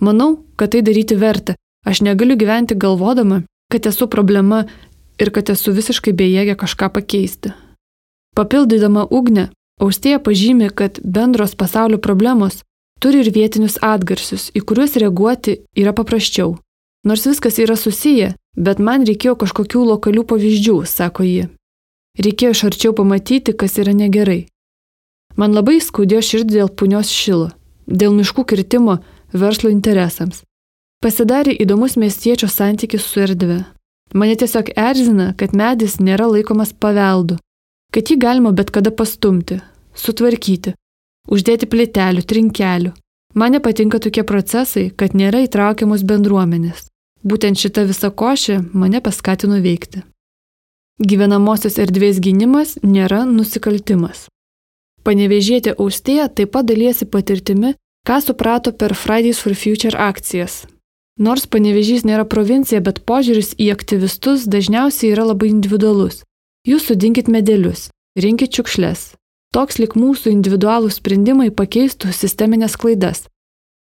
Manau, 0.00 0.44
kad 0.56 0.72
tai 0.72 0.82
daryti 0.82 1.16
verta. 1.16 1.54
Aš 1.86 2.00
negaliu 2.02 2.36
gyventi 2.36 2.74
galvodama, 2.74 3.42
kad 3.72 3.86
esu 3.86 4.08
problema 4.08 4.64
ir 5.20 5.30
kad 5.30 5.50
esu 5.52 5.72
visiškai 5.72 6.12
bejėgė 6.12 6.56
kažką 6.58 6.90
pakeisti. 6.92 7.52
Papildydama 8.36 9.06
ugnę, 9.10 9.48
Austėja 9.78 10.18
pažymi, 10.18 10.72
kad 10.74 10.98
bendros 11.04 11.54
pasaulio 11.54 12.00
problemos 12.02 12.64
turi 12.98 13.20
ir 13.22 13.30
vietinius 13.30 13.78
atgarsius, 13.78 14.48
į 14.50 14.64
kuriuos 14.66 14.96
reaguoti 14.98 15.60
yra 15.78 15.92
paprasčiau. 15.94 16.56
Nors 17.04 17.26
viskas 17.26 17.58
yra 17.62 17.76
susiję, 17.76 18.34
bet 18.56 18.78
man 18.82 19.06
reikėjo 19.06 19.36
kažkokių 19.42 19.84
lokalių 19.92 20.24
pavyzdžių, 20.32 20.76
sako 20.86 21.26
ji. 21.26 21.44
Reikėjo 22.18 22.54
iš 22.56 22.64
arčiau 22.68 22.94
pamatyti, 22.98 23.54
kas 23.54 23.78
yra 23.78 23.94
negerai. 23.94 24.46
Man 25.38 25.54
labai 25.54 25.78
skaudėjo 25.78 26.22
širdį 26.28 26.58
dėl 26.58 26.70
punios 26.74 27.12
šilo, 27.14 27.52
dėl 27.86 28.16
miškų 28.16 28.44
kirtimo 28.50 28.98
verslo 29.32 29.70
interesams. 29.70 30.42
Pasidarė 30.98 31.54
įdomus 31.62 31.94
miestiečio 31.94 32.48
santykis 32.50 33.04
su 33.06 33.22
erdve. 33.22 33.60
Mane 34.14 34.34
tiesiog 34.40 34.72
erzina, 34.74 35.30
kad 35.38 35.54
medis 35.54 36.00
nėra 36.02 36.26
laikomas 36.26 36.72
paveldu, 36.72 37.36
kad 37.94 38.10
jį 38.10 38.16
galima 38.18 38.50
bet 38.56 38.72
kada 38.74 38.90
pastumti, 38.90 39.60
sutvarkyti, 39.94 40.74
uždėti 41.30 41.68
plėtelių, 41.70 42.24
trinkelių. 42.24 42.92
Man 43.34 43.52
nepatinka 43.52 43.98
tokie 44.00 44.24
procesai, 44.24 44.88
kad 44.90 45.12
nėra 45.12 45.44
įtraukiamos 45.44 46.04
bendruomenės. 46.08 46.86
Būtent 47.24 47.58
šita 47.60 47.84
visa 47.88 48.08
košė 48.10 48.62
mane 48.72 49.02
paskatino 49.04 49.58
veikti. 49.60 50.04
Gyvenamosios 50.98 51.76
erdvės 51.78 52.22
gynimas 52.24 52.78
nėra 52.82 53.24
nusikaltimas. 53.28 54.26
Panevežėti 55.04 55.74
Austėja 55.76 56.28
taip 56.28 56.54
pat 56.56 56.66
dalysi 56.70 57.06
patirtimi, 57.06 57.74
ką 58.08 58.18
suprato 58.24 58.72
per 58.72 58.94
Fridays 58.94 59.38
for 59.42 59.54
Future 59.54 59.94
akcijas. 59.94 60.64
Nors 61.18 61.46
panevežys 61.50 62.06
nėra 62.06 62.24
provincija, 62.24 62.80
bet 62.80 63.02
požiūris 63.04 63.56
į 63.58 63.72
aktyvistus 63.74 64.46
dažniausiai 64.46 65.12
yra 65.12 65.26
labai 65.28 65.50
individualus. 65.50 66.22
Jūs 66.66 66.88
sudinkit 66.90 67.28
medelius, 67.28 67.90
rinkit 68.14 68.54
šiukšles. 68.54 69.17
Toks 69.54 69.78
lik 69.80 69.96
mūsų 69.96 70.30
individualūs 70.34 70.98
sprendimai 71.00 71.48
pakeistų 71.48 72.12
sisteminės 72.12 72.76
klaidas. 72.76 73.24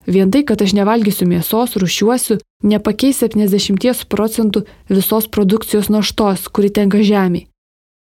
Vien 0.05 0.31
tai, 0.31 0.43
kad 0.43 0.59
aš 0.59 0.73
nevalgysiu 0.75 1.25
mėsos, 1.29 1.77
rušiuosiu, 1.79 2.41
nepakeis 2.67 3.21
70 3.23 4.03
procentų 4.11 4.65
visos 4.91 5.29
produkcijos 5.31 5.87
naštos, 5.87 6.49
kuri 6.51 6.69
tenka 6.69 6.99
žemiai. 6.99 7.47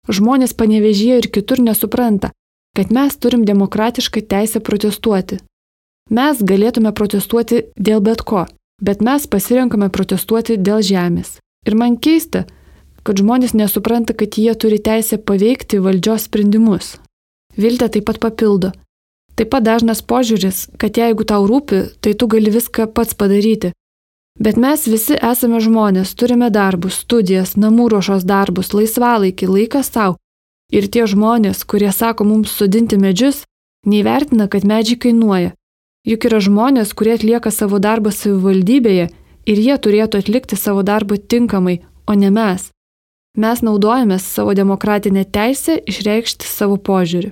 Žmonės 0.06 0.54
panevežėje 0.54 1.18
ir 1.18 1.28
kitur 1.34 1.58
nesupranta, 1.58 2.30
kad 2.78 2.94
mes 2.94 3.18
turim 3.18 3.42
demokratišką 3.44 4.22
teisę 4.30 4.62
protestuoti. 4.62 5.40
Mes 6.10 6.38
galėtume 6.42 6.94
protestuoti 6.94 7.64
dėl 7.76 8.00
bet 8.00 8.22
ko, 8.22 8.46
bet 8.82 9.02
mes 9.02 9.26
pasirenkame 9.26 9.90
protestuoti 9.90 10.56
dėl 10.56 10.82
žemės. 10.86 11.38
Ir 11.66 11.74
man 11.74 11.98
keista, 11.98 12.46
kad 13.02 13.18
žmonės 13.18 13.52
nesupranta, 13.58 14.14
kad 14.14 14.38
jie 14.38 14.54
turi 14.54 14.78
teisę 14.78 15.18
paveikti 15.18 15.82
valdžios 15.82 16.30
sprendimus. 16.30 16.96
Viltė 17.56 17.88
taip 17.90 18.06
pat 18.10 18.20
papildo. 18.22 18.72
Taip 19.34 19.50
pat 19.54 19.64
dažnas 19.64 20.02
požiūris, 20.02 20.68
kad 20.76 20.98
jeigu 21.00 21.24
tau 21.24 21.46
rūpi, 21.48 21.82
tai 22.00 22.14
tu 22.14 22.28
gali 22.30 22.50
viską 22.52 22.90
pats 22.94 23.16
padaryti. 23.16 23.72
Bet 24.40 24.56
mes 24.56 24.86
visi 24.88 25.16
esame 25.16 25.60
žmonės, 25.60 26.14
turime 26.14 26.50
darbus, 26.52 27.00
studijas, 27.04 27.56
namų 27.56 27.90
ruošos 27.94 28.24
darbus, 28.24 28.72
laisvalaikį, 28.76 29.48
laiką 29.48 29.82
savo. 29.84 30.16
Ir 30.70 30.86
tie 30.86 31.06
žmonės, 31.10 31.64
kurie 31.66 31.90
sako 31.92 32.24
mums 32.28 32.52
sudinti 32.54 32.96
medžius, 33.00 33.42
neįvertina, 33.86 34.46
kad 34.48 34.64
medžiai 34.64 35.00
kainuoja. 35.02 35.54
Juk 36.06 36.24
yra 36.30 36.40
žmonės, 36.40 36.94
kurie 36.96 37.16
atlieka 37.18 37.50
savo 37.52 37.80
darbą 37.82 38.12
savivaldybėje 38.14 39.10
ir 39.50 39.62
jie 39.66 39.76
turėtų 39.76 40.22
atlikti 40.22 40.56
savo 40.56 40.84
darbą 40.86 41.18
tinkamai, 41.18 41.80
o 42.06 42.14
ne 42.14 42.30
mes. 42.30 42.70
Mes 43.36 43.62
naudojame 43.62 44.18
savo 44.18 44.54
demokratinę 44.54 45.24
teisę 45.24 45.78
išreikšti 45.86 46.46
savo 46.46 46.76
požiūrį. 46.76 47.30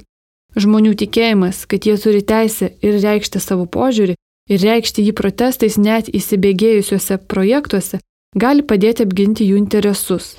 Žmonių 0.56 0.94
tikėjimas, 0.94 1.66
kad 1.66 1.86
jie 1.86 1.96
turi 1.98 2.22
teisę 2.22 2.70
ir 2.82 3.00
reikšti 3.02 3.40
savo 3.42 3.66
požiūrį, 3.66 4.14
ir 4.48 4.60
reikšti 4.62 5.04
jį 5.04 5.12
protestais 5.18 5.76
net 5.76 6.08
įsibėgėjusiuose 6.08 7.18
projektuose, 7.30 8.00
gali 8.34 8.62
padėti 8.62 9.04
apginti 9.04 9.46
jų 9.48 9.58
interesus. 9.60 10.38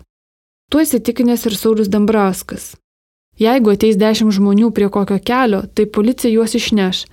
Tuo 0.72 0.84
įsitikinęs 0.86 1.46
ir 1.50 1.58
Saulis 1.58 1.90
Dambrauskas. 1.92 2.76
Jeigu 3.40 3.72
ateis 3.74 3.98
dešimt 4.00 4.36
žmonių 4.36 4.72
prie 4.76 4.90
kokio 4.92 5.20
kelio, 5.20 5.64
tai 5.74 5.86
policija 5.86 6.32
juos 6.34 6.56
išneš. 6.56 7.06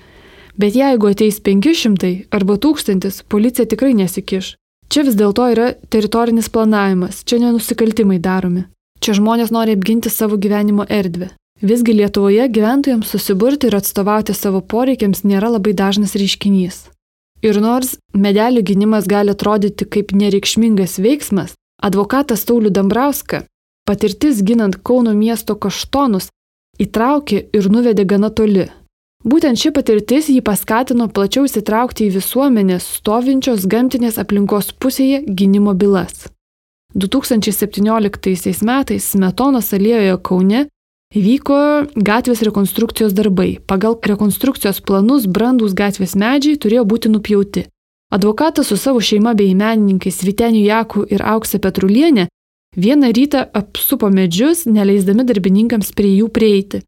Bet 0.58 0.74
jeigu 0.74 1.10
ateis 1.12 1.38
500 1.40 2.26
arba 2.30 2.56
1000, 2.58 3.22
policija 3.28 3.66
tikrai 3.66 3.94
nesikiš. 3.94 4.54
Čia 4.88 5.02
vis 5.06 5.16
dėlto 5.18 5.48
yra 5.52 5.72
teritorinis 5.92 6.48
planavimas, 6.52 7.24
čia 7.26 7.40
nenusikaltimai 7.42 8.20
daromi. 8.22 8.66
Čia 9.02 9.16
žmonės 9.18 9.52
nori 9.54 9.74
apginti 9.76 10.10
savo 10.10 10.38
gyvenimo 10.40 10.86
erdvę. 10.88 11.32
Visgi 11.62 11.94
Lietuvoje 11.96 12.48
gyventojams 12.52 13.08
susiburti 13.08 13.70
ir 13.70 13.76
atstovauti 13.78 14.34
savo 14.36 14.60
poreikiams 14.60 15.24
nėra 15.24 15.50
labai 15.54 15.72
dažnas 15.76 16.14
reiškinys. 16.18 16.86
Ir 17.44 17.60
nors 17.60 17.96
medelių 18.12 18.62
gynimas 18.70 19.08
gali 19.08 19.32
atrodyti 19.32 19.86
kaip 19.88 20.12
nereikšmingas 20.12 20.98
veiksmas, 21.00 21.54
advokatas 21.82 22.44
Taulių 22.48 22.72
Dambrauska 22.72 23.44
patirtis 23.86 24.42
ginant 24.42 24.76
Kauno 24.82 25.14
miesto 25.14 25.56
kaštonus 25.56 26.28
įtraukė 26.82 27.46
ir 27.56 27.70
nuvedė 27.72 28.04
gana 28.04 28.30
toli. 28.30 28.66
Būtent 29.26 29.58
ši 29.58 29.72
patirtis 29.74 30.28
jį 30.30 30.38
paskatino 30.46 31.08
plačiau 31.10 31.48
įsitraukti 31.48 32.06
į 32.06 32.14
visuomenės 32.20 32.84
stovinčios 33.00 33.66
gamtinės 33.66 34.20
aplinkos 34.22 34.70
pusėje 34.78 35.24
gynimo 35.26 35.74
bylas. 35.74 36.28
2017 36.94 38.62
metais 38.62 39.10
Smetonos 39.10 39.72
alėjoje 39.74 40.16
Kaune 40.22 40.66
Vyko 41.14 41.86
gatvės 41.94 42.42
rekonstrukcijos 42.42 43.14
darbai. 43.14 43.58
Pagal 43.66 43.94
rekonstrukcijos 44.02 44.80
planus 44.82 45.26
brandus 45.26 45.74
gatvės 45.74 46.14
medžiai 46.18 46.58
turėjo 46.58 46.84
būti 46.84 47.10
nupjauti. 47.10 47.66
Advokatas 48.14 48.70
su 48.70 48.76
savo 48.76 49.00
šeima 49.00 49.34
bei 49.34 49.54
menininkais 49.54 50.22
Viteniu 50.22 50.62
Jaku 50.66 51.06
ir 51.10 51.22
Aukse 51.22 51.58
Petrulienė 51.58 52.28
vieną 52.76 53.10
rytą 53.10 53.46
apsupo 53.54 54.10
medžius, 54.10 54.66
neleisdami 54.66 55.26
darbininkams 55.26 55.90
prie 55.96 56.12
jų 56.18 56.30
prieiti. 56.30 56.82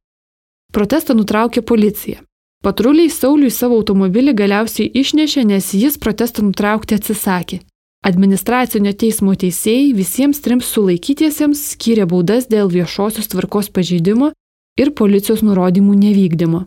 Protestą 0.75 1.15
nutraukė 1.15 1.63
policija. 1.63 2.28
Patruliai 2.65 3.11
Sauliui 3.11 3.51
savo 3.55 3.79
automobilį 3.79 4.35
galiausiai 4.35 4.91
išnešė, 5.01 5.45
nes 5.47 5.73
jis 5.75 5.99
protestą 5.99 6.43
nutraukti 6.47 6.99
atsisakė. 6.99 7.61
Administracinio 8.07 8.93
teismo 8.95 9.35
teisėjai 9.35 9.93
visiems 9.95 10.41
trims 10.43 10.71
sulaikytiesiems 10.75 11.63
skyrė 11.75 12.07
baudas 12.11 12.47
dėl 12.51 12.71
viešosios 12.71 13.31
tvarkos 13.31 13.71
pažeidimo 13.75 14.33
ir 14.79 14.93
policijos 14.95 15.43
nurodymų 15.47 15.95
nevykdymo. 16.03 16.65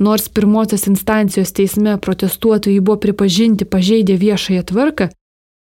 Nors 0.00 0.28
pirmosios 0.28 0.88
instancijos 0.90 1.52
teisme 1.52 1.98
protestuotojai 1.98 2.80
buvo 2.80 2.98
pripažinti 3.02 3.64
pažeidę 3.64 4.16
viešąją 4.18 4.62
tvarką, 4.70 5.10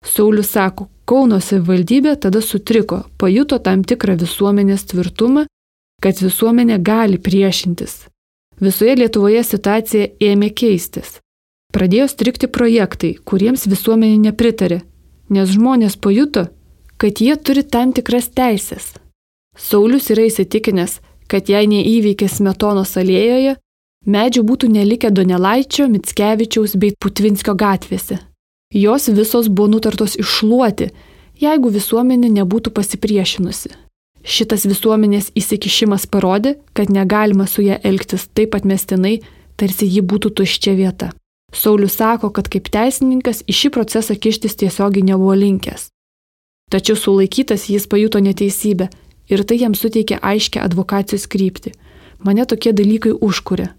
Saulis 0.04 0.52
sako, 0.54 0.86
Kauno 1.08 1.38
savivaldybė 1.40 2.18
tada 2.20 2.42
sutriko, 2.44 2.98
pajuto 3.16 3.56
tam 3.64 3.80
tikrą 3.80 4.18
visuomenės 4.20 4.82
tvirtumą, 4.90 5.46
kad 6.04 6.20
visuomenė 6.20 6.76
gali 6.84 7.16
priešintis. 7.16 8.02
Visoje 8.60 8.96
Lietuvoje 8.98 9.42
situacija 9.46 10.08
ėmė 10.18 10.50
keistis. 10.50 11.18
Pradėjo 11.74 12.08
strikti 12.10 12.48
projektai, 12.50 13.12
kuriems 13.28 13.68
visuomenė 13.70 14.18
nepritarė, 14.30 14.80
nes 15.30 15.52
žmonės 15.54 15.98
pajuto, 16.00 16.48
kad 16.98 17.20
jie 17.22 17.36
turi 17.36 17.62
tam 17.62 17.92
tikras 17.94 18.30
teisės. 18.34 18.96
Saulis 19.58 20.10
yra 20.10 20.26
įsitikinęs, 20.26 20.98
kad 21.30 21.50
jei 21.50 21.68
neįveikė 21.70 22.26
Smetonos 22.30 22.96
alėjoje, 22.98 23.56
medžių 24.06 24.42
būtų 24.48 24.70
nelikę 24.74 25.10
Donelaičio, 25.14 25.86
Mitskevičiaus 25.92 26.74
bei 26.80 26.96
Putvinskio 26.98 27.54
gatvėse. 27.54 28.18
Jos 28.74 29.08
visos 29.08 29.48
buvo 29.48 29.68
nutartos 29.76 30.16
iššluoti, 30.18 30.90
jeigu 31.38 31.70
visuomenė 31.70 32.32
nebūtų 32.40 32.74
pasipriešinusi. 32.74 33.70
Šitas 34.28 34.66
visuomenės 34.68 35.30
įsikišimas 35.40 36.04
parodė, 36.12 36.58
kad 36.76 36.90
negalima 36.92 37.46
su 37.48 37.62
ją 37.64 37.78
elgtis 37.80 38.26
taip 38.36 38.58
atmestinai, 38.58 39.22
tarsi 39.56 39.88
ji 39.88 40.02
būtų 40.04 40.34
tuščia 40.36 40.74
vieta. 40.76 41.14
Saulis 41.52 41.96
sako, 41.96 42.28
kad 42.36 42.50
kaip 42.52 42.68
teisininkas 42.68 43.40
į 43.48 43.56
šį 43.56 43.70
procesą 43.72 44.18
kištis 44.20 44.58
tiesiogiai 44.60 45.06
nebuvo 45.08 45.32
linkęs. 45.32 45.88
Tačiau 46.68 46.96
sulaikytas 47.00 47.70
jis 47.72 47.88
pajuto 47.88 48.20
neteisybę 48.20 48.90
ir 49.32 49.44
tai 49.48 49.56
jam 49.62 49.72
suteikė 49.72 50.20
aiškę 50.20 50.60
advokacijos 50.60 51.24
kryptį. 51.32 51.72
Mane 52.20 52.44
tokie 52.44 52.74
dalykai 52.76 53.14
užkūrė. 53.16 53.70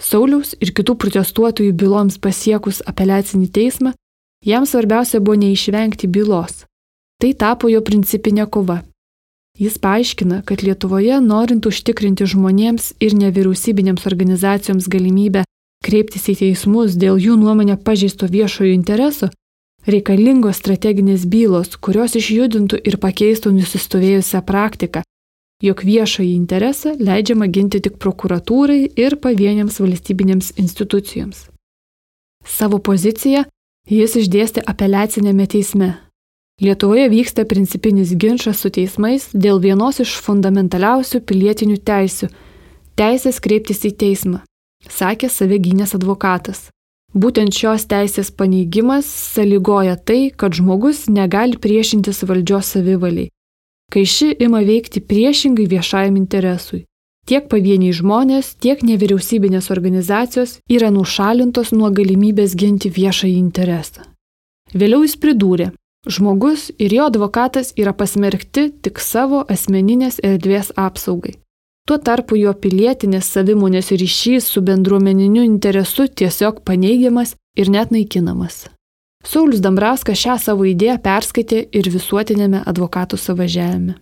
Sauliaus 0.00 0.54
ir 0.56 0.72
kitų 0.72 0.96
protestuotojų 0.96 1.74
byloms 1.76 2.16
pasiekus 2.16 2.80
apeliacinį 2.88 3.50
teismą, 3.52 3.92
jam 4.40 4.64
svarbiausia 4.64 5.20
buvo 5.20 5.36
neišvengti 5.42 6.08
bylos. 6.08 6.64
Tai 7.20 7.34
tapo 7.36 7.68
jo 7.68 7.84
principinė 7.84 8.48
kova. 8.48 8.80
Jis 9.60 9.76
paaiškina, 9.78 10.40
kad 10.48 10.62
Lietuvoje 10.64 11.18
norint 11.20 11.66
užtikrinti 11.68 12.24
žmonėms 12.24 12.94
ir 13.04 13.12
nevyriausybinėms 13.12 14.06
organizacijoms 14.08 14.88
galimybę 14.88 15.44
kreiptis 15.84 16.30
į 16.32 16.36
teismus 16.40 16.96
dėl 16.96 17.20
jų 17.20 17.36
nuomonę 17.40 17.76
pažeisto 17.84 18.28
viešojo 18.30 18.72
intereso, 18.72 19.28
reikalingos 19.84 20.60
strateginės 20.60 21.26
bylos, 21.28 21.76
kurios 21.76 22.16
išjudintų 22.16 22.80
ir 22.88 22.96
pakeistų 23.04 23.52
nusistovėjusią 23.58 24.42
praktiką, 24.48 25.04
jog 25.60 25.84
viešąjį 25.84 26.34
interesą 26.34 26.96
leidžiama 26.96 27.48
ginti 27.52 27.80
tik 27.84 28.00
prokuratūrai 28.00 28.82
ir 28.96 29.20
pavieniams 29.20 29.80
valstybinėms 29.80 30.54
institucijoms. 30.56 31.48
Savo 32.44 32.80
poziciją 32.80 33.44
jis 33.88 34.16
išdėstė 34.22 34.64
apeliacinėme 34.64 35.46
teisme. 35.52 35.96
Lietuvoje 36.60 37.08
vyksta 37.08 37.46
principinis 37.48 38.12
ginčas 38.12 38.60
su 38.60 38.68
teismais 38.68 39.30
dėl 39.32 39.62
vienos 39.64 40.02
iš 40.04 40.18
fundamentaliausių 40.20 41.22
pilietinių 41.24 41.80
teisių- 41.80 42.28
teisės 43.00 43.40
kreiptis 43.40 43.84
į 43.88 43.96
teismą 43.96 44.40
sakė 44.88 45.28
save 45.28 45.58
gynęs 45.58 45.94
advokatas. 45.98 46.68
Būtent 47.14 47.56
šios 47.56 47.86
teisės 47.90 48.30
paneigimas 48.30 49.06
sąlygoja 49.06 49.96
tai, 49.96 50.30
kad 50.30 50.54
žmogus 50.54 51.08
negali 51.10 51.58
priešintis 51.58 52.22
valdžios 52.22 52.70
savivaliai, 52.76 53.30
kai 53.90 54.04
ši 54.06 54.36
ima 54.46 54.62
veikti 54.62 55.02
priešingai 55.02 55.66
viešajam 55.66 56.16
interesui. 56.16 56.84
Tiek 57.26 57.48
pavieniai 57.50 57.92
žmonės, 57.92 58.54
tiek 58.62 58.80
nevyriausybinės 58.86 59.70
organizacijos 59.74 60.58
yra 60.70 60.90
nušalintos 60.90 61.74
nuo 61.74 61.90
galimybės 61.90 62.54
ginti 62.56 62.90
viešąjį 62.90 63.36
interesą. 63.36 64.06
Vėliau 64.72 65.02
jis 65.02 65.18
pridūrė, 65.18 65.72
žmogus 66.08 66.70
ir 66.78 66.94
jo 66.94 67.06
advokatas 67.10 67.72
yra 67.76 67.92
pasmerkti 67.92 68.70
tik 68.82 69.00
savo 69.00 69.44
asmeninės 69.48 70.20
erdvės 70.24 70.72
apsaugai. 70.76 71.36
Tuo 71.88 71.98
tarpu 71.98 72.36
jo 72.38 72.52
pilietinės 72.54 73.30
savimonės 73.34 73.90
ryšys 73.90 74.46
su 74.52 74.62
bendruomeniniu 74.62 75.42
interesu 75.42 76.06
tiesiog 76.06 76.60
paneigiamas 76.64 77.34
ir 77.58 77.70
net 77.72 77.90
naikinamas. 77.90 78.68
Saulis 79.26 79.60
Dambrauskas 79.60 80.20
šią 80.20 80.36
savo 80.40 80.64
idėją 80.64 80.96
perskaitė 81.04 81.64
ir 81.76 81.90
visuotinėme 81.92 82.62
advokatų 82.70 83.18
savažiavime. 83.20 83.98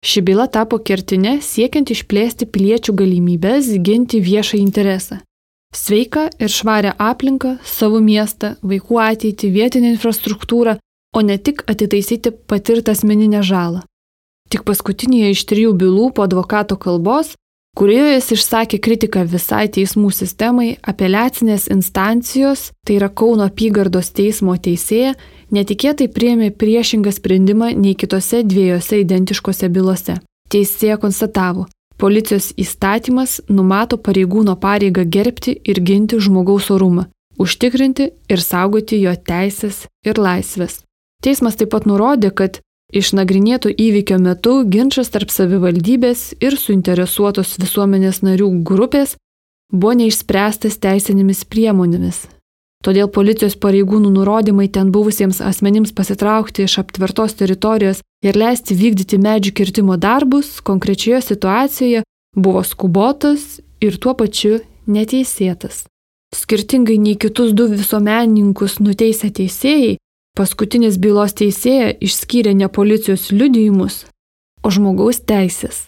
Ši 0.00 0.22
byla 0.24 0.46
tapo 0.48 0.78
kertinė 0.80 1.38
siekiant 1.44 1.90
išplėsti 1.92 2.48
piliečių 2.48 2.94
galimybės 2.96 3.68
ginti 3.84 4.20
viešą 4.20 4.56
interesą. 4.58 5.20
sveiką 5.74 6.22
ir 6.40 6.48
švarę 6.48 6.92
aplinką, 6.98 7.58
savo 7.62 8.00
miestą, 8.00 8.56
vaikų 8.62 8.96
ateitį, 8.98 9.50
vietinę 9.54 9.92
infrastruktūrą, 9.94 10.78
o 11.16 11.20
ne 11.20 11.38
tik 11.38 11.62
atitaisyti 11.66 12.30
patirtą 12.30 12.92
asmeninę 12.92 13.42
žalą. 13.42 13.82
Tik 14.50 14.64
paskutinėje 14.66 15.30
iš 15.34 15.44
trijų 15.46 15.74
bylų 15.78 16.10
po 16.14 16.24
advokato 16.26 16.76
kalbos, 16.76 17.36
kurioje 17.78 18.16
jis 18.16 18.30
išsakė 18.36 18.80
kritiką 18.82 19.22
visai 19.30 19.68
teismų 19.70 20.10
sistemai, 20.14 20.72
apeliacinės 20.82 21.68
instancijos, 21.70 22.70
tai 22.86 22.98
yra 22.98 23.08
Kauno 23.08 23.46
apygardos 23.46 24.10
teismo 24.16 24.56
teisėja, 24.58 25.14
netikėtai 25.54 26.10
priėmė 26.10 26.50
priešingą 26.50 27.14
sprendimą 27.14 27.70
nei 27.78 27.94
kitose 27.94 28.42
dviejose 28.42 29.02
identiškose 29.04 29.70
bylose. 29.70 30.18
Teisėja 30.50 30.98
konstatavo, 30.98 31.68
policijos 31.94 32.50
įstatymas 32.58 33.38
numato 33.48 34.00
pareigūno 34.02 34.58
pareigą 34.58 35.06
gerbti 35.06 35.54
ir 35.62 35.78
ginti 35.78 36.18
žmogaus 36.18 36.72
orumą, 36.74 37.06
užtikrinti 37.38 38.10
ir 38.26 38.42
saugoti 38.42 38.98
jo 39.04 39.14
teisės 39.14 39.84
ir 40.02 40.18
laisvės. 40.18 40.82
Teismas 41.20 41.56
taip 41.60 41.72
pat 41.74 41.86
nurodė, 41.88 42.32
kad 42.32 42.60
Išnagrinėto 42.90 43.70
įvykio 43.70 44.18
metu 44.18 44.64
ginčas 44.66 45.12
tarp 45.14 45.30
savivaldybės 45.30 46.32
ir 46.42 46.56
suinteresuotos 46.58 47.54
visuomenės 47.62 48.24
narių 48.26 48.48
grupės 48.66 49.14
buvo 49.70 49.94
neišspręstas 50.00 50.80
teisinėmis 50.82 51.44
priemonėmis. 51.46 52.24
Todėl 52.82 53.10
policijos 53.12 53.54
pareigūnų 53.60 54.10
nurodymai 54.14 54.66
ten 54.72 54.90
buvusiems 54.90 55.42
asmenims 55.44 55.92
pasitraukti 55.92 56.64
iš 56.64 56.78
aptvertos 56.82 57.36
teritorijos 57.38 58.00
ir 58.24 58.38
leisti 58.40 58.74
vykdyti 58.74 59.20
medžių 59.20 59.52
kirtimo 59.60 59.98
darbus 60.00 60.56
konkrečioje 60.64 61.20
situacijoje 61.28 62.02
buvo 62.34 62.64
skubotas 62.64 63.60
ir 63.84 64.00
tuo 64.00 64.16
pačiu 64.16 64.62
neteisėtas. 64.90 65.84
Skirtingai 66.34 66.96
nei 66.98 67.18
kitus 67.20 67.52
du 67.52 67.68
visuomenininkus 67.70 68.78
nuteisę 68.80 69.30
teisėjai, 69.34 69.98
Paskutinis 70.38 70.96
bylos 71.02 71.34
teisėja 71.36 71.92
išskyrė 72.00 72.54
ne 72.54 72.68
policijos 72.68 73.30
liudijimus, 73.34 74.06
o 74.64 74.70
žmogaus 74.70 75.20
teisės. 75.26 75.86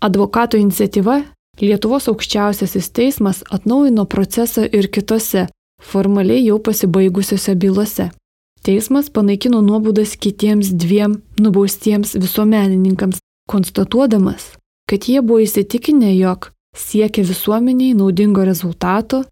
Advokato 0.00 0.58
iniciatyva 0.60 1.22
Lietuvos 1.56 2.04
aukščiausiasis 2.10 2.90
teismas 2.92 3.38
atnaujino 3.48 4.04
procesą 4.12 4.66
ir 4.68 4.90
kitose, 4.92 5.46
formaliai 5.80 6.42
jau 6.44 6.58
pasibaigusiose 6.60 7.54
bylose. 7.56 8.10
Teismas 8.66 9.08
panaikino 9.08 9.62
nuobaudas 9.64 10.16
kitiems 10.20 10.74
dviem 10.76 11.22
nubaustiems 11.40 12.12
visuomenininkams, 12.20 13.22
konstatuodamas, 13.48 14.50
kad 14.90 15.08
jie 15.08 15.22
buvo 15.22 15.40
įsitikinę, 15.46 16.12
jog 16.18 16.50
siekia 16.76 17.24
visuomeniai 17.24 17.96
naudingo 17.96 18.44
rezultato 18.44 19.22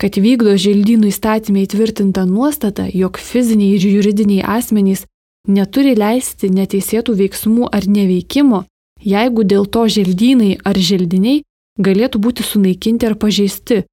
kad 0.00 0.16
vykdo 0.16 0.56
želdynų 0.56 1.10
įstatymė 1.12 1.66
įtvirtinta 1.66 2.24
nuostata, 2.24 2.86
jog 2.88 3.20
fiziniai 3.20 3.76
ir 3.76 3.84
juridiniai 3.98 4.46
asmenys 4.56 5.04
neturi 5.48 5.92
leisti 5.98 6.48
neteisėtų 6.48 7.16
veiksmų 7.18 7.68
ar 7.68 7.84
neveikimo, 7.84 8.64
jeigu 9.04 9.44
dėl 9.44 9.66
to 9.66 9.84
želdynai 9.88 10.56
ar 10.64 10.80
želdiniai 10.80 11.42
galėtų 11.80 12.20
būti 12.20 12.46
sunaikinti 12.46 13.08
ar 13.08 13.16
pažeisti. 13.20 13.84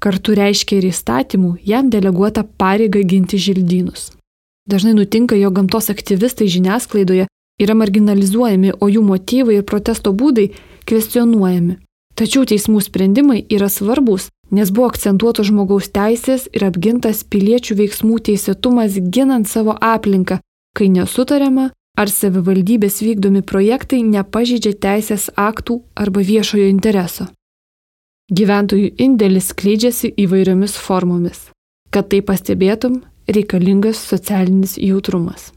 Kartu 0.00 0.34
reiškia 0.36 0.76
ir 0.76 0.90
įstatymų 0.90 1.54
jam 1.64 1.88
deleguota 1.88 2.44
pareiga 2.44 3.00
ginti 3.00 3.40
želdynus. 3.40 4.12
Dažnai 4.68 4.92
nutinka, 4.92 5.38
jog 5.40 5.56
gamtos 5.56 5.88
aktyvistai 5.88 6.50
žiniasklaidoje 6.52 7.28
yra 7.62 7.74
marginalizuojami, 7.78 8.74
o 8.76 8.90
jų 8.92 9.02
motyvai 9.06 9.60
ir 9.60 9.64
protesto 9.64 10.12
būdai 10.12 10.50
kvestionuojami. 10.84 11.78
Tačiau 12.16 12.44
teismų 12.48 12.82
sprendimai 12.84 13.44
yra 13.52 13.70
svarbus, 13.72 14.28
nes 14.50 14.70
buvo 14.70 14.90
akcentuotos 14.90 15.48
žmogaus 15.50 15.88
teisės 15.94 16.46
ir 16.54 16.66
apgintas 16.68 17.24
piliečių 17.24 17.78
veiksmų 17.80 18.20
teisėtumas 18.28 18.98
ginant 19.10 19.48
savo 19.48 19.74
aplinką, 19.80 20.38
kai 20.76 20.88
nesutariama, 20.92 21.70
ar 21.96 22.12
savivaldybės 22.12 23.00
vykdomi 23.02 23.42
projektai 23.42 24.02
nepažydžia 24.04 24.76
teisės 24.80 25.30
aktų 25.34 25.80
arba 25.96 26.20
viešojo 26.20 26.68
intereso. 26.68 27.30
Gyventojų 28.26 28.90
indėlis 29.00 29.52
skleidžiasi 29.52 30.12
įvairiomis 30.18 30.74
formomis. 30.76 31.46
Kad 31.94 32.10
tai 32.10 32.20
pastebėtum, 32.26 33.04
reikalingas 33.30 34.00
socialinis 34.02 34.76
jautrumas. 34.82 35.52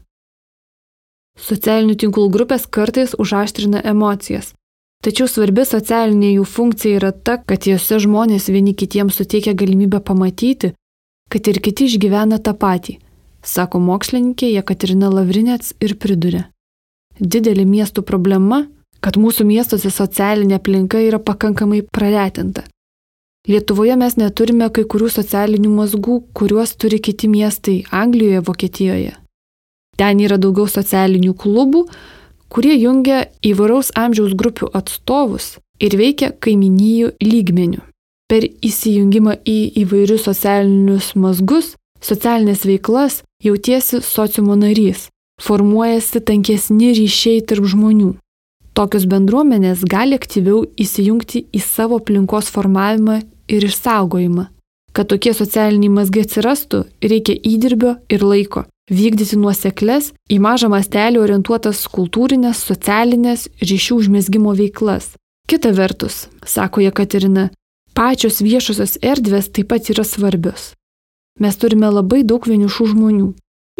Socialinių 1.40 1.96
tinklų 1.98 2.28
grupės 2.30 2.66
kartais 2.70 3.14
užaštrina 3.18 3.82
emocijas, 3.90 4.52
Tačiau 5.00 5.30
svarbi 5.32 5.64
socialinė 5.64 6.34
jų 6.34 6.44
funkcija 6.44 6.98
yra 6.98 7.10
ta, 7.12 7.38
kad 7.40 7.64
juose 7.64 7.96
žmonės 8.04 8.50
vieni 8.52 8.74
kitiems 8.76 9.16
suteikia 9.16 9.54
galimybę 9.56 10.02
pamatyti, 10.04 10.74
kad 11.32 11.48
ir 11.48 11.60
kiti 11.64 11.86
išgyvena 11.88 12.36
tą 12.44 12.52
patį, 12.52 12.98
sako 13.40 13.80
mokslininkė 13.80 14.50
Jekaterina 14.52 15.08
Lavrinets 15.08 15.72
ir 15.80 15.96
priduria. 15.96 16.50
Didelė 17.20 17.64
miestų 17.64 18.04
problema, 18.04 18.66
kad 19.00 19.16
mūsų 19.16 19.46
miestuose 19.48 19.88
socialinė 19.88 20.58
aplinka 20.60 21.00
yra 21.00 21.18
pakankamai 21.18 21.80
praretinta. 21.88 22.66
Lietuvoje 23.48 23.96
mes 23.96 24.18
neturime 24.20 24.68
kai 24.68 24.84
kurių 24.84 25.08
socialinių 25.16 25.70
mazgų, 25.78 26.20
kuriuos 26.36 26.76
turi 26.76 27.00
kiti 27.00 27.28
miestai 27.28 27.78
Anglijoje, 27.88 28.44
Vokietijoje. 28.44 29.14
Ten 29.96 30.20
yra 30.20 30.36
daugiau 30.36 30.68
socialinių 30.68 31.32
klubų, 31.40 31.86
kurie 32.50 32.74
jungia 32.76 33.28
įvairaus 33.46 33.92
amžiaus 33.96 34.34
grupių 34.34 34.70
atstovus 34.74 35.56
ir 35.80 35.94
veikia 35.96 36.32
kaiminijų 36.42 37.14
lygmenių. 37.22 37.84
Per 38.30 38.46
įsijungimą 38.46 39.40
į 39.46 39.58
įvairius 39.82 40.26
socialinius 40.28 41.14
mazgus, 41.18 41.74
socialinės 42.02 42.66
veiklas 42.66 43.22
jautiesi 43.42 44.02
sociumo 44.06 44.54
narys, 44.58 45.08
formuojasi 45.42 46.22
tankesni 46.26 46.92
ryšiai 46.98 47.42
tarp 47.46 47.66
žmonių. 47.72 48.14
Tokios 48.74 49.06
bendruomenės 49.10 49.82
gali 49.82 50.14
aktyviau 50.18 50.62
įsijungti 50.78 51.46
į 51.50 51.62
savo 51.64 51.98
aplinkos 51.98 52.50
formavimą 52.54 53.20
ir 53.50 53.66
išsaugojimą. 53.66 54.46
Kad 54.94 55.10
tokie 55.10 55.34
socialiniai 55.34 55.90
mazgai 55.90 56.22
atsirastų, 56.26 56.84
reikia 57.02 57.34
įdirbio 57.34 57.96
ir 58.10 58.26
laiko 58.26 58.66
vykdyti 58.90 59.38
nuoseklės, 59.38 60.12
į 60.28 60.40
mažą 60.42 60.68
mastelį 60.72 61.22
orientuotas 61.22 61.86
kultūrinės, 61.88 62.60
socialinės 62.66 63.48
ryšių 63.62 64.00
užmėsgymo 64.02 64.54
veiklas. 64.58 65.14
Kita 65.50 65.72
vertus, 65.74 66.28
sako 66.46 66.84
Jekaterina, 66.84 67.48
pačios 67.94 68.42
viešosios 68.42 68.98
erdvės 69.02 69.50
taip 69.50 69.70
pat 69.72 69.88
yra 69.90 70.04
svarbios. 70.04 70.74
Mes 71.40 71.56
turime 71.56 71.88
labai 71.90 72.22
daug 72.26 72.44
vienišų 72.46 72.90
žmonių. 72.92 73.30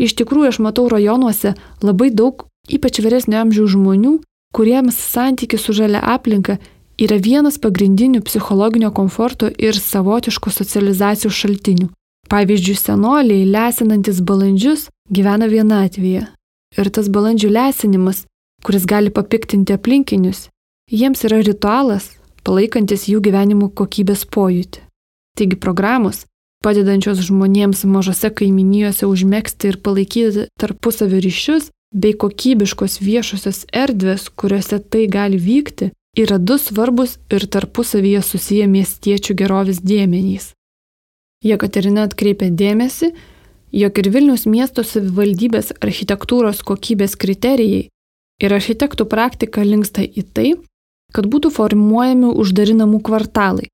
Iš 0.01 0.15
tikrųjų, 0.17 0.55
aš 0.55 0.63
matau 0.65 0.87
rajonuose 0.89 1.53
labai 1.85 2.09
daug 2.15 2.47
ypač 2.69 3.01
vyresnio 3.03 3.41
amžiaus 3.43 3.75
žmonių, 3.75 4.19
kuriems 4.55 4.99
santykis 4.99 5.65
su 5.65 5.75
žalia 5.77 6.03
aplinka 6.15 6.59
yra 7.01 7.17
vienas 7.23 7.59
pagrindinių 7.63 8.23
psichologinio 8.27 8.91
komforto 8.93 9.51
ir 9.59 9.79
savotiško 9.79 10.53
socializacijos 10.53 11.35
šaltinių. 11.35 11.89
Pavyzdžiui, 12.31 12.77
senoliai, 12.79 13.47
lesinantis 13.49 14.21
balandžius, 14.23 14.87
gyvena 15.11 15.49
vienatvėje. 15.51 16.27
Ir 16.79 16.91
tas 16.95 17.11
balandžių 17.11 17.51
lesinimas, 17.51 18.25
kuris 18.65 18.87
gali 18.87 19.11
papiktinti 19.11 19.75
aplinkinius, 19.75 20.49
jiems 20.91 21.25
yra 21.27 21.41
ritualas, 21.43 22.13
palaikantis 22.47 23.09
jų 23.11 23.23
gyvenimo 23.25 23.71
kokybės 23.75 24.25
pojūtį. 24.31 24.85
Taigi 25.39 25.59
programos, 25.59 26.25
padedančios 26.65 27.23
žmonėms 27.27 27.85
mažose 27.89 28.31
kaiminijose 28.31 29.09
užmėgsti 29.09 29.73
ir 29.73 29.81
palaikyti 29.83 30.47
tarpusavio 30.61 31.21
ryšius, 31.25 31.71
bei 31.91 32.15
kokybiškos 32.15 33.01
viešosios 33.03 33.65
erdvės, 33.75 34.29
kuriuose 34.31 34.79
tai 34.79 35.07
gali 35.11 35.41
vykti, 35.43 35.91
yra 36.19 36.39
du 36.39 36.59
svarbus 36.59 37.19
ir 37.31 37.47
tarpusavyje 37.51 38.23
susiję 38.23 38.69
miestiečių 38.71 39.35
gerovės 39.43 39.83
dėmenys. 39.83 40.53
Jekaterina 41.43 42.05
atkreipia 42.07 42.51
dėmesį, 42.53 43.15
jog 43.73 43.99
ir 43.99 44.11
Vilnius 44.11 44.47
miesto 44.47 44.85
savivaldybės 44.87 45.73
architektūros 45.81 46.63
kokybės 46.67 47.17
kriterijai 47.21 47.89
ir 48.41 48.55
architektų 48.57 49.07
praktika 49.11 49.65
linksta 49.67 50.03
į 50.03 50.25
tai, 50.35 50.49
kad 51.15 51.27
būtų 51.31 51.53
formuojami 51.55 52.33
uždari 52.43 52.75
namų 52.79 53.03
kvartalai. 53.07 53.69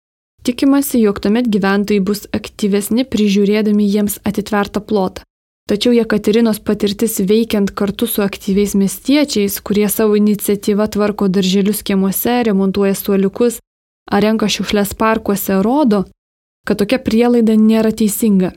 Tikimasi, 0.46 1.00
jog 1.02 1.18
tuomet 1.22 1.48
gyventojai 1.50 2.02
bus 2.06 2.26
aktyvesni 2.36 3.04
prižiūrėdami 3.04 3.86
jiems 3.90 4.20
atitvertą 4.24 4.80
plotą. 4.80 5.24
Tačiau 5.66 5.90
Jekaterinos 5.90 6.60
patirtis 6.62 7.18
veikiant 7.26 7.72
kartu 7.74 8.06
su 8.06 8.22
aktyviais 8.22 8.76
miestiečiais, 8.78 9.58
kurie 9.66 9.88
savo 9.90 10.14
iniciatyvą 10.14 10.86
tvarko 10.94 11.26
darželius 11.26 11.82
kiemuose, 11.82 12.44
remontuoja 12.46 12.94
suoliukus 12.94 13.58
ar 14.06 14.22
renka 14.22 14.46
šiukšlės 14.46 14.94
parkuose, 14.94 15.58
rodo, 15.66 16.04
kad 16.62 16.78
tokia 16.78 17.00
prielaida 17.02 17.58
nėra 17.58 17.90
teisinga. 17.90 18.52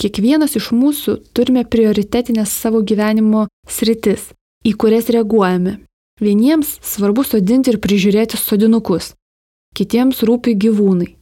Kiekvienas 0.00 0.56
iš 0.58 0.70
mūsų 0.74 1.18
turime 1.32 1.64
prioritetinės 1.64 2.52
savo 2.52 2.82
gyvenimo 2.82 3.48
sritis, 3.68 4.32
į 4.66 4.74
kurias 4.74 5.10
reaguojame. 5.14 5.78
Vieniems 6.20 6.78
svarbu 6.82 7.24
sodinti 7.26 7.72
ir 7.72 7.80
prižiūrėti 7.82 8.38
sodinukus, 8.38 9.12
kitiems 9.74 10.22
rūpi 10.26 10.54
gyvūnai, 10.58 11.14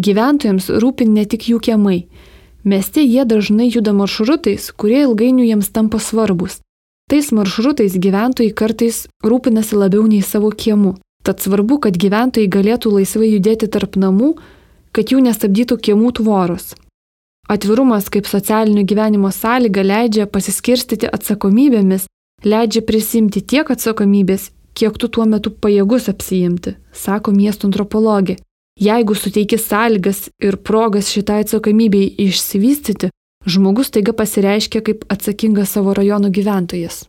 Gyventojams 0.00 0.70
rūpi 0.80 1.04
ne 1.04 1.26
tik 1.28 1.50
jų 1.50 1.58
kiemai. 1.60 2.06
Mieste 2.64 3.02
jie 3.04 3.26
dažnai 3.28 3.68
juda 3.68 3.92
maršrutais, 3.92 4.70
kurie 4.72 5.02
ilgainiui 5.04 5.50
jiems 5.50 5.68
tampa 5.68 6.00
svarbus. 6.00 6.60
Tais 7.10 7.28
maršrutais 7.34 7.98
gyventojai 8.00 8.54
kartais 8.56 9.04
rūpinasi 9.20 9.76
labiau 9.76 10.06
nei 10.08 10.22
savo 10.24 10.48
kiemu. 10.50 10.94
Tad 11.22 11.44
svarbu, 11.44 11.78
kad 11.84 11.98
gyventojai 11.98 12.48
galėtų 12.48 12.94
laisvai 12.96 13.34
judėti 13.34 13.68
tarp 13.68 13.98
namų, 14.00 14.32
kad 14.96 15.12
jų 15.12 15.20
nestabdytų 15.26 15.76
kiemų 15.76 16.14
tvoros. 16.18 16.72
Atvirumas 17.48 18.08
kaip 18.08 18.26
socialinio 18.26 18.84
gyvenimo 18.86 19.30
sąlyga 19.32 19.82
leidžia 19.82 20.26
pasiskirstyti 20.26 21.10
atsakomybėmis, 21.10 22.06
leidžia 22.44 22.82
prisimti 22.86 23.42
tiek 23.42 23.70
atsakomybės, 23.74 24.50
kiek 24.74 24.96
tu 24.98 25.08
tuo 25.08 25.26
metu 25.26 25.50
pajėgus 25.50 26.08
apsijimti, 26.12 26.76
sako 26.92 27.34
miesto 27.34 27.68
antropologė. 27.68 28.38
Jeigu 28.80 29.14
suteiki 29.14 29.58
sąlygas 29.58 30.28
ir 30.40 30.56
progas 30.56 31.10
šitai 31.12 31.42
atsakomybei 31.44 32.08
išsivystyti, 32.24 33.10
žmogus 33.46 33.90
taiga 33.92 34.14
pasireiškia 34.16 34.80
kaip 34.80 35.04
atsakingas 35.12 35.74
savo 35.76 35.94
rajono 35.94 36.30
gyventojas. 36.30 37.04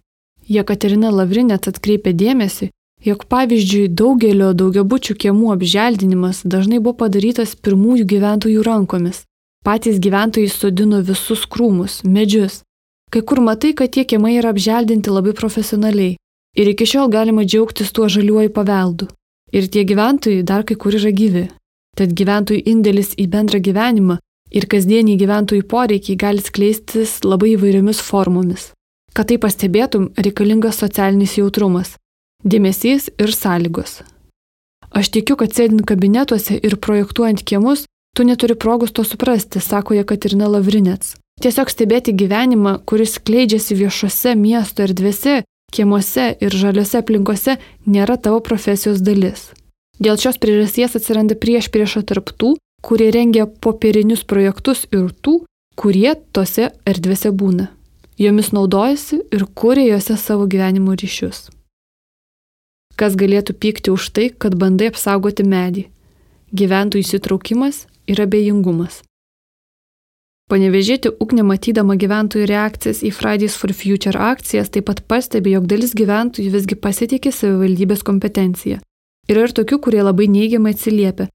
Jekaterina 0.50 1.12
Lavrinėt 1.14 1.70
atkreipė 1.72 2.12
dėmesį, 2.20 2.72
jog 3.06 3.24
pavyzdžiui 3.32 3.88
daugelio 3.88 4.52
daugiabučių 4.54 5.16
kiemų 5.24 5.54
apželdinimas 5.56 6.42
dažnai 6.44 6.82
buvo 6.84 6.98
padarytas 7.06 7.56
pirmųjų 7.56 8.10
gyventojų 8.12 8.66
rankomis. 8.68 9.24
Patys 9.64 10.00
gyventojai 10.04 10.50
sodino 10.52 11.00
visus 11.08 11.46
krūmus, 11.48 12.02
medžius. 12.04 12.62
Kai 13.14 13.22
kur 13.24 13.40
matai, 13.40 13.72
kad 13.72 13.94
tie 13.96 14.04
kiemai 14.04 14.36
yra 14.36 14.52
apželdinti 14.52 15.12
labai 15.14 15.32
profesionaliai. 15.38 16.18
Ir 16.60 16.70
iki 16.70 16.86
šiol 16.86 17.08
galima 17.14 17.46
džiaugtis 17.48 17.94
tuo 17.96 18.10
žaliuoju 18.12 18.52
paveldu. 18.54 19.08
Ir 19.56 19.70
tie 19.72 19.86
gyventojai 19.88 20.44
dar 20.44 20.66
kai 20.68 20.76
kur 20.76 20.98
yra 21.00 21.14
gyvi. 21.16 21.48
Tad 21.96 22.12
gyventojų 22.20 22.66
indėlis 22.74 23.14
į 23.16 23.30
bendrą 23.32 23.62
gyvenimą 23.64 24.18
ir 24.52 24.68
kasdieniai 24.70 25.18
gyventojų 25.22 25.64
poreikiai 25.70 26.20
gali 26.20 26.44
skleistis 26.44 27.22
labai 27.24 27.54
įvairiomis 27.56 28.02
formomis. 28.04 28.72
Kad 29.14 29.30
tai 29.30 29.38
pastebėtum, 29.40 30.10
reikalingas 30.18 30.82
socialinis 30.82 31.38
jautrumas, 31.38 31.96
dėmesys 32.44 33.12
ir 33.16 33.32
sąlygos. 33.32 34.02
Aš 34.94 35.10
tikiu, 35.14 35.38
kad 35.38 35.54
sėdint 35.54 35.86
kabinetuose 35.90 36.60
ir 36.60 36.78
projektuojant 36.82 37.46
kiemus, 37.46 37.86
tu 38.14 38.24
neturi 38.24 38.56
progos 38.56 38.92
to 38.92 39.04
suprasti, 39.04 39.60
sako 39.60 39.94
Jekaterina 39.94 40.48
Lavrinets. 40.48 41.16
Tiesiog 41.42 41.72
stebėti 41.74 42.14
gyvenimą, 42.14 42.78
kuris 42.86 43.18
kleidžiasi 43.18 43.76
viešose 43.76 44.36
miesto 44.38 44.86
erdvėse, 44.86 45.42
kiemuose 45.74 46.28
ir 46.46 46.54
žaliose 46.54 47.02
aplinkose, 47.02 47.58
nėra 47.90 48.20
tavo 48.22 48.40
profesijos 48.46 49.02
dalis. 49.02 49.50
Dėl 50.00 50.20
šios 50.22 50.38
priežasties 50.42 50.96
atsiranda 51.00 51.36
prieš 51.40 51.72
priešą 51.74 52.04
tarp 52.10 52.30
tų, 52.38 52.54
kurie 52.86 53.10
rengia 53.16 53.48
popierinius 53.48 54.24
projektus 54.30 54.86
ir 54.92 55.10
tų, 55.26 55.42
kurie 55.76 56.14
tose 56.36 56.70
erdvėse 56.86 57.32
būna. 57.34 57.72
Jomis 58.22 58.52
naudojasi 58.54 59.24
ir 59.34 59.48
kuria 59.58 59.88
juose 59.96 60.18
savo 60.22 60.46
gyvenimo 60.46 60.94
ryšius. 60.94 61.50
Kas 62.94 63.18
galėtų 63.18 63.56
pykti 63.58 63.90
už 63.90 64.12
tai, 64.14 64.28
kad 64.30 64.54
bandai 64.54 64.92
apsaugoti 64.92 65.42
medį? 65.50 65.88
Gyventojų 66.54 67.02
įsitraukimas 67.02 67.88
ir 68.08 68.22
abejingumas. 68.24 69.02
Panevežėti 70.52 71.10
ugnė 71.24 71.46
matydama 71.48 71.96
gyventojų 71.96 72.46
reakcijas 72.50 73.00
į 73.02 73.14
Fridays 73.16 73.56
for 73.58 73.72
Future 73.74 74.20
akcijas 74.20 74.70
taip 74.70 74.90
pat 74.90 75.00
pastebi, 75.08 75.54
jog 75.56 75.70
dalis 75.72 75.96
gyventojų 75.96 76.52
visgi 76.54 76.76
pasitikė 76.76 77.32
savivaldybės 77.32 78.04
kompetenciją. 78.04 78.82
Yra 79.32 79.48
ir 79.48 79.56
tokių, 79.56 79.80
kurie 79.80 80.04
labai 80.04 80.28
neigiamai 80.28 80.76
atsiliepia. 80.76 81.30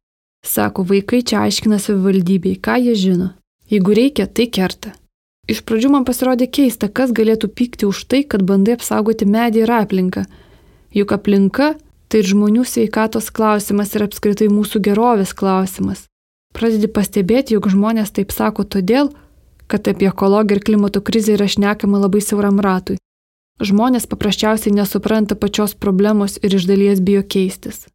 Sako, 0.45 0.85
vaikai 0.87 1.23
čia 1.25 1.41
aiškina 1.47 1.81
savivaldybei, 1.83 2.59
ką 2.61 2.77
jie 2.85 2.95
žino. 2.95 3.33
Jeigu 3.73 3.97
reikia, 3.97 4.29
tai 4.29 4.47
kerta. 4.53 4.93
Iš 5.49 5.63
pradžių 5.65 5.91
man 5.95 6.05
pasirodė 6.05 6.47
keista, 6.53 6.91
kas 6.93 7.11
galėtų 7.17 7.49
pykti 7.49 7.89
už 7.89 8.05
tai, 8.13 8.23
kad 8.29 8.45
bandai 8.45 8.77
apsaugoti 8.77 9.25
medį 9.25 9.65
ir 9.65 9.73
aplinką. 9.73 10.27
Juk 10.93 11.17
aplinka 11.17 11.73
tai 12.09 12.21
ir 12.21 12.29
žmonių 12.29 12.65
sveikatos 12.69 13.33
klausimas 13.33 13.95
ir 13.97 14.05
apskritai 14.05 14.51
mūsų 14.53 14.85
gerovės 14.85 15.33
klausimas. 15.37 16.05
Pradedi 16.59 16.89
pastebėti, 16.91 17.55
jog 17.55 17.69
žmonės 17.71 18.11
taip 18.11 18.33
sako 18.35 18.65
todėl, 18.67 19.13
kad 19.71 19.87
apie 19.87 20.09
ekologiją 20.11 20.59
ir 20.59 20.65
klimato 20.67 21.03
krizę 21.05 21.37
yra 21.37 21.47
šnekama 21.47 22.01
labai 22.03 22.19
siauram 22.25 22.59
ratui. 22.65 22.97
Žmonės 23.63 24.09
paprasčiausiai 24.11 24.75
nesupranta 24.75 25.37
pačios 25.39 25.77
problemos 25.79 26.35
ir 26.43 26.57
iš 26.59 26.67
dalies 26.67 27.03
bijo 27.05 27.23
keistis. 27.23 27.87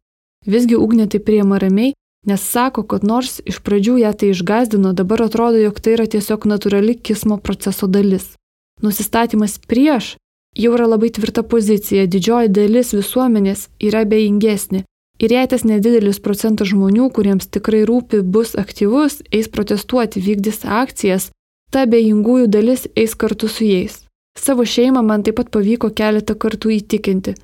Visgi 0.48 0.78
ugnė 0.80 1.10
tai 1.12 1.20
priema 1.26 1.60
ramiai, 1.60 1.92
nes 2.24 2.40
sako, 2.40 2.86
kad 2.88 3.04
nors 3.04 3.42
iš 3.44 3.60
pradžių 3.64 3.98
ją 4.00 4.14
tai 4.16 4.32
išgazdino, 4.32 4.94
dabar 4.96 5.26
atrodo, 5.26 5.60
jog 5.60 5.80
tai 5.84 5.98
yra 5.98 6.08
tiesiog 6.08 6.48
natūrali 6.48 6.96
kismo 6.96 7.36
proceso 7.36 7.88
dalis. 7.88 8.32
Nusistatymas 8.80 9.58
prieš 9.68 10.14
jau 10.56 10.72
yra 10.72 10.88
labai 10.88 11.12
tvirta 11.12 11.44
pozicija, 11.44 12.08
didžioji 12.08 12.48
dalis 12.48 12.96
visuomenės 12.96 13.68
yra 13.80 14.04
bejingesnė 14.08 14.84
Ir 15.22 15.30
jei 15.30 15.46
tas 15.46 15.62
nedidelis 15.62 16.18
procentas 16.18 16.72
žmonių, 16.72 17.06
kuriems 17.14 17.46
tikrai 17.46 17.84
rūpi, 17.86 18.22
bus 18.22 18.56
aktyvus, 18.58 19.20
eis 19.30 19.46
protestuoti, 19.48 20.20
vykdys 20.20 20.64
akcijas, 20.66 21.30
ta 21.70 21.86
bejingųjų 21.86 22.48
dalis 22.50 22.88
eis 22.98 23.14
kartu 23.14 23.48
su 23.48 23.66
jais. 23.68 24.02
Savo 24.34 24.66
šeimą 24.66 25.04
man 25.06 25.22
taip 25.22 25.38
pat 25.38 25.52
pavyko 25.54 25.92
keletą 25.94 26.34
kartų 26.34 26.74
įtikinti. 26.80 27.36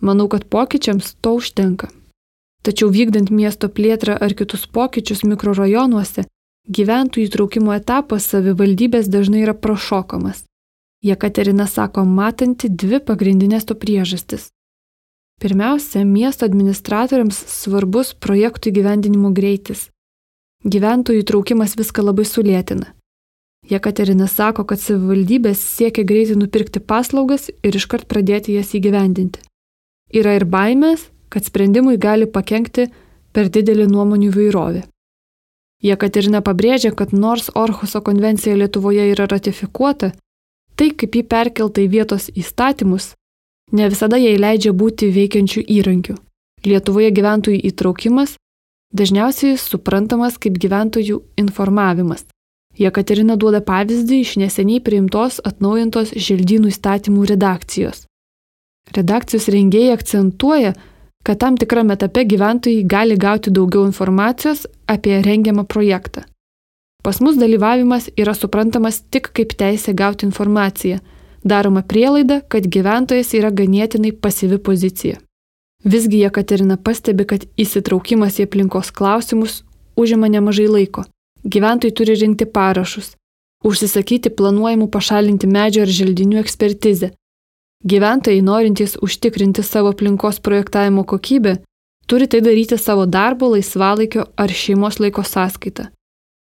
Manau, 0.00 0.28
kad 0.30 0.46
pokyčiams 0.46 1.16
to 1.20 1.34
užtenka. 1.40 1.88
Tačiau 2.62 2.90
vykdant 2.94 3.30
miesto 3.34 3.66
plėtrą 3.66 4.14
ar 4.14 4.34
kitus 4.38 4.66
pokyčius 4.70 5.24
mikrorajonuose, 5.26 6.26
gyventojų 6.70 7.26
įtraukimo 7.26 7.74
etapas 7.74 8.26
savivaldybės 8.30 9.10
dažnai 9.10 9.42
yra 9.42 9.54
prašokamas. 9.54 10.44
Jekaterina 11.02 11.66
sako 11.66 12.04
matanti 12.04 12.70
dvi 12.70 13.02
pagrindinės 13.02 13.66
to 13.66 13.74
priežastis. 13.78 14.50
Pirmiausia, 15.38 16.02
miesto 16.02 16.46
administratoriams 16.48 17.36
svarbus 17.46 18.10
projektų 18.18 18.72
įgyvendinimo 18.72 19.30
greitis. 19.30 19.84
Gyventojų 20.66 21.22
įtraukimas 21.22 21.76
viską 21.78 22.02
labai 22.02 22.24
sulėtina. 22.26 22.88
Jekaterina 23.70 24.26
sako, 24.26 24.64
kad 24.66 24.82
savivaldybės 24.82 25.60
siekia 25.62 26.02
greitai 26.02 26.34
nupirkti 26.40 26.82
paslaugas 26.82 27.46
ir 27.62 27.78
iškart 27.78 28.08
pradėti 28.10 28.56
jas 28.56 28.72
įgyvendinti. 28.74 29.44
Yra 30.10 30.34
ir 30.40 30.46
baimės, 30.48 31.06
kad 31.30 31.46
sprendimui 31.46 32.00
gali 32.02 32.26
pakengti 32.26 32.88
per 33.30 33.52
didelį 33.52 33.86
nuomonių 33.92 34.32
įvairovę. 34.32 34.82
Jekaterina 35.86 36.40
pabrėžia, 36.42 36.90
kad 36.90 37.12
nors 37.14 37.52
Orhuso 37.54 38.02
konvencija 38.02 38.56
Lietuvoje 38.58 39.06
yra 39.12 39.28
ratifikuota, 39.30 40.10
tai 40.74 40.90
kaip 40.90 41.14
ji 41.14 41.22
perkelta 41.22 41.84
į 41.84 41.92
vietos 41.94 42.26
įstatymus 42.34 43.12
Ne 43.72 43.88
visada 43.92 44.16
jai 44.16 44.38
leidžia 44.40 44.72
būti 44.72 45.10
veikiančių 45.12 45.62
įrankių. 45.68 46.14
Lietuvoje 46.64 47.10
gyventojų 47.12 47.60
įtraukimas 47.68 48.36
dažniausiai 48.96 49.58
suprantamas 49.60 50.38
kaip 50.40 50.56
gyventojų 50.56 51.20
informavimas. 51.36 52.24
Jekaterina 52.78 53.36
duoda 53.36 53.60
pavyzdį 53.60 54.20
iš 54.22 54.36
neseniai 54.40 54.80
priimtos 54.80 55.40
atnaujintos 55.44 56.14
želdynų 56.14 56.70
įstatymų 56.72 57.26
redakcijos. 57.32 58.06
Redakcijos 58.96 59.50
rengėjai 59.52 59.98
akcentuoja, 59.98 60.72
kad 61.26 61.40
tam 61.42 61.58
tikrame 61.60 61.98
etape 61.98 62.24
gyventojai 62.24 62.86
gali 62.88 63.18
gauti 63.20 63.52
daugiau 63.52 63.84
informacijos 63.84 64.64
apie 64.88 65.18
rengiamą 65.20 65.66
projektą. 65.68 66.24
Pas 67.04 67.20
mus 67.20 67.36
dalyvavimas 67.36 68.08
yra 68.16 68.32
suprantamas 68.34 69.02
tik 69.12 69.28
kaip 69.36 69.52
teisė 69.58 69.92
gauti 69.92 70.24
informaciją 70.26 71.02
daroma 71.44 71.82
prielaida, 71.82 72.40
kad 72.48 72.66
gyventojas 72.66 73.34
yra 73.34 73.50
ganėtinai 73.50 74.12
pasyvi 74.12 74.58
pozicija. 74.58 75.18
Visgi 75.84 76.24
Jekaterina 76.24 76.76
pastebi, 76.76 77.24
kad 77.24 77.44
įsitraukimas 77.56 78.40
į 78.40 78.48
aplinkos 78.48 78.90
klausimus 78.90 79.62
užima 79.96 80.28
nemažai 80.28 80.66
laiko. 80.66 81.04
Gyventojai 81.44 81.94
turi 81.94 82.16
rinkti 82.18 82.48
parašus, 82.50 83.12
užsisakyti 83.64 84.30
planuojamų 84.34 84.88
pašalinti 84.90 85.46
medžio 85.46 85.84
ar 85.86 85.92
želdinių 86.00 86.40
ekspertizę. 86.42 87.12
Gyventojai, 87.86 88.42
norintys 88.42 88.96
užtikrinti 89.02 89.62
savo 89.62 89.92
aplinkos 89.94 90.40
projektavimo 90.42 91.04
kokybę, 91.04 91.60
turi 92.10 92.26
tai 92.26 92.40
daryti 92.42 92.78
savo 92.78 93.06
darbo, 93.06 93.52
laisvalaikio 93.54 94.26
ar 94.36 94.50
šeimos 94.50 94.98
laiko 94.98 95.22
sąskaitą. 95.22 95.86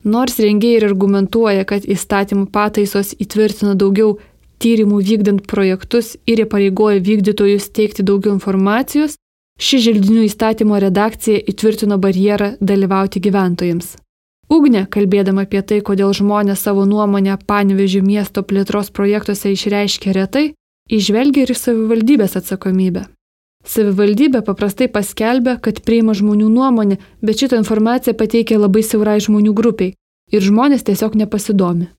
Nors 0.05 0.39
rengėjai 0.41 0.79
ir 0.79 0.85
argumentuoja, 0.87 1.65
kad 1.65 1.85
įstatymų 1.85 2.49
pataisos 2.53 3.13
įtvirtina 3.21 3.75
daugiau 3.75 4.17
tyrimų 4.63 5.01
vykdant 5.09 5.45
projektus 5.49 6.15
ir 6.25 6.43
įpareigoja 6.45 7.03
vykdytojus 7.03 7.69
teikti 7.77 8.05
daugiau 8.07 8.35
informacijos, 8.35 9.17
ši 9.59 9.79
želdinių 9.87 10.25
įstatymo 10.27 10.79
redakcija 10.81 11.41
įtvirtino 11.51 11.97
barjerą 12.01 12.55
dalyvauti 12.61 13.21
gyventojams. 13.23 13.95
Ugne, 14.47 14.85
kalbėdama 14.87 15.43
apie 15.43 15.59
tai, 15.61 15.81
kodėl 15.83 16.13
žmonės 16.15 16.61
savo 16.63 16.85
nuomonę 16.87 17.35
Panevežių 17.49 17.99
miesto 18.05 18.43
plėtros 18.47 18.93
projektuose 18.95 19.51
išreiškia 19.51 20.13
retai, 20.15 20.45
išvelgia 20.87 21.43
ir 21.43 21.55
savivaldybės 21.57 22.37
atsakomybę. 22.39 23.03
Savivaldybė 23.67 24.45
paprastai 24.47 24.87
paskelbia, 24.87 25.57
kad 25.59 25.81
priima 25.83 26.15
žmonių 26.15 26.47
nuomonę, 26.47 26.97
bet 27.19 27.43
šitą 27.43 27.59
informaciją 27.59 28.15
pateikia 28.15 28.61
labai 28.61 28.85
siaurai 28.87 29.19
žmonių 29.19 29.51
grupiai 29.51 29.95
ir 30.31 30.43
žmonės 30.43 30.87
tiesiog 30.87 31.19
nepasidomi. 31.19 31.89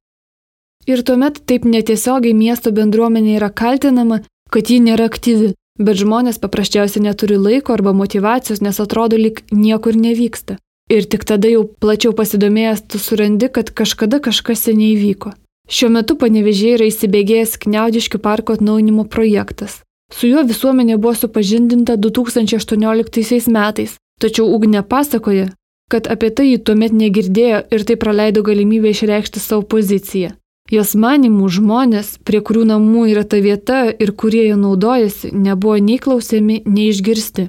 Ir 0.88 1.02
tuomet 1.04 1.42
taip 1.44 1.66
netiesiogiai 1.68 2.32
miesto 2.32 2.72
bendruomenė 2.72 3.36
yra 3.36 3.50
kaltinama, 3.52 4.22
kad 4.48 4.70
ji 4.72 4.78
nėra 4.80 5.08
aktyvi, 5.10 5.50
bet 5.76 6.00
žmonės 6.00 6.40
paprasčiausiai 6.40 7.04
neturi 7.04 7.36
laiko 7.36 7.74
arba 7.74 7.92
motivacijos, 7.92 8.62
nes 8.64 8.80
atrodo 8.80 9.18
lyg 9.20 9.42
niekur 9.52 9.96
nevyksta. 9.96 10.56
Ir 10.88 11.04
tik 11.04 11.26
tada 11.28 11.50
jau 11.52 11.66
plačiau 11.68 12.14
pasidomėjęs 12.16 12.86
tu 12.88 12.98
surandi, 13.02 13.50
kad 13.52 13.68
kažkada 13.76 14.22
kažkas 14.24 14.64
seniai 14.64 14.96
vyko. 14.96 15.34
Šiuo 15.68 15.90
metu 15.92 16.16
panevežėjai 16.16 16.78
yra 16.78 16.88
įsibėgėjęs 16.88 17.58
Kniaudiškių 17.60 18.22
parko 18.24 18.56
atnaujinimo 18.56 19.04
projektas. 19.04 19.82
Su 20.08 20.30
juo 20.30 20.40
visuomenė 20.48 20.96
buvo 20.96 21.12
supažindinta 21.12 21.98
2018 22.00 23.52
metais, 23.52 23.98
tačiau 24.16 24.48
Ugnė 24.56 24.80
pasakoja, 24.80 25.50
kad 25.92 26.08
apie 26.08 26.32
tai 26.32 26.48
jį 26.54 26.62
tuomet 26.64 26.96
negirdėjo 26.96 27.60
ir 27.68 27.84
tai 27.84 28.00
praleido 28.00 28.40
galimybę 28.40 28.96
išreikšti 28.96 29.44
savo 29.44 29.68
poziciją. 29.68 30.32
Jos 30.68 30.92
manimų 31.00 31.46
žmonės, 31.48 32.18
prie 32.28 32.42
kurių 32.44 32.66
namų 32.68 33.06
yra 33.14 33.22
ta 33.24 33.38
vieta 33.40 33.86
ir 33.88 34.12
kurie 34.12 34.42
jie 34.50 34.56
naudojasi, 34.60 35.30
nebuvo 35.32 35.78
nei 35.80 35.96
klausiami, 35.96 36.60
nei 36.68 36.90
išgirsti. 36.92 37.48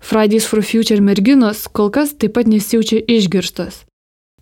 Fridays 0.00 0.46
for 0.48 0.62
Future 0.64 1.02
merginos 1.04 1.66
kol 1.68 1.90
kas 1.92 2.14
taip 2.16 2.36
pat 2.38 2.48
nesijaučia 2.48 3.02
išgirstos. 3.04 3.84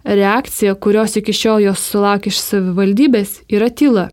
Reakcija, 0.05 0.77
kurios 0.79 1.16
iki 1.18 1.35
šiol 1.35 1.64
jos 1.64 1.83
sulaukė 1.91 2.31
iš 2.31 2.39
savivaldybės, 2.45 3.41
yra 3.51 3.72
tyla. 3.75 4.11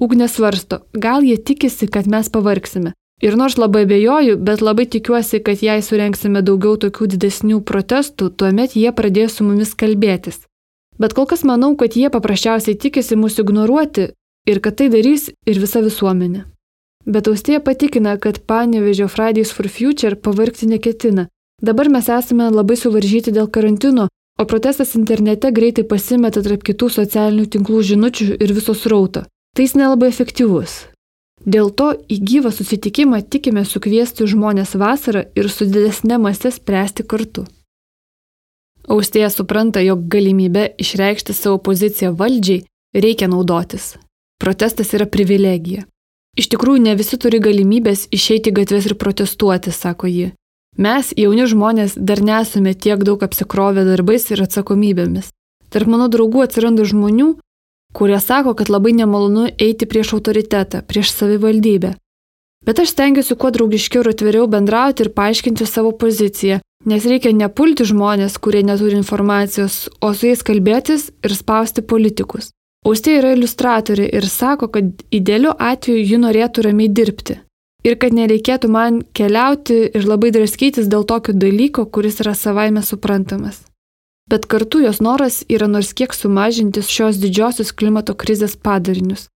Ugnė 0.00 0.30
svarsto, 0.30 0.84
gal 0.94 1.26
jie 1.26 1.36
tikisi, 1.36 1.90
kad 1.92 2.08
mes 2.08 2.32
pavargsime. 2.32 2.94
Ir 3.20 3.34
nors 3.36 3.58
labai 3.58 3.82
bejoju, 3.90 4.38
bet 4.38 4.62
labai 4.62 4.86
tikiuosi, 4.86 5.42
kad 5.44 5.60
jei 5.60 5.82
surenksime 5.82 6.40
daugiau 6.40 6.78
tokių 6.78 7.12
didesnių 7.18 7.64
protestų, 7.66 8.30
tuomet 8.30 8.78
jie 8.78 8.92
pradės 8.94 9.36
su 9.36 9.44
mumis 9.44 9.74
kalbėtis. 9.74 10.47
Bet 10.98 11.14
kol 11.14 11.26
kas 11.30 11.44
manau, 11.46 11.74
kad 11.78 11.94
jie 11.94 12.10
paprasčiausiai 12.10 12.74
tikisi 12.74 13.16
mūsų 13.18 13.44
ignoruoti 13.46 14.08
ir 14.50 14.60
kad 14.64 14.78
tai 14.80 14.88
darys 14.90 15.28
ir 15.46 15.60
visa 15.62 15.82
visuomenė. 15.84 16.44
Bet 17.08 17.28
Austėja 17.30 17.62
patikina, 17.64 18.16
kad 18.18 18.42
Panevežio 18.44 19.06
Fridays 19.08 19.52
for 19.54 19.68
Future 19.70 20.16
pavargti 20.16 20.66
neketina. 20.68 21.28
Dabar 21.62 21.88
mes 21.88 22.08
esame 22.12 22.50
labai 22.52 22.76
suvaržyti 22.76 23.32
dėl 23.32 23.48
karantino, 23.48 24.08
o 24.38 24.44
protestas 24.44 24.94
internete 24.98 25.50
greitai 25.54 25.86
pasimeta 25.88 26.42
tarp 26.44 26.66
kitų 26.66 26.90
socialinių 26.98 27.46
tinklų 27.54 27.82
žinučių 27.92 28.36
ir 28.38 28.54
visos 28.54 28.84
rauto. 28.90 29.24
Tai 29.56 29.66
jis 29.66 29.74
nelabai 29.78 30.12
efektyvus. 30.12 30.84
Dėl 31.46 31.70
to 31.70 31.92
į 32.10 32.18
gyvą 32.30 32.50
susitikimą 32.54 33.22
tikime 33.30 33.64
sukviesti 33.64 34.26
žmonės 34.26 34.74
vasarą 34.78 35.24
ir 35.38 35.50
su 35.50 35.66
didesnė 35.66 36.18
masė 36.22 36.52
spręsti 36.54 37.06
kartu. 37.06 37.46
Austėja 38.88 39.28
supranta, 39.28 39.80
jog 39.84 40.06
galimybę 40.08 40.70
išreikšti 40.80 41.34
savo 41.36 41.58
poziciją 41.60 42.14
valdžiai 42.16 42.64
reikia 42.96 43.28
naudotis. 43.28 43.96
Protestas 44.40 44.94
yra 44.96 45.04
privilegija. 45.04 45.84
Iš 46.38 46.48
tikrųjų, 46.54 46.80
ne 46.86 46.94
visi 46.96 47.18
turi 47.20 47.40
galimybės 47.42 48.06
išeiti 48.14 48.52
gatves 48.54 48.86
ir 48.88 48.94
protestuoti, 48.96 49.74
sako 49.74 50.08
ji. 50.08 50.28
Mes, 50.78 51.10
jauni 51.18 51.44
žmonės, 51.50 51.96
dar 51.98 52.22
nesame 52.22 52.72
tiek 52.74 53.02
daug 53.04 53.22
apsikrovę 53.26 53.84
darbais 53.84 54.28
ir 54.30 54.44
atsakomybėmis. 54.44 55.32
Tarp 55.68 55.90
mano 55.90 56.06
draugų 56.08 56.44
atsiranda 56.46 56.86
žmonių, 56.86 57.32
kurie 57.92 58.20
sako, 58.22 58.54
kad 58.54 58.70
labai 58.70 58.94
nemalonu 58.94 59.48
eiti 59.58 59.88
prieš 59.90 60.14
autoritetą, 60.16 60.84
prieš 60.86 61.10
savivaldybę. 61.16 61.96
Bet 62.64 62.80
aš 62.80 62.94
stengiuosi 62.94 63.36
kuo 63.36 63.50
draugiškiau 63.52 64.04
ir 64.04 64.12
atviriau 64.14 64.46
bendrauti 64.48 65.04
ir 65.04 65.12
paaiškinti 65.18 65.66
savo 65.66 65.92
poziciją, 65.92 66.60
nes 66.88 67.04
reikia 67.04 67.34
nepulti 67.36 67.84
žmonės, 67.88 68.38
kurie 68.42 68.62
neturi 68.64 68.96
informacijos, 68.98 69.88
o 70.00 70.12
su 70.14 70.30
jais 70.30 70.44
kalbėtis 70.46 71.10
ir 71.24 71.34
spausti 71.36 71.84
politikus. 71.84 72.50
Austė 72.86 73.18
yra 73.18 73.34
iliustratorė 73.36 74.06
ir 74.16 74.26
sako, 74.30 74.70
kad 74.74 74.90
idealiu 75.12 75.52
atveju 75.52 76.04
ji 76.06 76.20
norėtų 76.22 76.64
ramiai 76.68 76.88
dirbti. 76.88 77.40
Ir 77.86 77.96
kad 78.02 78.14
nereikėtų 78.14 78.70
man 78.72 79.00
keliauti 79.14 79.78
ir 79.94 80.06
labai 80.06 80.30
draskytis 80.34 80.88
dėl 80.90 81.04
tokio 81.06 81.34
dalyko, 81.34 81.86
kuris 81.86 82.20
yra 82.24 82.34
savaime 82.34 82.82
suprantamas. 82.82 83.62
Bet 84.28 84.46
kartu 84.50 84.82
jos 84.82 85.00
noras 85.00 85.40
yra 85.48 85.68
nors 85.70 85.94
kiek 85.96 86.14
sumažinti 86.14 86.82
šios 86.84 87.20
didžiosios 87.22 87.72
klimato 87.72 88.14
krizės 88.18 88.56
padarinius. 88.56 89.28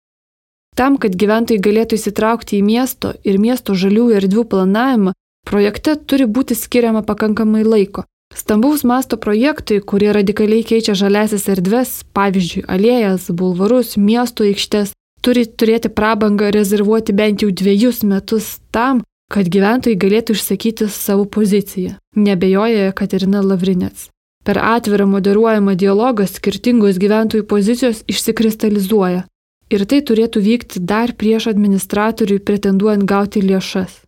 Tam, 0.77 0.97
kad 0.97 1.17
gyventojai 1.17 1.61
galėtų 1.61 1.99
įsitraukti 1.99 2.59
į 2.59 2.67
miesto 2.67 3.13
ir 3.29 3.39
miesto 3.41 3.77
žaliųjų 3.77 4.19
erdvių 4.21 4.45
planavimą, 4.53 5.13
projekte 5.49 5.97
turi 5.97 6.27
būti 6.27 6.57
skiriama 6.59 7.03
pakankamai 7.03 7.65
laiko, 7.65 8.05
Stambaus 8.35 8.83
masto 8.85 9.17
projektai, 9.17 9.81
kurie 9.81 10.13
radikaliai 10.13 10.65
keičia 10.65 10.95
žaliasis 10.97 11.45
erdves, 11.53 11.91
pavyzdžiui, 12.17 12.65
alėjas, 12.65 13.29
bulvarus, 13.37 13.97
miesto 14.01 14.47
aikštės, 14.49 14.95
turi 15.25 15.45
turėti 15.47 15.93
prabangą 15.93 16.51
rezervuoti 16.55 17.13
bent 17.13 17.45
jau 17.45 17.51
dviejus 17.53 18.03
metus 18.09 18.57
tam, 18.73 19.03
kad 19.33 19.49
gyventojai 19.53 19.99
galėtų 20.01 20.37
išsakyti 20.37 20.89
savo 20.93 21.27
poziciją. 21.29 21.99
Nebejoja 22.17 22.93
Katerina 22.97 23.45
Lavrinets. 23.45 24.09
Per 24.45 24.59
atvirą 24.59 25.07
moderuojamą 25.07 25.77
dialogą 25.79 26.27
skirtingos 26.27 26.99
gyventojų 26.99 27.45
pozicijos 27.47 28.03
išsikristalizuoja. 28.11 29.27
Ir 29.73 29.85
tai 29.89 30.01
turėtų 30.09 30.41
vykti 30.43 30.83
dar 30.85 31.15
prieš 31.17 31.47
administratoriui 31.53 32.43
pretenduojant 32.43 33.07
gauti 33.09 33.45
lėšas. 33.45 34.03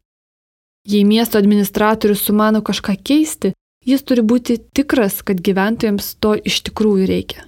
Jei 0.88 1.04
miesto 1.04 1.38
administratorius 1.38 2.24
sumano 2.26 2.60
kažką 2.60 2.96
keisti, 3.00 3.54
Jis 3.84 4.00
turi 4.08 4.22
būti 4.24 4.56
tikras, 4.72 5.20
kad 5.20 5.42
gyventojams 5.44 6.14
to 6.24 6.32
iš 6.40 6.62
tikrųjų 6.64 7.08
reikia. 7.08 7.42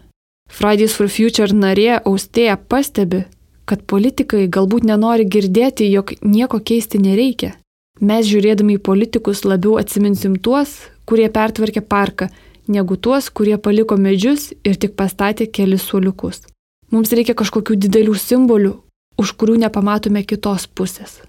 Fridays 0.53 0.95
for 0.95 1.09
Future 1.09 1.49
narė 1.57 1.97
Austėja 1.97 2.59
pastebi, 2.61 3.23
kad 3.65 3.87
politikai 3.89 4.45
galbūt 4.53 4.85
nenori 4.85 5.25
girdėti, 5.25 5.89
jog 5.89 6.13
nieko 6.21 6.61
keisti 6.61 7.01
nereikia. 7.01 7.55
Mes 8.01 8.29
žiūrėdami 8.29 8.77
į 8.77 8.83
politikus 8.85 9.47
labiau 9.49 9.79
atsiminsim 9.81 10.37
tuos, 10.37 10.75
kurie 11.09 11.31
pertvarkė 11.33 11.81
parką, 11.81 12.29
negu 12.69 12.99
tuos, 13.01 13.31
kurie 13.33 13.57
paliko 13.57 13.97
medžius 13.97 14.51
ir 14.61 14.77
tik 14.77 14.93
pastatė 15.01 15.49
kelis 15.49 15.89
suoliukus. 15.89 16.45
Mums 16.93 17.17
reikia 17.17 17.33
kažkokių 17.35 17.79
didelių 17.87 18.19
simbolių, 18.21 18.75
už 19.17 19.33
kurių 19.41 19.57
nepamatome 19.65 20.21
kitos 20.29 20.69
pusės. 20.69 21.23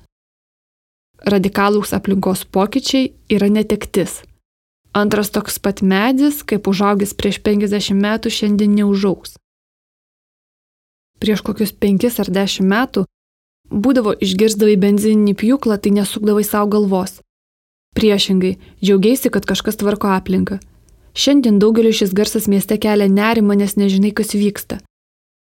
Radikalūs 1.25 1.95
aplinkos 1.97 2.45
pokyčiai 2.45 3.13
yra 3.33 3.49
netektis, 3.49 4.21
Antras 4.97 5.29
toks 5.29 5.59
pat 5.61 5.83
medis, 5.85 6.39
kaip 6.41 6.65
užaugęs 6.65 7.11
prieš 7.13 7.37
50 7.45 7.93
metų, 8.01 8.31
šiandien 8.33 8.71
neužauks. 8.79 9.35
Prieš 11.21 11.43
kokius 11.45 11.73
5 11.85 12.07
ar 12.23 12.31
10 12.33 12.65
metų 12.65 13.03
būdavo 13.69 14.15
išgirzdavai 14.25 14.73
benzininį 14.81 15.35
pjūklą, 15.37 15.77
tai 15.77 15.91
nesukdavai 15.99 16.41
savo 16.47 16.71
galvos. 16.73 17.19
Priešingai, 17.93 18.55
džiaugiaisi, 18.81 19.29
kad 19.29 19.45
kažkas 19.45 19.77
tvarko 19.77 20.09
aplinką. 20.15 20.57
Šiandien 21.13 21.61
daugeliu 21.61 21.93
šis 21.93 22.13
garsas 22.17 22.49
mieste 22.49 22.77
kelia 22.81 23.05
nerimą, 23.09 23.53
nes 23.57 23.77
nežinai, 23.77 24.13
kas 24.17 24.33
vyksta. 24.33 24.79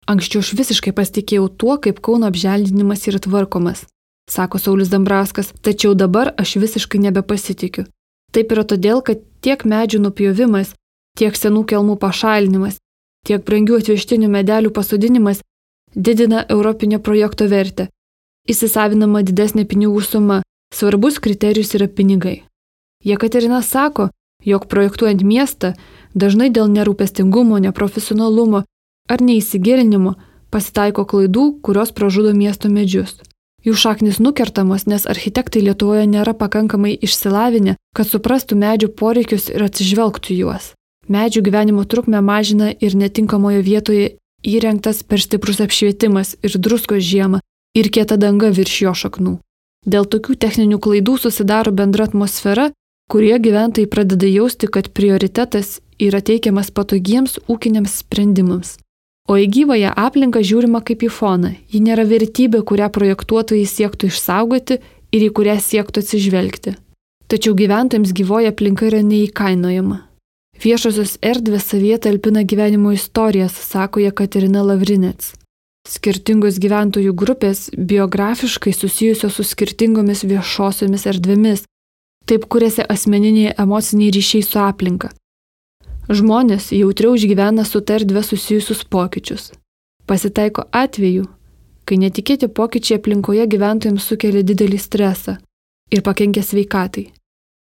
Anksčiau 0.07 0.39
aš 0.43 0.55
visiškai 0.55 0.95
pasitikėjau 0.95 1.51
tuo, 1.51 1.75
kaip 1.83 1.99
Kauno 1.99 2.31
apželdinimas 2.31 3.03
yra 3.11 3.19
tvarkomas, 3.23 3.83
sako 4.29 4.59
Saulis 4.59 4.89
Dambrauskas, 4.89 5.53
tačiau 5.61 5.93
dabar 5.93 6.33
aš 6.37 6.55
visiškai 6.55 7.01
nebepasitikiu. 7.07 7.85
Taip 8.33 8.51
yra 8.51 8.63
todėl, 8.63 9.01
kad 9.05 9.21
tiek 9.45 9.65
medžių 9.65 9.99
nupjovimas, 10.07 10.73
tiek 11.17 11.35
senų 11.37 11.65
kelmų 11.69 11.97
pašalinimas, 12.01 12.79
tiek 13.27 13.43
brangių 13.45 13.81
atvežtinių 13.81 14.29
medelių 14.29 14.71
pasodinimas 14.73 15.43
didina 15.95 16.45
Europinio 16.49 16.99
projekto 16.99 17.47
vertę. 17.47 17.89
Įsisavinama 18.49 19.21
didesnė 19.23 19.67
pinigų 19.69 20.01
suma, 20.01 20.41
svarbus 20.73 21.19
kriterijus 21.19 21.75
yra 21.77 21.87
pinigai. 21.87 22.43
Jekaterina 23.03 23.61
sako, 23.61 24.09
jog 24.43 24.67
projektuojant 24.67 25.23
miestą 25.23 25.73
dažnai 26.15 26.49
dėl 26.49 26.67
nerūpestingumo, 26.71 27.59
neprofesionalumo 27.63 28.63
ar 29.09 29.21
neįsigilinimo 29.21 30.15
pasitaiko 30.51 31.05
klaidų, 31.05 31.45
kurios 31.61 31.91
pražudo 31.91 32.33
miesto 32.33 32.69
medžius. 32.69 33.21
Jų 33.63 33.77
šaknis 33.79 34.19
nukertamos, 34.19 34.83
nes 34.91 35.05
architektai 35.07 35.61
Lietuvoje 35.63 36.03
nėra 36.11 36.33
pakankamai 36.35 36.97
išsilavinę, 36.99 37.77
kad 37.95 38.09
suprastų 38.09 38.57
medžių 38.59 38.89
poreikius 38.99 39.47
ir 39.53 39.63
atsižvelgtų 39.63 40.35
juos. 40.35 40.73
Medžių 41.07 41.43
gyvenimo 41.47 41.85
trukmę 41.87 42.19
mažina 42.19 42.71
ir 42.71 42.95
netinkamoje 42.95 43.63
vietoje 43.63 44.11
įrengtas 44.43 45.03
per 45.07 45.23
stiprus 45.23 45.63
apšvietimas 45.63 46.35
ir 46.43 46.59
druskos 46.59 47.03
žiemą 47.07 47.39
ir 47.75 47.89
kieta 47.89 48.19
danga 48.19 48.51
virš 48.51 48.75
jo 48.83 48.93
šaknų. 49.03 49.37
Dėl 49.87 50.07
tokių 50.07 50.35
techninių 50.39 50.79
klaidų 50.83 51.17
susidaro 51.23 51.71
bendra 51.71 52.07
atmosfera, 52.07 52.69
kurie 53.11 53.35
gyventojai 53.39 53.87
pradeda 53.87 54.27
jausti, 54.27 54.67
kad 54.67 54.91
prioritetas 54.91 55.79
yra 55.99 56.19
teikiamas 56.19 56.71
patogiems 56.71 57.39
ūkiniams 57.47 57.99
sprendimams. 58.03 58.77
O 59.29 59.37
į 59.39 59.47
gyvąją 59.55 59.93
aplinką 59.95 60.41
žiūrima 60.43 60.81
kaip 60.83 61.03
į 61.07 61.09
foną. 61.17 61.53
Ji 61.71 61.79
nėra 61.83 62.03
vertybė, 62.07 62.59
kurią 62.67 62.89
projektuotojai 62.91 63.67
siektų 63.67 64.09
išsaugoti 64.11 64.79
ir 65.15 65.21
į 65.23 65.29
kurią 65.37 65.55
siektų 65.63 66.03
atsižvelgti. 66.03 66.73
Tačiau 67.31 67.55
gyventojams 67.55 68.11
gyvoja 68.11 68.51
aplinka 68.51 68.89
yra 68.89 68.99
neįkainojama. 69.05 70.01
Viešosios 70.63 71.15
erdvės 71.23 71.71
savyje 71.71 72.01
talpina 72.03 72.43
gyvenimo 72.43 72.91
istorijas, 72.93 73.55
sako 73.55 74.03
Jekaterina 74.03 74.61
Lavrinets. 74.63 75.33
Skirtingos 75.87 76.59
gyventojų 76.63 77.15
grupės 77.15 77.69
biografiškai 77.75 78.71
susijusios 78.75 79.39
su 79.39 79.43
skirtingomis 79.43 80.23
viešosiomis 80.27 81.07
erdvėmis, 81.11 81.65
taip 82.27 82.45
kuriasi 82.51 82.85
asmeniniai 82.87 83.55
emociniai 83.59 84.13
ryšiai 84.15 84.45
su 84.47 84.61
aplinka. 84.63 85.09
Žmonės 86.11 86.73
jautriau 86.75 87.15
išgyvena 87.15 87.63
su 87.63 87.79
ta 87.79 87.95
erdvė 87.95 88.23
susijusius 88.27 88.83
pokyčius. 88.83 89.51
Pasitaiko 90.03 90.65
atveju, 90.75 91.29
kai 91.87 91.97
netikėti 92.01 92.49
pokyčiai 92.51 92.99
aplinkoje 92.99 93.45
gyventojams 93.47 94.07
sukelia 94.09 94.43
didelį 94.43 94.79
stresą 94.83 95.37
ir 95.91 96.03
pakenkia 96.03 96.43
sveikatai. 96.43 97.05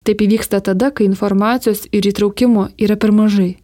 Taip 0.05 0.21
įvyksta 0.21 0.61
tada, 0.61 0.91
kai 0.91 1.07
informacijos 1.09 1.87
ir 1.91 2.05
įtraukimo 2.11 2.69
yra 2.77 2.95
per 2.95 3.11
mažai. 3.11 3.57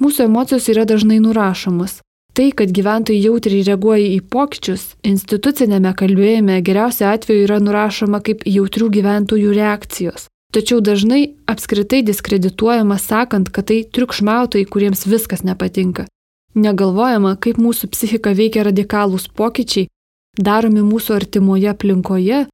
Mūsų 0.00 0.28
emocijos 0.30 0.70
yra 0.72 0.86
dažnai 0.88 1.18
nurašomos. 1.20 1.98
Tai, 2.32 2.46
kad 2.56 2.70
gyventojai 2.72 3.20
jautriai 3.20 3.64
reaguoja 3.66 4.06
į 4.14 4.22
pokyčius, 4.32 4.94
institucinėme 5.04 5.90
kalbėjime 5.98 6.62
geriausia 6.64 7.10
atveju 7.12 7.44
yra 7.44 7.58
nurašoma 7.60 8.22
kaip 8.24 8.46
jautrių 8.48 8.88
gyventojų 8.94 9.52
reakcijos. 9.58 10.30
Tačiau 10.52 10.82
dažnai 10.84 11.32
apskritai 11.48 12.02
diskredituojama 12.04 12.98
sakant, 13.00 13.48
kad 13.48 13.70
tai 13.70 13.82
triukšmautojai, 13.88 14.68
kuriems 14.68 15.06
viskas 15.08 15.46
nepatinka. 15.48 16.04
Negalvojama, 16.52 17.38
kaip 17.40 17.56
mūsų 17.56 17.88
psichika 17.94 18.34
veikia 18.36 18.66
radikalūs 18.68 19.30
pokyčiai, 19.32 19.88
daromi 20.36 20.84
mūsų 20.84 21.16
artimoje 21.16 21.72
aplinkoje, 21.72 22.44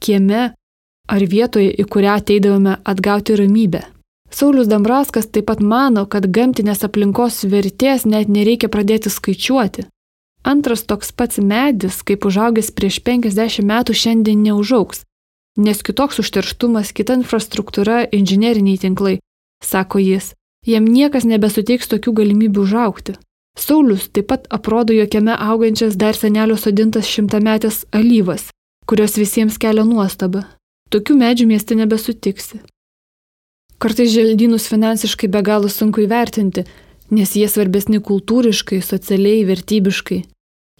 kieme 0.00 0.42
ar 1.12 1.26
vietoje, 1.28 1.74
į 1.76 1.84
kurią 1.92 2.16
ateidavome 2.22 2.78
atgauti 2.88 3.36
ramybę. 3.36 3.84
Saulis 4.32 4.68
Dambraskas 4.72 5.28
taip 5.28 5.50
pat 5.50 5.60
mano, 5.60 6.06
kad 6.08 6.24
gamtinės 6.24 6.86
aplinkos 6.88 7.42
vertės 7.44 8.06
net 8.08 8.32
nereikia 8.32 8.72
pradėti 8.72 9.12
skaičiuoti. 9.12 9.84
Antras 10.42 10.86
toks 10.88 11.12
pats 11.12 11.36
medis, 11.38 12.00
kaip 12.00 12.24
užaugęs 12.24 12.72
prieš 12.72 13.02
50 13.04 13.60
metų, 13.68 13.92
šiandien 13.92 14.40
neužauks, 14.48 15.04
nes 15.56 15.82
kitoks 15.82 16.20
užterštumas, 16.22 16.92
kita 16.92 17.16
infrastruktūra, 17.20 18.06
inžineriniai 18.12 18.80
tinklai, 18.80 19.18
sako 19.64 20.00
jis, 20.02 20.32
jam 20.66 20.86
niekas 20.88 21.26
nebesuteiks 21.28 21.90
tokių 21.92 22.16
galimybių 22.22 22.64
užaukti. 22.64 23.18
Saulis 23.58 24.08
taip 24.08 24.30
pat 24.32 24.46
aprodo 24.48 24.94
jokiame 24.96 25.34
augančias 25.36 25.96
dar 26.00 26.16
senelio 26.16 26.56
sodintas 26.56 27.08
šimtametės 27.08 27.84
alyvas, 27.92 28.48
kurios 28.88 29.18
visiems 29.20 29.58
kelia 29.60 29.84
nuostabą. 29.84 30.46
Tokių 30.92 31.16
medžių 31.20 31.48
mieste 31.50 31.76
nebesutiksi. 31.76 32.62
Kartais 33.82 34.12
želdynus 34.12 34.68
finansiškai 34.70 35.28
be 35.28 35.42
galo 35.44 35.68
sunku 35.68 36.04
įvertinti, 36.06 36.64
nes 37.12 37.36
jie 37.36 37.48
svarbesni 37.48 38.00
kultūriškai, 38.00 38.80
socialiai, 38.80 39.44
vertybiškai. 39.48 40.22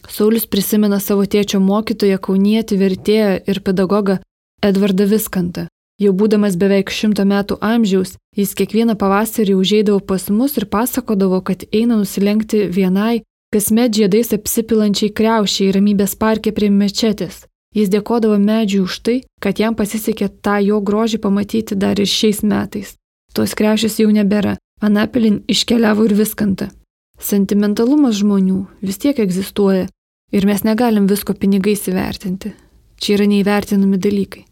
Saulis 0.09 0.47
prisimena 0.47 0.99
savo 1.01 1.27
tėčio 1.29 1.61
mokytoją, 1.61 2.19
kaunietį, 2.19 2.79
vertėją 2.81 3.33
ir 3.47 3.61
pedagogą 3.67 4.19
Edvardą 4.63 5.09
Viskantą. 5.11 5.67
Jau 6.03 6.13
būdamas 6.15 6.57
beveik 6.59 6.91
šimto 6.91 7.25
metų 7.29 7.59
amžiaus, 7.63 8.15
jis 8.39 8.55
kiekvieną 8.59 8.95
pavasarį 8.99 9.55
užeidavo 9.59 10.01
pas 10.01 10.29
mus 10.31 10.57
ir 10.59 10.67
pasakodavo, 10.71 11.43
kad 11.43 11.65
eina 11.71 11.99
nusilenkti 11.99 12.65
vienai, 12.77 13.23
kasmet 13.55 13.95
žiedais 13.99 14.33
apsipilančiai 14.37 15.13
kreušiai 15.19 15.75
ramybės 15.77 16.17
parke 16.19 16.55
prie 16.55 16.71
mečetės. 16.71 17.45
Jis 17.75 17.89
dėkodavo 17.93 18.39
medžiui 18.39 18.83
už 18.87 18.99
tai, 19.07 19.17
kad 19.41 19.59
jam 19.59 19.75
pasisekė 19.75 20.29
tą 20.45 20.59
jo 20.63 20.81
grožį 20.81 21.23
pamatyti 21.25 21.79
dar 21.79 21.99
ir 21.99 22.11
šiais 22.11 22.43
metais. 22.43 22.97
Tos 23.35 23.55
kreušės 23.57 23.99
jau 24.03 24.11
nebėra, 24.13 24.59
Anapilin 24.83 25.45
iškeliavo 25.47 26.09
ir 26.09 26.17
viskanta. 26.19 26.67
Sentimentalumas 27.23 28.17
žmonių 28.19 28.65
vis 28.83 28.99
tiek 28.99 29.19
egzistuoja 29.23 29.87
ir 30.35 30.47
mes 30.49 30.65
negalim 30.67 31.07
visko 31.07 31.37
pinigais 31.39 31.87
įvertinti. 31.87 32.51
Čia 32.99 33.15
yra 33.15 33.29
neįvertinami 33.31 34.01
dalykai. 34.03 34.43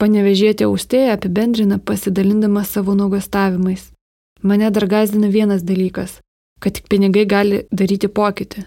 Panevežėti 0.00 0.64
austėje 0.64 1.12
apibendrina 1.12 1.76
pasidalindama 1.78 2.62
savo 2.64 2.94
nuogastavimais. 2.96 3.90
Mane 4.42 4.70
dar 4.72 4.86
gazdina 4.88 5.28
vienas 5.28 5.62
dalykas- 5.62 6.20
kad 6.62 6.72
tik 6.74 6.88
pinigai 6.88 7.26
gali 7.26 7.66
daryti 7.72 8.08
pokytį. 8.08 8.64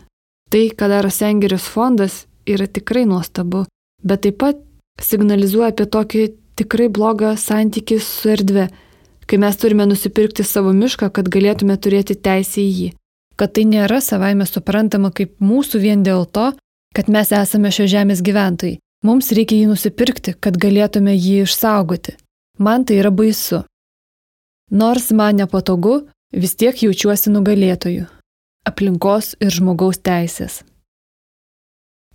Tai, 0.50 0.70
ką 0.78 0.86
daro 0.90 1.10
Sengeris 1.10 1.66
fondas, 1.66 2.26
yra 2.46 2.68
tikrai 2.68 3.06
nuostabu, 3.06 3.66
bet 4.04 4.22
taip 4.22 4.38
pat 4.38 4.58
signalizuoja 5.02 5.72
apie 5.74 5.86
tokį 5.86 6.34
tikrai 6.56 6.90
blogą 6.90 7.34
santykį 7.34 8.00
su 8.02 8.30
erdve, 8.30 8.70
kai 9.26 9.38
mes 9.38 9.58
turime 9.58 9.86
nusipirkti 9.90 10.44
savo 10.44 10.74
mišką, 10.74 11.10
kad 11.12 11.30
galėtume 11.30 11.78
turėti 11.78 12.16
teisę 12.16 12.62
į 12.62 12.72
jį. 12.80 12.90
Kad 13.36 13.54
tai 13.54 13.64
nėra 13.64 14.02
savaime 14.02 14.46
suprantama 14.46 15.10
kaip 15.12 15.40
mūsų 15.42 15.80
vien 15.82 16.04
dėl 16.04 16.26
to, 16.26 16.54
kad 16.94 17.10
mes 17.10 17.32
esame 17.32 17.72
šio 17.74 17.88
žemės 17.90 18.22
gyventojai. 18.22 18.78
Mums 19.04 19.34
reikia 19.36 19.58
jį 19.60 19.72
nusipirkti, 19.74 20.32
kad 20.40 20.56
galėtume 20.56 21.12
jį 21.12 21.44
išsaugoti. 21.44 22.16
Man 22.60 22.86
tai 22.88 23.02
yra 23.02 23.12
baisu. 23.12 23.66
Nors 24.72 25.10
man 25.12 25.42
nepatogu, 25.42 26.06
vis 26.32 26.56
tiek 26.56 26.78
jaučiuosi 26.86 27.34
nugalėtoju. 27.34 28.06
Aplinkos 28.64 29.34
ir 29.44 29.52
žmogaus 29.52 30.00
teisės. 30.00 30.62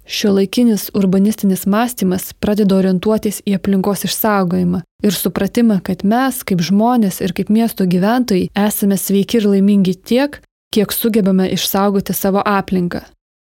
Šio 0.08 0.32
laikinis 0.32 0.86
urbanistinis 0.96 1.66
mąstymas 1.68 2.30
pradeda 2.40 2.78
orientuotis 2.80 3.42
į 3.44 3.58
aplinkos 3.58 4.06
išsaugojimą 4.08 4.80
ir 5.04 5.12
supratimą, 5.12 5.82
kad 5.84 6.00
mes, 6.08 6.40
kaip 6.48 6.64
žmonės 6.64 7.20
ir 7.20 7.36
kaip 7.36 7.52
miesto 7.52 7.84
gyventojai, 7.84 8.48
esame 8.56 8.96
sveiki 8.96 9.42
ir 9.42 9.50
laimingi 9.52 9.98
tiek, 10.00 10.40
kiek 10.72 10.96
sugebame 10.96 11.52
išsaugoti 11.52 12.16
savo 12.16 12.40
aplinką, 12.40 13.04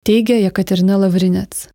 teigia 0.08 0.40
Jekaterina 0.40 0.96
Lavrinets. 1.04 1.68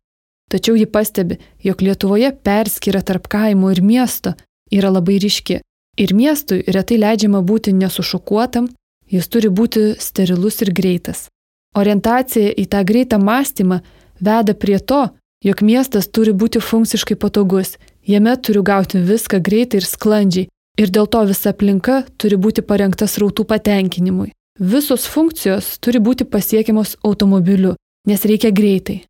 Tačiau 0.51 0.75
ji 0.75 0.85
pastebi, 0.85 1.37
jog 1.63 1.81
Lietuvoje 1.81 2.33
perskira 2.43 3.01
tarp 3.01 3.29
kaimo 3.31 3.71
ir 3.71 3.79
miesto 3.81 4.33
yra 4.71 4.89
labai 4.91 5.15
ryški. 5.23 5.61
Ir 5.99 6.13
miestui 6.15 6.63
retai 6.67 6.97
leidžiama 6.99 7.39
būti 7.43 7.71
nesušukuotam, 7.75 8.67
jis 9.11 9.27
turi 9.31 9.51
būti 9.51 9.93
sterilus 9.99 10.61
ir 10.65 10.71
greitas. 10.75 11.27
Orientacija 11.75 12.51
į 12.51 12.65
tą 12.71 12.83
greitą 12.87 13.19
mąstymą 13.19 13.79
veda 14.19 14.55
prie 14.55 14.79
to, 14.79 15.07
jog 15.43 15.61
miestas 15.63 16.07
turi 16.07 16.33
būti 16.35 16.59
funkciškai 16.59 17.15
patogus, 17.15 17.77
jame 18.07 18.35
turiu 18.35 18.63
gauti 18.63 18.99
viską 18.99 19.39
greitai 19.39 19.79
ir 19.79 19.87
sklandžiai, 19.87 20.49
ir 20.79 20.91
dėl 20.91 21.07
to 21.07 21.23
visa 21.29 21.53
aplinka 21.55 22.01
turi 22.17 22.35
būti 22.35 22.63
parengta 22.63 23.07
srautų 23.07 23.47
patenkinimui. 23.47 24.31
Visos 24.59 25.07
funkcijos 25.07 25.77
turi 25.79 26.03
būti 26.03 26.27
pasiekiamos 26.27 26.97
automobiliu, 27.07 27.77
nes 28.07 28.27
reikia 28.27 28.51
greitai. 28.51 29.01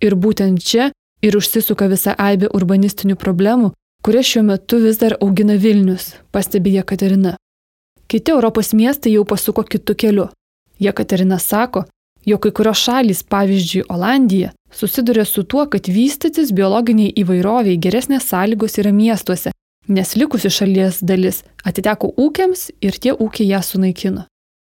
Ir 0.00 0.16
būtent 0.16 0.62
čia 0.64 0.90
ir 1.22 1.36
užsisuka 1.36 1.88
visa 1.92 2.14
aibė 2.16 2.48
urbanistinių 2.56 3.16
problemų, 3.20 3.72
kurias 4.04 4.30
šiuo 4.30 4.42
metu 4.48 4.80
vis 4.80 4.98
dar 5.00 5.16
augina 5.20 5.56
Vilnius, 5.60 6.14
pastebi 6.32 6.72
Jekaterina. 6.78 7.36
Kiti 8.08 8.32
Europos 8.32 8.72
miestai 8.72 9.12
jau 9.14 9.24
pasuko 9.28 9.62
kitų 9.62 9.94
keliu. 9.94 10.28
Jekaterina 10.80 11.38
sako, 11.38 11.84
jog 12.26 12.40
kai 12.42 12.52
kurios 12.56 12.80
šalys, 12.80 13.22
pavyzdžiui 13.22 13.84
Olandija, 13.92 14.54
susiduria 14.72 15.24
su 15.24 15.44
tuo, 15.44 15.66
kad 15.68 15.86
vystytis 15.86 16.54
biologiniai 16.56 17.12
įvairoviai 17.22 17.78
geresnės 17.78 18.26
sąlygos 18.32 18.78
yra 18.80 18.92
miestuose, 18.96 19.52
nes 19.88 20.16
likusi 20.16 20.50
šalies 20.50 21.02
dalis 21.04 21.42
atiteko 21.64 22.14
ūkiams 22.16 22.70
ir 22.80 22.96
tie 22.96 23.12
ūkiai 23.12 23.52
ją 23.52 23.62
sunaikino. 23.62 24.24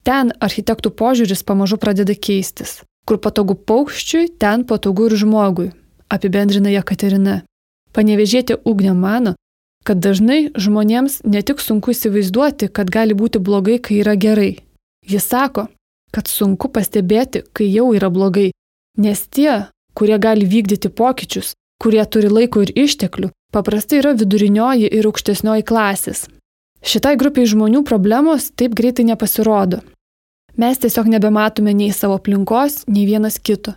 Ten 0.06 0.32
architektų 0.40 0.92
požiūris 0.94 1.42
pamažu 1.44 1.82
pradeda 1.82 2.14
keistis. 2.14 2.84
Kur 3.06 3.20
patogu 3.22 3.56
paukščiui, 3.56 4.32
ten 4.42 4.66
patogu 4.66 5.08
ir 5.10 5.16
žmogui, 5.22 5.72
apibendrina 6.10 6.72
Jekaterina. 6.74 7.44
Panevežėti 7.94 8.58
ugnė 8.66 8.96
mano, 8.98 9.36
kad 9.86 10.02
dažnai 10.02 10.50
žmonėms 10.58 11.22
ne 11.24 11.42
tik 11.46 11.62
sunku 11.62 11.94
įsivaizduoti, 11.94 12.72
kad 12.74 12.90
gali 12.90 13.14
būti 13.14 13.40
blogai, 13.40 13.78
kai 13.78 14.02
yra 14.02 14.16
gerai. 14.18 14.56
Jis 15.06 15.30
sako, 15.30 15.68
kad 16.12 16.28
sunku 16.32 16.72
pastebėti, 16.74 17.44
kai 17.54 17.70
jau 17.70 17.92
yra 17.94 18.10
blogai, 18.10 18.50
nes 18.98 19.22
tie, 19.30 19.68
kurie 19.94 20.18
gali 20.20 20.48
vykdyti 20.50 20.90
pokyčius, 20.90 21.54
kurie 21.82 22.02
turi 22.10 22.32
laiko 22.32 22.66
ir 22.66 22.74
išteklių, 22.74 23.30
paprastai 23.54 24.02
yra 24.02 24.16
vidurinioji 24.18 24.90
ir 24.90 25.06
aukštesnioji 25.12 25.68
klasės. 25.70 26.26
Šitai 26.86 27.16
grupiai 27.22 27.50
žmonių 27.50 27.84
problemos 27.86 28.52
taip 28.58 28.76
greitai 28.78 29.06
nepasirodo. 29.10 29.82
Mes 30.58 30.80
tiesiog 30.80 31.10
nebematome 31.12 31.74
nei 31.74 31.92
savo 31.92 32.16
aplinkos, 32.20 32.84
nei 32.88 33.06
vienas 33.06 33.40
kito. 33.40 33.76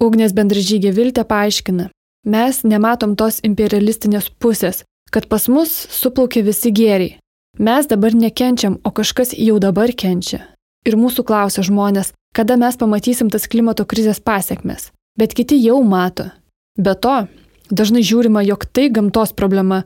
Ugnės 0.00 0.34
bendražygė 0.36 0.92
Viltė 0.96 1.24
paaiškina, 1.28 1.88
mes 2.26 2.62
nematom 2.64 3.16
tos 3.16 3.40
imperialistinės 3.44 4.30
pusės, 4.40 4.84
kad 5.12 5.28
pas 5.28 5.48
mus 5.48 5.72
suplaukia 5.72 6.44
visi 6.46 6.72
gėriai. 6.72 7.18
Mes 7.58 7.88
dabar 7.90 8.14
nekenčiam, 8.14 8.78
o 8.84 8.92
kažkas 8.94 9.34
jau 9.36 9.58
dabar 9.60 9.92
kenčia. 9.92 10.44
Ir 10.86 10.96
mūsų 10.96 11.26
klausia 11.28 11.64
žmonės, 11.66 12.14
kada 12.36 12.56
mes 12.56 12.78
pamatysim 12.80 13.28
tas 13.28 13.48
klimato 13.50 13.84
krizės 13.84 14.22
pasiekmes. 14.22 14.92
Bet 15.18 15.34
kiti 15.36 15.58
jau 15.60 15.82
mato. 15.84 16.30
Be 16.78 16.94
to, 16.94 17.26
Dažnai 17.70 18.02
žiūrima, 18.02 18.42
jog 18.42 18.66
tai 18.66 18.88
gamtos 18.90 19.30
problema, 19.30 19.84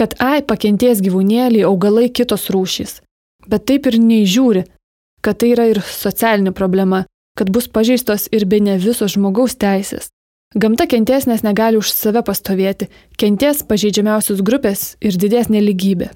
kad 0.00 0.16
ai 0.24 0.40
pakentės 0.40 1.02
gyvūnėliai, 1.04 1.66
augalai, 1.68 2.08
kitos 2.08 2.48
rūšys. 2.54 3.02
Bet 3.48 3.66
taip 3.68 3.88
ir 3.90 3.98
neįžiūri, 4.00 4.64
kad 5.28 5.36
tai 5.36 5.50
yra 5.52 5.66
ir 5.68 5.82
socialinė 5.84 6.54
problema, 6.56 7.02
kad 7.36 7.50
bus 7.52 7.66
pažeistos 7.68 8.30
ir 8.32 8.46
be 8.48 8.62
ne 8.64 8.78
visos 8.80 9.12
žmogaus 9.12 9.58
teisės. 9.60 10.08
Gamta 10.56 10.86
kenties, 10.88 11.26
nes 11.28 11.42
negali 11.44 11.76
už 11.76 11.90
save 11.92 12.22
pastovėti, 12.24 12.86
kenties 13.20 13.60
pažeidžiamiausios 13.68 14.40
grupės 14.40 14.94
ir 15.04 15.18
didesnė 15.20 15.60
lygybė. 15.60 16.08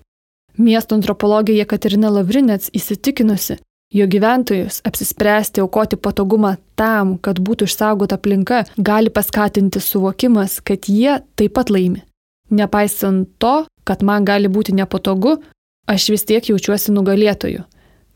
Miesto 0.57 0.97
antropologija 0.97 1.61
Jekaterina 1.61 2.09
Lavrinets 2.09 2.71
įsitikinusi, 2.73 3.59
jo 3.93 4.07
gyventojus 4.09 4.81
apsispręsti 4.89 5.61
aukoti 5.61 6.01
patogumą 6.01 6.55
tam, 6.81 7.19
kad 7.21 7.37
būtų 7.37 7.69
išsaugota 7.69 8.17
aplinka, 8.17 8.63
gali 8.81 9.13
paskatinti 9.13 9.85
suvokimas, 9.85 10.63
kad 10.65 10.89
jie 10.89 11.19
taip 11.37 11.53
pat 11.61 11.69
laimi. 11.69 12.01
Nepaisant 12.49 13.29
to, 13.37 13.67
kad 13.85 14.01
man 14.01 14.25
gali 14.25 14.49
būti 14.49 14.73
nepatogu, 14.73 15.37
aš 15.85 16.09
vis 16.17 16.25
tiek 16.25 16.49
jaučiuosi 16.49 16.97
nugalėtoju. 16.97 17.69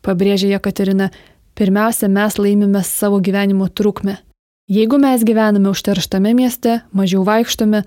Pabrėžė 0.06 0.52
Jekaterina, 0.52 1.10
pirmiausia, 1.58 2.06
mes 2.06 2.38
laimime 2.38 2.82
savo 2.86 3.18
gyvenimo 3.18 3.66
trukmę. 3.66 4.20
Jeigu 4.70 4.98
mes 5.02 5.22
gyvename 5.26 5.70
užterštame 5.72 6.30
mieste, 6.34 6.80
mažiau 6.94 7.24
vaikštome, 7.26 7.82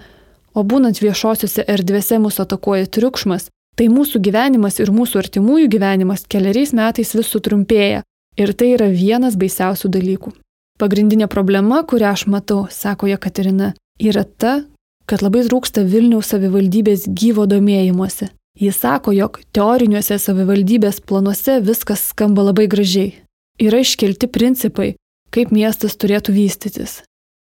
o 0.56 0.64
būnant 0.64 1.00
viešosiuose 1.00 1.64
erdvėse 1.68 2.20
mūsų 2.20 2.44
atakuoja 2.44 2.90
triukšmas, 2.92 3.48
tai 3.80 3.88
mūsų 3.92 4.20
gyvenimas 4.24 4.82
ir 4.84 4.92
mūsų 4.92 5.22
artimųjų 5.24 5.70
gyvenimas 5.72 6.26
keliariais 6.28 6.74
metais 6.76 7.14
vis 7.16 7.32
sutrumpėja. 7.32 8.04
Ir 8.40 8.52
tai 8.56 8.74
yra 8.76 8.90
vienas 8.92 9.36
baisiausių 9.40 9.92
dalykų. 9.92 10.34
Pagrindinė 10.80 11.28
problema, 11.32 11.82
kurią 11.84 12.14
aš 12.16 12.26
matau, 12.32 12.66
sako 12.72 13.08
Jekaterina, 13.12 13.74
yra 14.00 14.24
ta, 14.24 14.62
kad 15.08 15.24
labai 15.24 15.46
trūksta 15.48 15.84
Vilniaus 15.88 16.32
savivaldybės 16.32 17.08
gyvo 17.08 17.48
domėjimuose. 17.48 18.30
Jis 18.58 18.80
sako, 18.80 19.14
jog 19.14 19.40
teoriniuose 19.54 20.18
savivaldybės 20.20 21.00
planuose 21.06 21.60
viskas 21.62 22.10
skamba 22.12 22.48
labai 22.50 22.68
gražiai. 22.72 23.14
Yra 23.60 23.82
iškelti 23.84 24.28
principai, 24.32 24.96
kaip 25.36 25.52
miestas 25.52 25.98
turėtų 26.00 26.34
vystytis. 26.34 27.02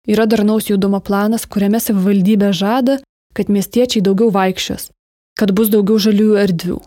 Yra 0.08 0.26
darnaus 0.26 0.68
judumo 0.70 1.00
planas, 1.00 1.46
kuriame 1.46 1.80
savivaldybė 1.80 2.52
žada, 2.52 3.00
kad 3.34 3.48
miestiečiai 3.48 4.02
daugiau 4.04 4.32
vaikščios, 4.34 4.90
kad 5.38 5.52
bus 5.56 5.70
daugiau 5.72 5.98
žaliųjų 6.02 6.40
erdvių. 6.42 6.80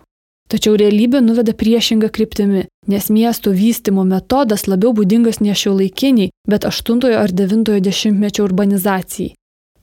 Tačiau 0.51 0.75
realybė 0.77 1.23
nuveda 1.25 1.55
priešingą 1.57 2.11
kryptimį, 2.13 2.67
nes 2.91 3.07
miesto 3.09 3.49
vystimo 3.49 4.03
metodas 4.05 4.67
labiau 4.69 4.93
būdingas 4.93 5.39
ne 5.41 5.55
šio 5.57 5.73
laikiniai, 5.79 6.29
bet 6.45 6.67
8 6.69 7.01
ar 7.17 7.33
9 7.33 7.79
dešimtmečio 7.81 8.45
urbanizacijai. 8.45 9.33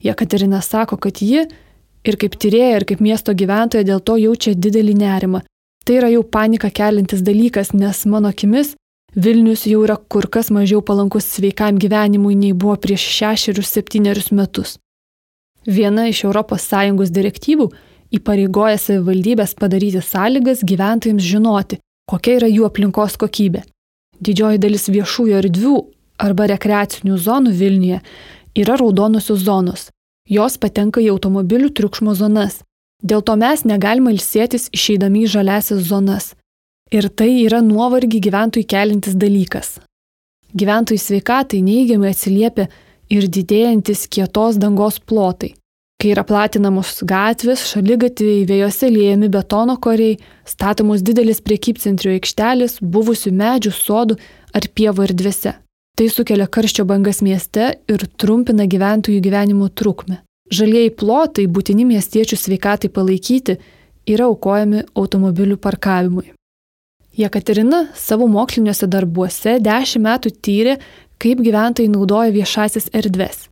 Jekaterina 0.03 0.61
sako, 0.61 0.97
kad 0.97 1.19
ji 1.21 1.47
ir 2.03 2.19
kaip 2.19 2.37
tyrėja, 2.39 2.77
ir 2.79 2.85
kaip 2.89 3.01
miesto 3.01 3.33
gyventoja 3.33 3.87
dėl 3.87 4.03
to 4.03 4.17
jaučia 4.19 4.53
didelį 4.55 4.95
nerimą. 5.01 5.43
Tai 5.83 5.99
yra 5.99 6.09
jau 6.13 6.23
panika 6.23 6.69
kelintis 6.71 7.23
dalykas, 7.25 7.73
nes 7.73 8.05
mano 8.05 8.31
akimis 8.31 8.75
Vilnius 9.15 9.67
jau 9.69 9.83
yra 9.85 9.93
kur 10.09 10.25
kas 10.25 10.49
mažiau 10.49 10.81
palankus 10.81 11.27
sveikam 11.35 11.77
gyvenimui 11.77 12.33
nei 12.33 12.53
buvo 12.53 12.73
prieš 12.81 13.03
šešerius 13.13 13.69
septynerius 13.75 14.31
metus. 14.33 14.79
Viena 15.67 16.07
iš 16.09 16.23
ES 16.25 17.11
direktyvų 17.13 17.67
įpareigoja 18.17 18.79
savivaldybės 18.81 19.53
padaryti 19.53 20.01
sąlygas 20.01 20.63
gyventojams 20.65 21.23
žinoti, 21.23 21.77
kokia 22.09 22.39
yra 22.39 22.49
jų 22.49 22.65
aplinkos 22.65 23.17
kokybė. 23.21 23.61
Didžioji 24.19 24.57
dalis 24.57 24.89
viešųjų 24.89 25.37
erdvių 25.43 25.75
arba 26.17 26.49
rekreacinių 26.49 27.17
zonų 27.17 27.53
Vilniuje 27.53 28.01
yra 28.57 28.77
raudonosios 28.81 29.45
zonos. 29.45 29.91
Jos 30.33 30.57
patenka 30.57 31.01
į 31.03 31.11
automobilių 31.13 31.69
triukšmo 31.77 32.13
zonas. 32.17 32.61
Dėl 33.03 33.21
to 33.27 33.35
mes 33.37 33.65
negalime 33.67 34.13
ilsėtis 34.15 34.69
išeidami 34.73 35.25
į 35.25 35.31
žaliasias 35.35 35.83
zonas. 35.89 36.31
Ir 36.93 37.09
tai 37.09 37.29
yra 37.43 37.59
nuovargį 37.65 38.21
gyventojų 38.27 38.69
kelintis 38.69 39.17
dalykas. 39.19 39.75
Gyventojų 40.53 41.01
sveikatai 41.01 41.59
neįgiamai 41.65 42.13
atsiliepia 42.13 42.69
ir 43.13 43.27
didėjantis 43.27 44.07
kietos 44.07 44.59
dangos 44.61 44.99
plotai. 45.01 45.53
Kai 46.01 46.11
yra 46.13 46.23
platinamos 46.27 46.97
gatvės, 47.07 47.63
šalygatviai, 47.71 48.43
vėjose 48.49 48.89
liejami 48.91 49.29
betono 49.31 49.77
koriai, 49.79 50.17
statomos 50.43 51.03
didelis 51.05 51.39
priekybcentrių 51.45 52.17
aikštelis, 52.17 52.79
buvusių 52.81 53.31
medžių, 53.39 53.71
sodų 53.77 54.17
ar 54.53 54.67
pievų 54.75 55.07
erdvėse. 55.07 55.53
Tai 55.93 56.07
sukelia 56.09 56.47
karščio 56.49 56.87
bangas 56.89 57.19
mieste 57.21 57.67
ir 57.85 58.03
trumpina 58.17 58.65
gyventojų 58.65 59.19
gyvenimo 59.21 59.67
trukmę. 59.69 60.23
Žalieji 60.49 60.89
plotai, 60.97 61.45
būtini 61.45 61.85
miestiečių 61.85 62.37
sveikatai 62.37 62.89
palaikyti, 62.89 63.59
yra 64.09 64.25
aukojami 64.31 64.87
automobilių 64.97 65.59
parkavimui. 65.61 66.31
Jekaterina 67.13 67.83
savo 67.93 68.25
moksliniuose 68.25 68.89
darbuose 68.89 69.59
dešimt 69.61 70.05
metų 70.07 70.31
tyrė, 70.41 70.79
kaip 71.21 71.43
gyventojai 71.45 71.91
naudoja 71.93 72.33
viešasis 72.33 72.89
erdves. 72.89 73.45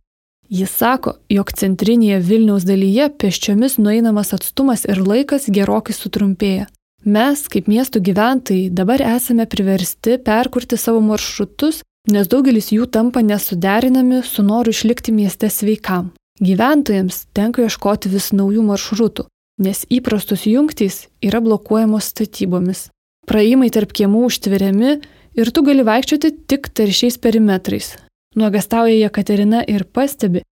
Jis 0.50 0.74
sako, 0.82 1.14
jog 1.30 1.54
centrinėje 1.56 2.18
Vilniaus 2.26 2.66
dalyje 2.66 3.06
pėsčiomis 3.22 3.78
nueinamas 3.78 4.34
atstumas 4.34 4.82
ir 4.90 4.98
laikas 4.98 5.46
gerokai 5.46 5.94
sutrumpėja. 5.94 6.66
Mes, 7.06 7.46
kaip 7.46 7.70
miestų 7.70 8.02
gyventojai, 8.10 8.66
dabar 8.74 9.00
esame 9.14 9.46
priversti 9.46 10.18
perkurti 10.18 10.76
savo 10.78 11.00
maršrutus 11.06 11.84
nes 12.10 12.28
daugelis 12.28 12.72
jų 12.74 12.88
tampa 12.90 13.22
nesuderinami 13.22 14.22
su 14.26 14.42
noru 14.42 14.72
išlikti 14.74 15.12
mieste 15.14 15.50
sveikam. 15.50 16.10
Gyventojams 16.42 17.26
tenka 17.36 17.62
ieškoti 17.62 18.10
vis 18.10 18.32
naujų 18.34 18.64
maršrutų, 18.66 19.26
nes 19.62 19.84
įprastos 19.92 20.46
jungtys 20.48 21.06
yra 21.22 21.42
blokuojamos 21.44 22.08
statybomis. 22.10 22.88
Praėjimai 23.28 23.70
tarp 23.70 23.92
kiemų 23.94 24.24
užtveriami 24.26 24.96
ir 25.38 25.52
tu 25.54 25.62
gali 25.62 25.84
vaikščioti 25.86 26.32
tik 26.50 26.72
taršiais 26.74 27.20
perimetrais. 27.22 27.94
Nuogastauja 28.34 28.96
Jekaterina 28.96 29.60
ir 29.68 29.84
pastebi, 29.84 30.42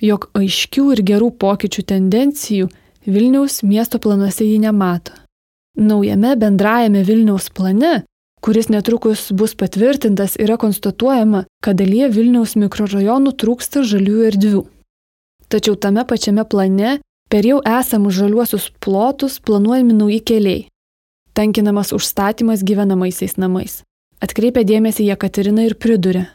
jog 0.00 0.30
aiškių 0.38 0.84
ir 0.96 1.04
gerų 1.12 1.30
pokyčių 1.38 1.84
tendencijų 1.92 2.68
Vilniaus 3.08 3.62
miesto 3.62 4.00
planuose 4.02 4.44
jį 4.44 4.58
nemato. 4.66 5.14
Naujame 5.78 6.34
bendrajame 6.36 7.04
Vilniaus 7.06 7.46
plane 7.54 8.02
kuris 8.40 8.68
netrukus 8.68 9.28
bus 9.32 9.54
patvirtintas, 9.54 10.36
yra 10.38 10.56
konstatuojama, 10.56 11.44
kad 11.64 11.78
dalyje 11.80 12.08
Vilniaus 12.14 12.54
mikrorajonų 12.56 13.34
trūksta 13.40 13.82
žaliųjų 13.82 14.26
erdvių. 14.32 14.64
Tačiau 15.48 15.76
tame 15.80 16.04
pačiame 16.04 16.44
plane 16.44 16.98
per 17.32 17.46
jau 17.46 17.60
esamus 17.64 18.16
žaliuosius 18.18 18.70
plotus 18.80 19.38
planuojami 19.40 19.96
nauji 19.96 20.20
keliai. 20.20 20.66
Tankinamas 21.32 21.92
užstatymas 21.96 22.64
gyvenamaisiais 22.66 23.36
namais. 23.38 23.82
Atkreipia 24.20 24.64
dėmesį 24.66 25.06
Jekaterina 25.12 25.64
ir 25.68 25.76
priduria. 25.78 26.26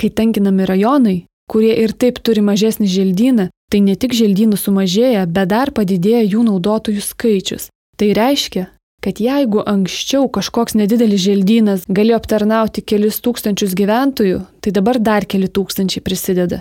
Kai 0.00 0.08
tankinami 0.08 0.64
rajonai, 0.64 1.18
kurie 1.50 1.74
ir 1.82 1.92
taip 1.92 2.22
turi 2.24 2.40
mažesnį 2.40 2.88
želdyną, 2.88 3.50
tai 3.70 3.82
ne 3.84 3.94
tik 3.94 4.14
želdynų 4.16 4.56
sumažėja, 4.56 5.26
bet 5.26 5.50
dar 5.52 5.70
padidėja 5.76 6.22
jų 6.24 6.46
naudotojų 6.46 7.02
skaičius. 7.04 7.68
Tai 8.00 8.08
reiškia, 8.16 8.70
kad 9.04 9.20
jeigu 9.20 9.62
anksčiau 9.66 10.28
kažkoks 10.32 10.76
nedidelis 10.76 11.22
želdynas 11.24 11.86
galėjo 11.88 12.20
aptarnauti 12.20 12.84
kelis 12.84 13.20
tūkstančius 13.24 13.76
gyventojų, 13.78 14.42
tai 14.60 14.72
dabar 14.76 15.00
dar 15.00 15.24
keli 15.24 15.48
tūkstančiai 15.48 16.04
prisideda. 16.04 16.60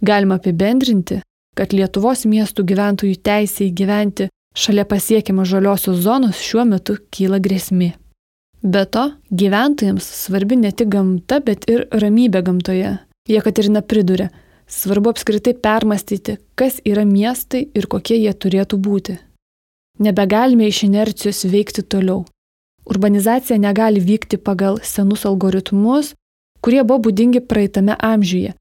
Galima 0.00 0.38
apibendrinti, 0.38 1.20
kad 1.58 1.74
Lietuvos 1.74 2.24
miestų 2.30 2.64
gyventojų 2.70 3.18
teisė 3.26 3.66
įgyventi 3.68 4.30
šalia 4.56 4.86
pasiekiamo 4.88 5.44
žaliosios 5.44 5.98
zonos 6.04 6.40
šiuo 6.40 6.64
metu 6.68 6.96
kyla 7.10 7.40
grėsmė. 7.42 7.92
Be 8.62 8.84
to, 8.84 9.06
gyventojams 9.32 10.04
svarbi 10.04 10.58
ne 10.60 10.70
tik 10.72 10.90
gamta, 10.92 11.40
bet 11.40 11.64
ir 11.70 11.86
ramybė 11.92 12.42
gamtoje. 12.44 12.98
Jekaterina 13.28 13.80
priduria, 13.80 14.28
svarbu 14.68 15.14
apskritai 15.14 15.54
permastyti, 15.56 16.36
kas 16.54 16.80
yra 16.84 17.06
miestai 17.08 17.66
ir 17.74 17.88
kokie 17.88 18.18
jie 18.20 18.32
turėtų 18.32 18.80
būti. 18.80 19.16
Nebegalime 20.00 20.68
iš 20.68 20.82
inercijos 20.82 21.44
veikti 21.44 21.82
toliau. 21.82 22.24
Urbanizacija 22.88 23.58
negali 23.58 24.00
vykti 24.00 24.36
pagal 24.36 24.78
senus 24.82 25.26
algoritmus, 25.28 26.14
kurie 26.64 26.80
buvo 26.84 26.98
būdingi 27.06 27.42
praeitame 27.44 27.96
amžiuje. 27.98 28.54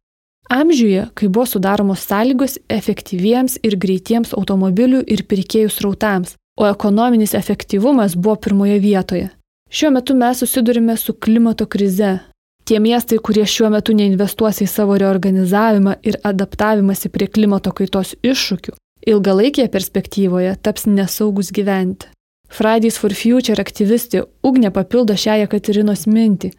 Amžiuje, 0.49 1.05
kai 1.13 1.27
buvo 1.27 1.45
sudaromos 1.45 2.03
sąlygos 2.09 2.57
efektyviems 2.69 3.59
ir 3.63 3.77
greitiems 3.77 4.33
automobilių 4.33 5.03
ir 5.07 5.23
pirkėjų 5.29 5.71
srautams, 5.71 6.35
o 6.59 6.67
ekonominis 6.67 7.35
efektyvumas 7.37 8.17
buvo 8.17 8.35
pirmoje 8.35 8.79
vietoje. 8.83 9.29
Šiuo 9.69 9.93
metu 9.95 10.15
mes 10.17 10.41
susidurime 10.41 10.97
su 10.97 11.13
klimato 11.13 11.65
krize. 11.65 12.17
Tie 12.65 12.79
miestai, 12.79 13.17
kurie 13.17 13.45
šiuo 13.45 13.69
metu 13.69 13.93
neinvestuos 13.93 14.59
į 14.65 14.67
savo 14.67 14.97
reorganizavimą 14.97 15.95
ir 16.03 16.19
adaptavimąsi 16.25 17.09
prie 17.13 17.27
klimato 17.27 17.71
kaitos 17.71 18.15
iššūkių, 18.21 18.73
ilgalaikėje 19.07 19.69
perspektyvoje 19.71 20.55
taps 20.63 20.87
nesaugus 20.87 21.51
gyventi. 21.55 22.09
Fridays 22.49 22.97
for 22.97 23.13
Future 23.13 23.61
aktyvistė 23.61 24.23
Ugnė 24.43 24.71
papildo 24.73 25.13
šią 25.13 25.43
Jekaterinos 25.43 26.07
mintį. 26.09 26.51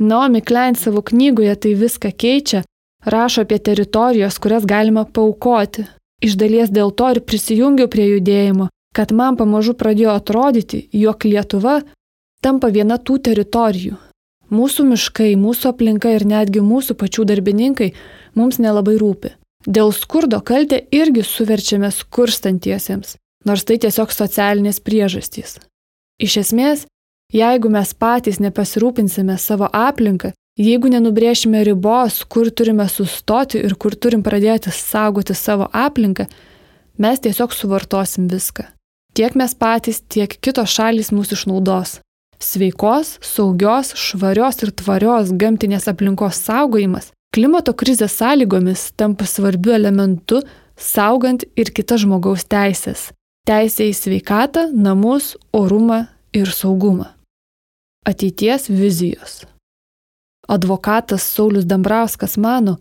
Naomi 0.00 0.42
Klein 0.42 0.74
savo 0.78 1.02
knygoje 1.02 1.54
tai 1.62 1.74
viską 1.78 2.10
keičia, 2.10 2.64
rašo 3.06 3.44
apie 3.46 3.58
teritorijos, 3.58 4.38
kurias 4.42 4.66
galima 4.66 5.04
paukoti. 5.04 5.86
Iš 6.22 6.34
dalies 6.34 6.70
dėl 6.74 6.90
to 6.90 7.12
ir 7.14 7.22
prisijungiau 7.22 7.86
prie 7.90 8.08
judėjimo, 8.08 8.68
kad 8.94 9.14
man 9.14 9.38
pamažu 9.38 9.74
pradėjo 9.78 10.16
atrodyti, 10.18 10.88
jog 10.92 11.24
Lietuva 11.24 11.80
tampa 12.42 12.70
viena 12.74 12.98
tų 12.98 13.18
teritorijų. 13.28 13.98
Mūsų 14.50 14.86
miškai, 14.88 15.34
mūsų 15.38 15.70
aplinka 15.70 16.10
ir 16.16 16.24
netgi 16.26 16.62
mūsų 16.64 16.96
pačių 16.98 17.26
darbininkai 17.28 17.92
mums 18.34 18.58
nelabai 18.58 18.96
rūpi. 18.98 19.34
Dėl 19.66 19.90
skurdo 19.92 20.38
kaltę 20.40 20.78
irgi 20.94 21.24
suverčiame 21.26 21.90
skurstantiesiems, 21.90 23.16
nors 23.44 23.64
tai 23.66 23.78
tiesiog 23.82 24.12
socialinės 24.14 24.78
priežastys. 24.84 25.58
Iš 26.22 26.36
esmės, 26.44 26.86
jeigu 27.34 27.70
mes 27.70 27.90
patys 27.94 28.38
nepasirūpinsime 28.38 29.34
savo 29.38 29.66
aplinką, 29.74 30.30
jeigu 30.58 30.90
nenubrėšime 30.94 31.64
ribos, 31.66 32.22
kur 32.24 32.50
turime 32.50 32.86
sustoti 32.88 33.58
ir 33.58 33.74
kur 33.74 33.98
turim 33.98 34.22
pradėti 34.22 34.70
saugoti 34.74 35.34
savo 35.34 35.68
aplinką, 35.74 36.28
mes 36.98 37.22
tiesiog 37.26 37.54
suvartosim 37.54 38.30
viską. 38.30 38.70
Tiek 39.18 39.34
mes 39.34 39.54
patys, 39.58 40.04
tiek 40.06 40.30
kitos 40.38 40.70
šalys 40.70 41.10
mūsų 41.10 41.34
išnaudos. 41.34 41.98
Sveikos, 42.38 43.16
saugios, 43.18 43.90
švarios 43.98 44.62
ir 44.62 44.70
tvarios 44.70 45.32
gamtinės 45.34 45.88
aplinkos 45.90 46.38
saugojimas 46.46 47.10
klimato 47.34 47.74
krizės 47.74 48.16
sąlygomis 48.18 48.92
tampa 48.96 49.26
svarbiu 49.26 49.74
elementu 49.76 50.42
saugant 50.76 51.44
ir 51.56 51.72
kitas 51.74 52.04
žmogaus 52.04 52.46
teisės- 52.48 53.10
teisė 53.48 53.90
į 53.90 53.94
sveikatą, 53.94 54.72
namus, 54.72 55.36
orumą 55.52 56.08
ir 56.32 56.46
saugumą. 56.46 57.08
Ateities 58.06 58.68
vizijos. 58.68 59.44
Advokatas 60.48 61.22
Saulis 61.22 61.64
Dambrauskas 61.64 62.36
mano, 62.36 62.78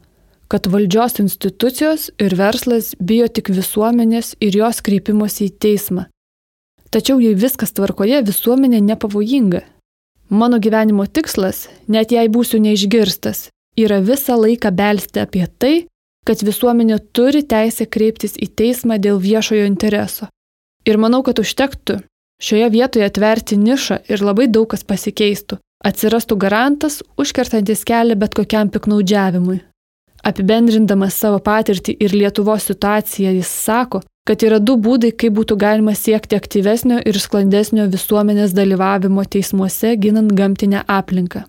kad 0.48 0.68
valdžios 0.68 1.20
institucijos 1.20 2.10
ir 2.20 2.36
verslas 2.36 2.96
bijo 3.00 3.28
tik 3.28 3.50
visuomenės 3.50 4.36
ir 4.40 4.56
jos 4.56 4.82
kreipimosi 4.82 5.50
į 5.50 5.58
teismą. 5.60 6.06
Tačiau 6.90 7.20
jei 7.20 7.36
viskas 7.36 7.74
tvarkoje, 7.76 8.24
visuomenė 8.24 8.80
nepavojinga. 8.82 9.62
Mano 10.30 10.58
gyvenimo 10.60 11.06
tikslas, 11.08 11.68
net 11.88 12.12
jei 12.12 12.28
būsiu 12.30 12.60
neišgirstas, 12.64 13.50
yra 13.78 14.00
visą 14.02 14.38
laiką 14.42 14.72
belsti 14.72 15.22
apie 15.24 15.46
tai, 15.60 15.76
kad 16.28 16.42
visuomenė 16.44 17.00
turi 17.16 17.44
teisę 17.48 17.88
kreiptis 17.88 18.36
į 18.36 18.50
teismą 18.60 18.98
dėl 19.00 19.22
viešojo 19.22 19.68
intereso. 19.70 20.28
Ir 20.88 21.00
manau, 21.00 21.22
kad 21.24 21.40
užtektų 21.40 22.02
šioje 22.44 22.68
vietoje 22.74 23.08
atverti 23.08 23.58
nišą 23.60 24.02
ir 24.12 24.24
labai 24.24 24.50
daug 24.52 24.68
kas 24.72 24.84
pasikeistų 24.88 25.60
atsirastų 25.86 26.38
garantas, 26.42 27.02
užkertantis 27.22 27.86
kelią 27.88 28.18
bet 28.20 28.36
kokiam 28.38 28.70
piknaudžiavimui. 28.74 29.60
Apibendrindamas 30.28 31.16
savo 31.16 31.40
patirtį 31.40 31.94
ir 32.04 32.16
Lietuvos 32.18 32.66
situaciją, 32.68 33.36
jis 33.38 33.52
sako, 33.68 34.02
kad 34.28 34.44
yra 34.44 34.58
du 34.60 34.76
būdai, 34.76 35.14
kaip 35.16 35.38
būtų 35.38 35.56
galima 35.62 35.94
siekti 35.96 36.36
aktyvesnio 36.36 36.98
ir 37.06 37.20
sklandesnio 37.22 37.86
visuomenės 37.94 38.56
dalyvavimo 38.58 39.24
teismuose 39.24 39.94
ginant 40.02 40.34
gamtinę 40.36 40.84
aplinką. 40.88 41.46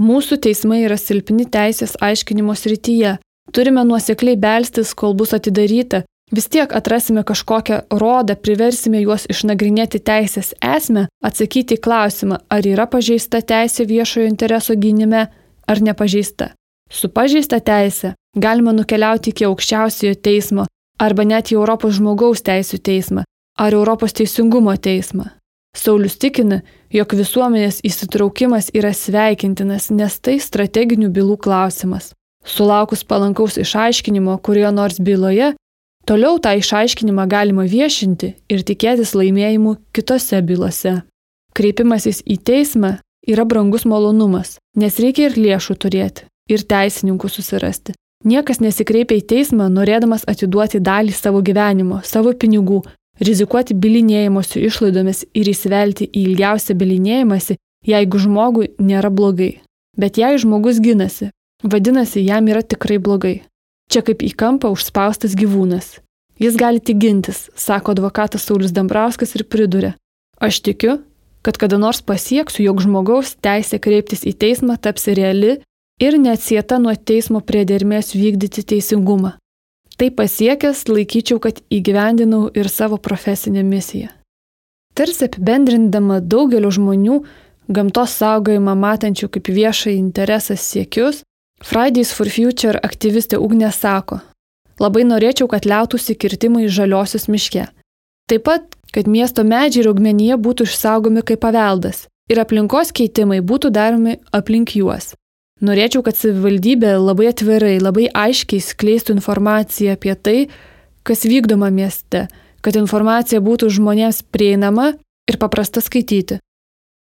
Mūsų 0.00 0.40
teismai 0.44 0.84
yra 0.86 0.96
silpni 0.96 1.44
teisės 1.44 1.96
aiškinimo 2.00 2.54
srityje. 2.56 3.18
Turime 3.52 3.84
nuosekliai 3.84 4.38
belstis, 4.40 4.94
kol 4.94 5.12
bus 5.18 5.34
atidaryta 5.36 6.04
Vis 6.30 6.46
tiek 6.48 6.72
atrasime 6.72 7.24
kažkokią 7.26 7.80
rodą, 7.90 8.36
priversime 8.38 9.00
juos 9.02 9.26
išnagrinėti 9.26 9.98
teisės 9.98 10.52
esmę, 10.62 11.08
atsakyti 11.26 11.74
į 11.74 11.82
klausimą, 11.82 12.38
ar 12.46 12.66
yra 12.66 12.86
pažeista 12.86 13.40
teisė 13.42 13.86
viešojo 13.90 14.28
intereso 14.30 14.76
gynime 14.78 15.26
ar 15.66 15.82
nepažeista. 15.82 16.52
Su 16.90 17.10
pažeista 17.10 17.58
teisė 17.58 18.14
galima 18.38 18.70
nukeliauti 18.72 19.34
iki 19.34 19.48
aukščiausiojo 19.50 20.20
teismo 20.22 20.68
arba 21.02 21.26
net 21.26 21.50
į 21.50 21.58
Europos 21.58 21.98
žmogaus 21.98 22.46
teisų 22.46 22.78
teismą 22.78 23.26
ar 23.58 23.74
Europos 23.74 24.14
teisingumo 24.14 24.76
teismą. 24.78 25.26
Saulis 25.76 26.18
tikina, 26.18 26.60
jog 26.90 27.14
visuomenės 27.14 27.80
įsitraukimas 27.86 28.72
yra 28.74 28.90
sveikintinas, 28.96 29.90
nes 29.94 30.18
tai 30.18 30.40
strateginių 30.42 31.12
bylų 31.14 31.38
klausimas. 31.44 32.12
Sulaukus 32.44 33.04
palankaus 33.04 33.58
išaiškinimo 33.60 34.38
kurioje 34.42 34.72
nors 34.74 34.98
byloje, 34.98 35.52
Toliau 36.10 36.40
tą 36.42 36.56
išaiškinimą 36.58 37.26
galima 37.28 37.66
viešinti 37.68 38.32
ir 38.50 38.64
tikėtis 38.66 39.12
laimėjimų 39.14 39.76
kitose 39.94 40.40
bylose. 40.42 41.00
Kreipimasis 41.54 42.22
į 42.24 42.38
teismą 42.46 42.96
yra 43.28 43.44
brangus 43.44 43.84
malonumas, 43.84 44.56
nes 44.74 44.96
reikia 45.02 45.28
ir 45.28 45.36
lėšų 45.36 45.76
turėti, 45.82 46.24
ir 46.48 46.64
teisininkų 46.64 47.28
susirasti. 47.28 47.94
Niekas 48.24 48.60
nesikreipia 48.60 49.16
į 49.20 49.26
teismą 49.32 49.68
norėdamas 49.72 50.26
atiduoti 50.28 50.80
dalį 50.80 51.14
savo 51.16 51.40
gyvenimo, 51.44 52.00
savo 52.04 52.32
pinigų, 52.32 52.82
rizikuoti 53.20 53.76
bilinėjimosi 53.76 54.62
išlaidomis 54.66 55.24
ir 55.36 55.50
įsivelti 55.52 56.08
į 56.08 56.24
ilgiausią 56.30 56.76
bilinėjimąsi, 56.80 57.58
jeigu 57.86 58.20
žmogui 58.20 58.72
nėra 58.80 59.10
blogai. 59.12 59.60
Bet 59.98 60.18
jei 60.20 60.38
žmogus 60.40 60.80
ginasi, 60.80 61.30
vadinasi, 61.62 62.22
jam 62.24 62.48
yra 62.48 62.62
tikrai 62.62 62.98
blogai. 62.98 63.40
Čia 63.90 64.04
kaip 64.06 64.22
į 64.22 64.32
kampą 64.38 64.70
užspaustas 64.70 65.34
gyvūnas. 65.34 65.98
Jis 66.40 66.56
gali 66.56 66.80
tik 66.80 67.00
gintis, 67.02 67.48
sako 67.58 67.92
advokatas 67.92 68.46
Saulis 68.46 68.72
Dambrauskas 68.72 69.34
ir 69.36 69.44
priduria. 69.44 69.96
Aš 70.40 70.62
tikiu, 70.64 71.00
kad 71.42 71.58
kada 71.60 71.76
nors 71.76 72.00
pasieksiu, 72.00 72.62
jog 72.64 72.80
žmogaus 72.84 73.34
teisė 73.44 73.80
kreiptis 73.82 74.24
į 74.24 74.32
teismą 74.40 74.78
taps 74.80 75.10
reali 75.10 75.58
ir 76.00 76.16
neatsieta 76.16 76.78
nuo 76.80 76.94
teismo 76.94 77.42
priedermės 77.44 78.14
vykdyti 78.16 78.64
teisingumą. 78.72 79.34
Tai 80.00 80.08
pasiekęs 80.16 80.86
laikyčiau, 80.88 81.36
kad 81.44 81.58
įgyvendinau 81.68 82.46
ir 82.56 82.70
savo 82.72 82.96
profesinę 82.96 83.60
misiją. 83.60 84.08
Tarsi 84.96 85.26
apibendrindama 85.28 86.22
daugelio 86.24 86.70
žmonių 86.72 87.18
gamtos 87.68 88.14
saugojimą 88.16 88.74
matančių 88.80 89.28
kaip 89.34 89.50
viešai 89.52 89.98
interesas 89.98 90.64
siekius, 90.64 91.20
Fridays 91.60 92.14
for 92.16 92.32
Future 92.32 92.80
aktyvistė 92.80 93.36
Ugnė 93.36 93.68
sako, 93.76 94.22
labai 94.80 95.04
norėčiau, 95.04 95.50
kad 95.52 95.68
liautųsi 95.68 96.16
kirtimai 96.16 96.64
žaliosios 96.72 97.28
miške. 97.28 97.68
Taip 98.32 98.48
pat, 98.48 98.64
kad 98.96 99.04
miesto 99.04 99.44
medžiai 99.44 99.84
ir 99.84 99.90
augmenyje 99.92 100.40
būtų 100.40 100.64
išsaugomi 100.64 101.20
kaip 101.28 101.44
paveldas 101.44 102.06
ir 102.32 102.40
aplinkos 102.40 102.94
keitimai 102.96 103.42
būtų 103.44 103.68
daromi 103.76 104.16
aplink 104.32 104.72
juos. 104.80 105.12
Norėčiau, 105.60 106.00
kad 106.00 106.16
savivaldybė 106.16 106.94
labai 106.96 107.28
atvirai, 107.34 107.76
labai 107.82 108.06
aiškiai 108.08 108.62
skleistų 108.64 109.18
informaciją 109.18 109.96
apie 109.98 110.14
tai, 110.16 110.38
kas 111.04 111.26
vykdoma 111.28 111.68
mieste, 111.74 112.28
kad 112.64 112.78
informacija 112.80 113.42
būtų 113.44 113.68
žmonėms 113.76 114.22
prieinama 114.32 114.94
ir 115.28 115.38
paprasta 115.40 115.82
skaityti. 115.84 116.40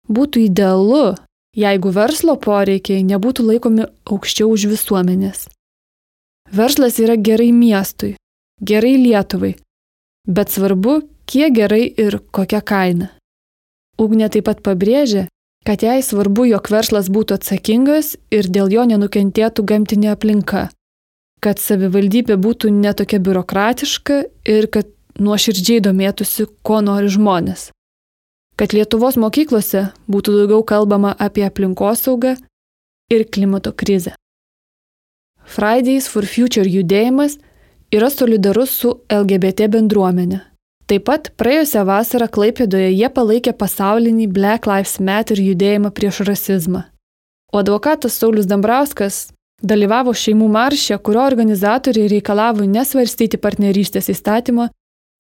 Būtų 0.08 0.46
idealu, 0.48 1.18
jeigu 1.60 1.92
verslo 1.92 2.38
poreikiai 2.40 3.04
nebūtų 3.04 3.50
laikomi 3.52 3.88
aukščiau 4.08 4.48
už 4.56 4.70
visuomenės. 4.72 5.48
Verslas 6.48 7.02
yra 7.04 7.18
gerai 7.20 7.52
miestui, 7.52 8.14
gerai 8.64 8.96
Lietuvai, 8.96 9.58
bet 10.24 10.56
svarbu, 10.56 11.02
kiek 11.28 11.52
gerai 11.52 11.84
ir 12.00 12.22
kokia 12.32 12.64
kaina. 12.64 13.12
Ugnė 14.00 14.30
taip 14.32 14.48
pat 14.48 14.64
pabrėžė, 14.64 15.28
kad 15.68 15.84
jai 15.84 16.00
svarbu, 16.00 16.48
jog 16.48 16.72
verslas 16.72 17.12
būtų 17.12 17.36
atsakingas 17.42 18.16
ir 18.32 18.48
dėl 18.48 18.72
jo 18.72 18.88
nenukentėtų 18.88 19.66
gamtinė 19.68 20.14
aplinka, 20.16 20.70
kad 21.44 21.60
savivaldybė 21.60 22.40
būtų 22.40 22.72
netokia 22.72 23.20
biurokratiška 23.20 24.22
ir 24.48 24.70
kad 24.72 24.88
nuoširdžiai 25.20 25.84
domėtųsi, 25.84 26.48
ko 26.64 26.80
nori 26.86 27.12
žmonės 27.12 27.72
kad 28.58 28.74
Lietuvos 28.74 29.18
mokyklose 29.22 29.92
būtų 30.10 30.34
daugiau 30.40 30.64
kalbama 30.66 31.14
apie 31.22 31.46
aplinkosaugą 31.46 32.36
ir 33.14 33.26
klimato 33.30 33.72
krizę. 33.72 34.16
Fridays 35.48 36.10
for 36.12 36.26
Future 36.26 36.68
judėjimas 36.68 37.38
yra 37.94 38.10
solidarus 38.12 38.74
su 38.74 38.98
LGBT 39.14 39.70
bendruomenė. 39.78 40.42
Taip 40.88 41.04
pat 41.10 41.26
praėjusią 41.36 41.82
vasarą 41.84 42.30
Klaipėdoje 42.32 42.94
jie 42.94 43.08
palaikė 43.12 43.52
pasaulinį 43.60 44.30
Black 44.32 44.70
Lives 44.70 45.02
Matter 45.04 45.40
judėjimą 45.40 45.92
prieš 45.92 46.22
rasizmą. 46.30 46.86
O 47.52 47.60
advokatas 47.60 48.16
Saulis 48.16 48.48
Dambrauskas 48.48 49.28
dalyvavo 49.64 50.14
šeimų 50.16 50.48
maršė, 50.54 50.96
kurio 51.04 51.26
organizatoriai 51.28 52.08
reikalavo 52.12 52.64
nesvarstyti 52.64 53.40
partnerystės 53.42 54.08
įstatymą 54.14 54.70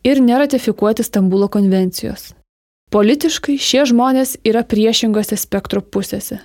ir 0.08 0.24
neratifikuoti 0.24 1.04
Stambulo 1.04 1.50
konvencijos. 1.52 2.32
Politiškai 2.96 3.58
šie 3.60 3.84
žmonės 3.92 4.38
yra 4.48 4.64
priešingose 4.64 5.36
spektro 5.36 5.82
pusėse. 5.84 6.40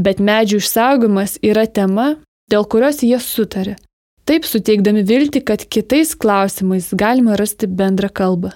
Bet 0.00 0.16
medžių 0.16 0.62
išsaugomas 0.62 1.36
yra 1.44 1.66
tema, 1.68 2.14
dėl 2.48 2.64
kurios 2.64 3.04
jie 3.04 3.20
sutarė. 3.20 3.76
Taip 4.24 4.46
suteikdami 4.48 5.02
vilti, 5.04 5.42
kad 5.44 5.66
kitais 5.68 6.14
klausimais 6.16 6.88
galima 6.96 7.36
rasti 7.36 7.68
bendrą 7.68 8.08
kalbą. 8.08 8.54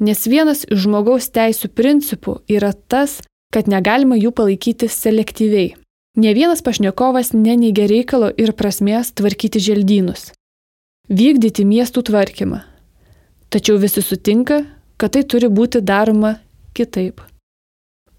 Nes 0.00 0.26
vienas 0.30 0.64
iš 0.68 0.86
žmogaus 0.86 1.28
teisų 1.34 1.72
principų 1.74 2.38
yra 2.46 2.72
tas, 2.72 3.18
kad 3.54 3.66
negalima 3.66 4.16
jų 4.18 4.32
palaikyti 4.32 4.88
selektyviai. 4.88 5.74
Ne 6.18 6.34
vienas 6.34 6.62
pašnekovas 6.66 7.32
neneigia 7.34 7.86
reikalo 7.90 8.30
ir 8.36 8.54
prasmės 8.54 9.12
tvarkyti 9.14 9.62
želdynus. 9.62 10.32
Vykdyti 11.08 11.64
miestų 11.64 12.02
tvarkymą, 12.10 12.62
Tačiau 13.48 13.78
visi 13.80 14.02
sutinka, 14.04 14.60
kad 15.00 15.14
tai 15.14 15.22
turi 15.24 15.48
būti 15.48 15.80
daroma 15.80 16.34
kitaip. 16.76 17.22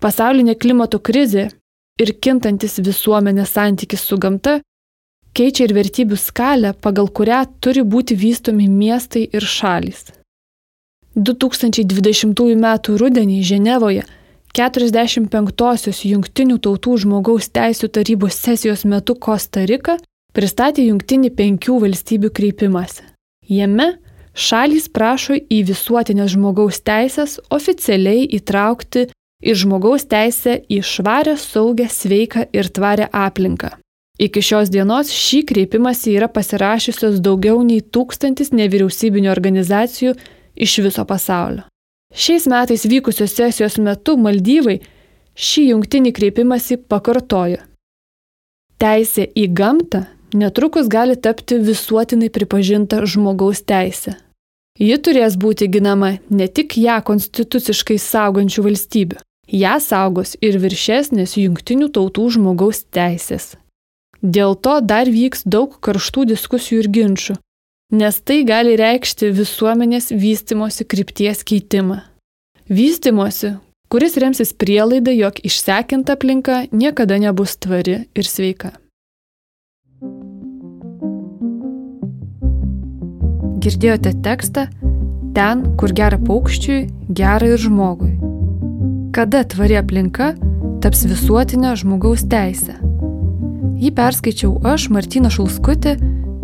Pasaulinė 0.02 0.56
klimato 0.58 0.98
krizė 0.98 1.50
ir 2.02 2.14
kintantis 2.24 2.80
visuomenės 2.82 3.54
santykis 3.54 4.06
su 4.10 4.18
gamta 4.18 4.56
keičia 5.38 5.68
ir 5.68 5.76
vertybių 5.78 6.18
skalę, 6.18 6.74
pagal 6.74 7.12
kurią 7.14 7.44
turi 7.62 7.84
būti 7.86 8.18
vystomi 8.18 8.66
miestai 8.72 9.28
ir 9.30 9.46
šalys. 9.46 10.08
2020 11.16 12.54
m. 12.54 12.68
rudenį 13.02 13.42
Ženevoje 13.44 14.04
45-osios 14.54 16.04
Junktinių 16.06 16.60
tautų 16.62 16.98
žmogaus 17.04 17.50
teisų 17.54 17.90
tarybos 17.94 18.38
sesijos 18.38 18.86
metu 18.86 19.16
Kosta 19.16 19.66
Rika 19.66 19.98
pristatė 20.34 20.86
jungtinį 20.90 21.32
penkių 21.34 21.80
valstybių 21.86 22.30
kreipimąsi. 22.30 23.04
Jame 23.50 23.96
šalys 24.34 24.90
prašo 24.94 25.38
į 25.38 25.64
visuotinės 25.70 26.36
žmogaus 26.36 26.82
teisės 26.86 27.40
oficialiai 27.50 28.28
įtraukti 28.38 29.10
ir 29.42 29.56
žmogaus 29.58 30.06
teisę 30.06 30.60
į 30.70 30.82
švarę, 30.86 31.38
saugę, 31.38 31.88
sveiką 31.90 32.50
ir 32.54 32.70
tvarę 32.70 33.10
aplinką. 33.12 33.74
Iki 34.20 34.42
šios 34.44 34.70
dienos 34.70 35.14
šį 35.16 35.46
kreipimąsi 35.48 36.12
yra 36.18 36.28
pasirašiusios 36.28 37.22
daugiau 37.24 37.62
nei 37.64 37.80
tūkstantis 37.80 38.52
nevyriausybinio 38.52 39.32
organizacijų 39.32 40.18
iš 40.60 40.78
viso 40.86 41.06
pasaulio. 41.06 41.66
Šiais 42.14 42.48
metais 42.50 42.86
vykusios 42.90 43.36
sesijos 43.38 43.78
metu 43.78 44.18
Maldyvai 44.18 44.80
šį 45.38 45.66
jungtinį 45.72 46.14
kreipimąsi 46.18 46.80
pakartojo. 46.90 47.62
Teisė 48.80 49.28
į 49.36 49.46
gamtą 49.54 50.06
netrukus 50.34 50.90
gali 50.90 51.16
tapti 51.16 51.60
visuotinai 51.62 52.30
pripažinta 52.34 53.02
žmogaus 53.06 53.62
teisė. 53.62 54.16
Ji 54.80 54.98
turės 55.04 55.36
būti 55.36 55.68
ginama 55.68 56.14
ne 56.30 56.48
tik 56.48 56.78
ją 56.80 57.02
konstituciškai 57.06 57.98
saugančių 58.00 58.64
valstybių, 58.64 59.18
ją 59.52 59.74
saugos 59.84 60.38
ir 60.42 60.56
viršesnės 60.64 61.36
jungtinių 61.38 61.90
tautų 61.96 62.30
žmogaus 62.38 62.86
teisės. 62.96 63.58
Dėl 64.22 64.56
to 64.56 64.80
dar 64.82 65.12
vyks 65.12 65.44
daug 65.46 65.76
karštų 65.84 66.26
diskusijų 66.32 66.84
ir 66.84 66.90
ginčių, 66.96 67.36
nes 67.90 68.20
tai 68.22 68.44
gali 68.46 68.76
reikšti 68.78 69.32
visuomenės 69.34 70.12
vystimosi 70.14 70.86
krypties 70.86 71.42
keitimą. 71.44 72.04
Vystimosi, 72.70 73.56
kuris 73.90 74.18
remsis 74.22 74.54
prielaida, 74.54 75.12
jog 75.12 75.42
išsekinta 75.42 76.14
aplinka 76.14 76.68
niekada 76.72 77.18
nebus 77.18 77.58
tvari 77.58 78.04
ir 78.14 78.30
sveika. 78.30 78.76
Girdėjote 83.60 84.14
tekstą 84.24 84.70
Ten, 85.34 85.62
kur 85.78 85.92
gera 85.94 86.18
paukščiui, 86.18 86.88
gera 87.16 87.52
ir 87.54 87.60
žmogui. 87.62 88.16
Kada 89.14 89.44
tvari 89.46 89.78
aplinka 89.80 90.32
taps 90.84 91.06
visuotinė 91.10 91.76
žmogaus 91.82 92.26
teisė? 92.30 92.78
Jį 93.80 93.94
perskaičiau 93.96 94.58
aš, 94.68 94.90
Martina 94.94 95.30
Šulskutė, 95.32 95.96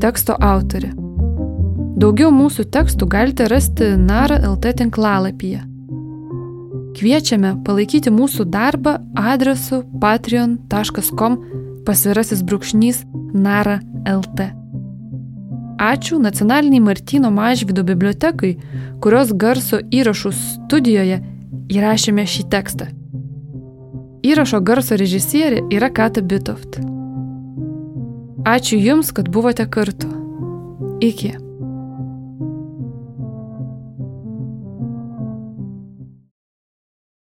teksto 0.04 0.38
autorė. 0.38 0.94
Daugiau 1.96 2.28
mūsų 2.28 2.66
tekstų 2.76 3.08
galite 3.08 3.46
rasti 3.48 3.94
Nara 3.96 4.36
LT 4.44 4.74
tinklalapyje. 4.82 5.62
Kviečiame 6.96 7.54
palaikyti 7.64 8.12
mūsų 8.12 8.44
darbą 8.52 8.98
adresu 9.16 9.80
patreon.com 10.02 11.38
pasvirasis 11.88 12.42
brūkšnys 12.44 13.00
Nara 13.32 13.78
LT. 14.12 14.50
Ačiū 15.86 16.20
nacionaliniai 16.20 16.84
Martino 16.84 17.32
Mažvido 17.32 17.88
bibliotekai, 17.88 18.58
kurios 19.00 19.32
garso 19.32 19.80
įrašų 19.80 20.34
studijoje 20.36 21.22
įrašėme 21.72 22.28
šį 22.28 22.46
tekstą. 22.52 22.90
Įrašo 24.28 24.60
garso 24.60 25.00
režisierė 25.00 25.64
yra 25.72 25.88
Kata 25.96 26.20
Bitoft. 26.20 26.82
Ačiū 28.44 28.84
Jums, 28.84 29.16
kad 29.16 29.32
buvote 29.32 29.64
kartu. 29.72 30.12
Iki. 31.00 31.45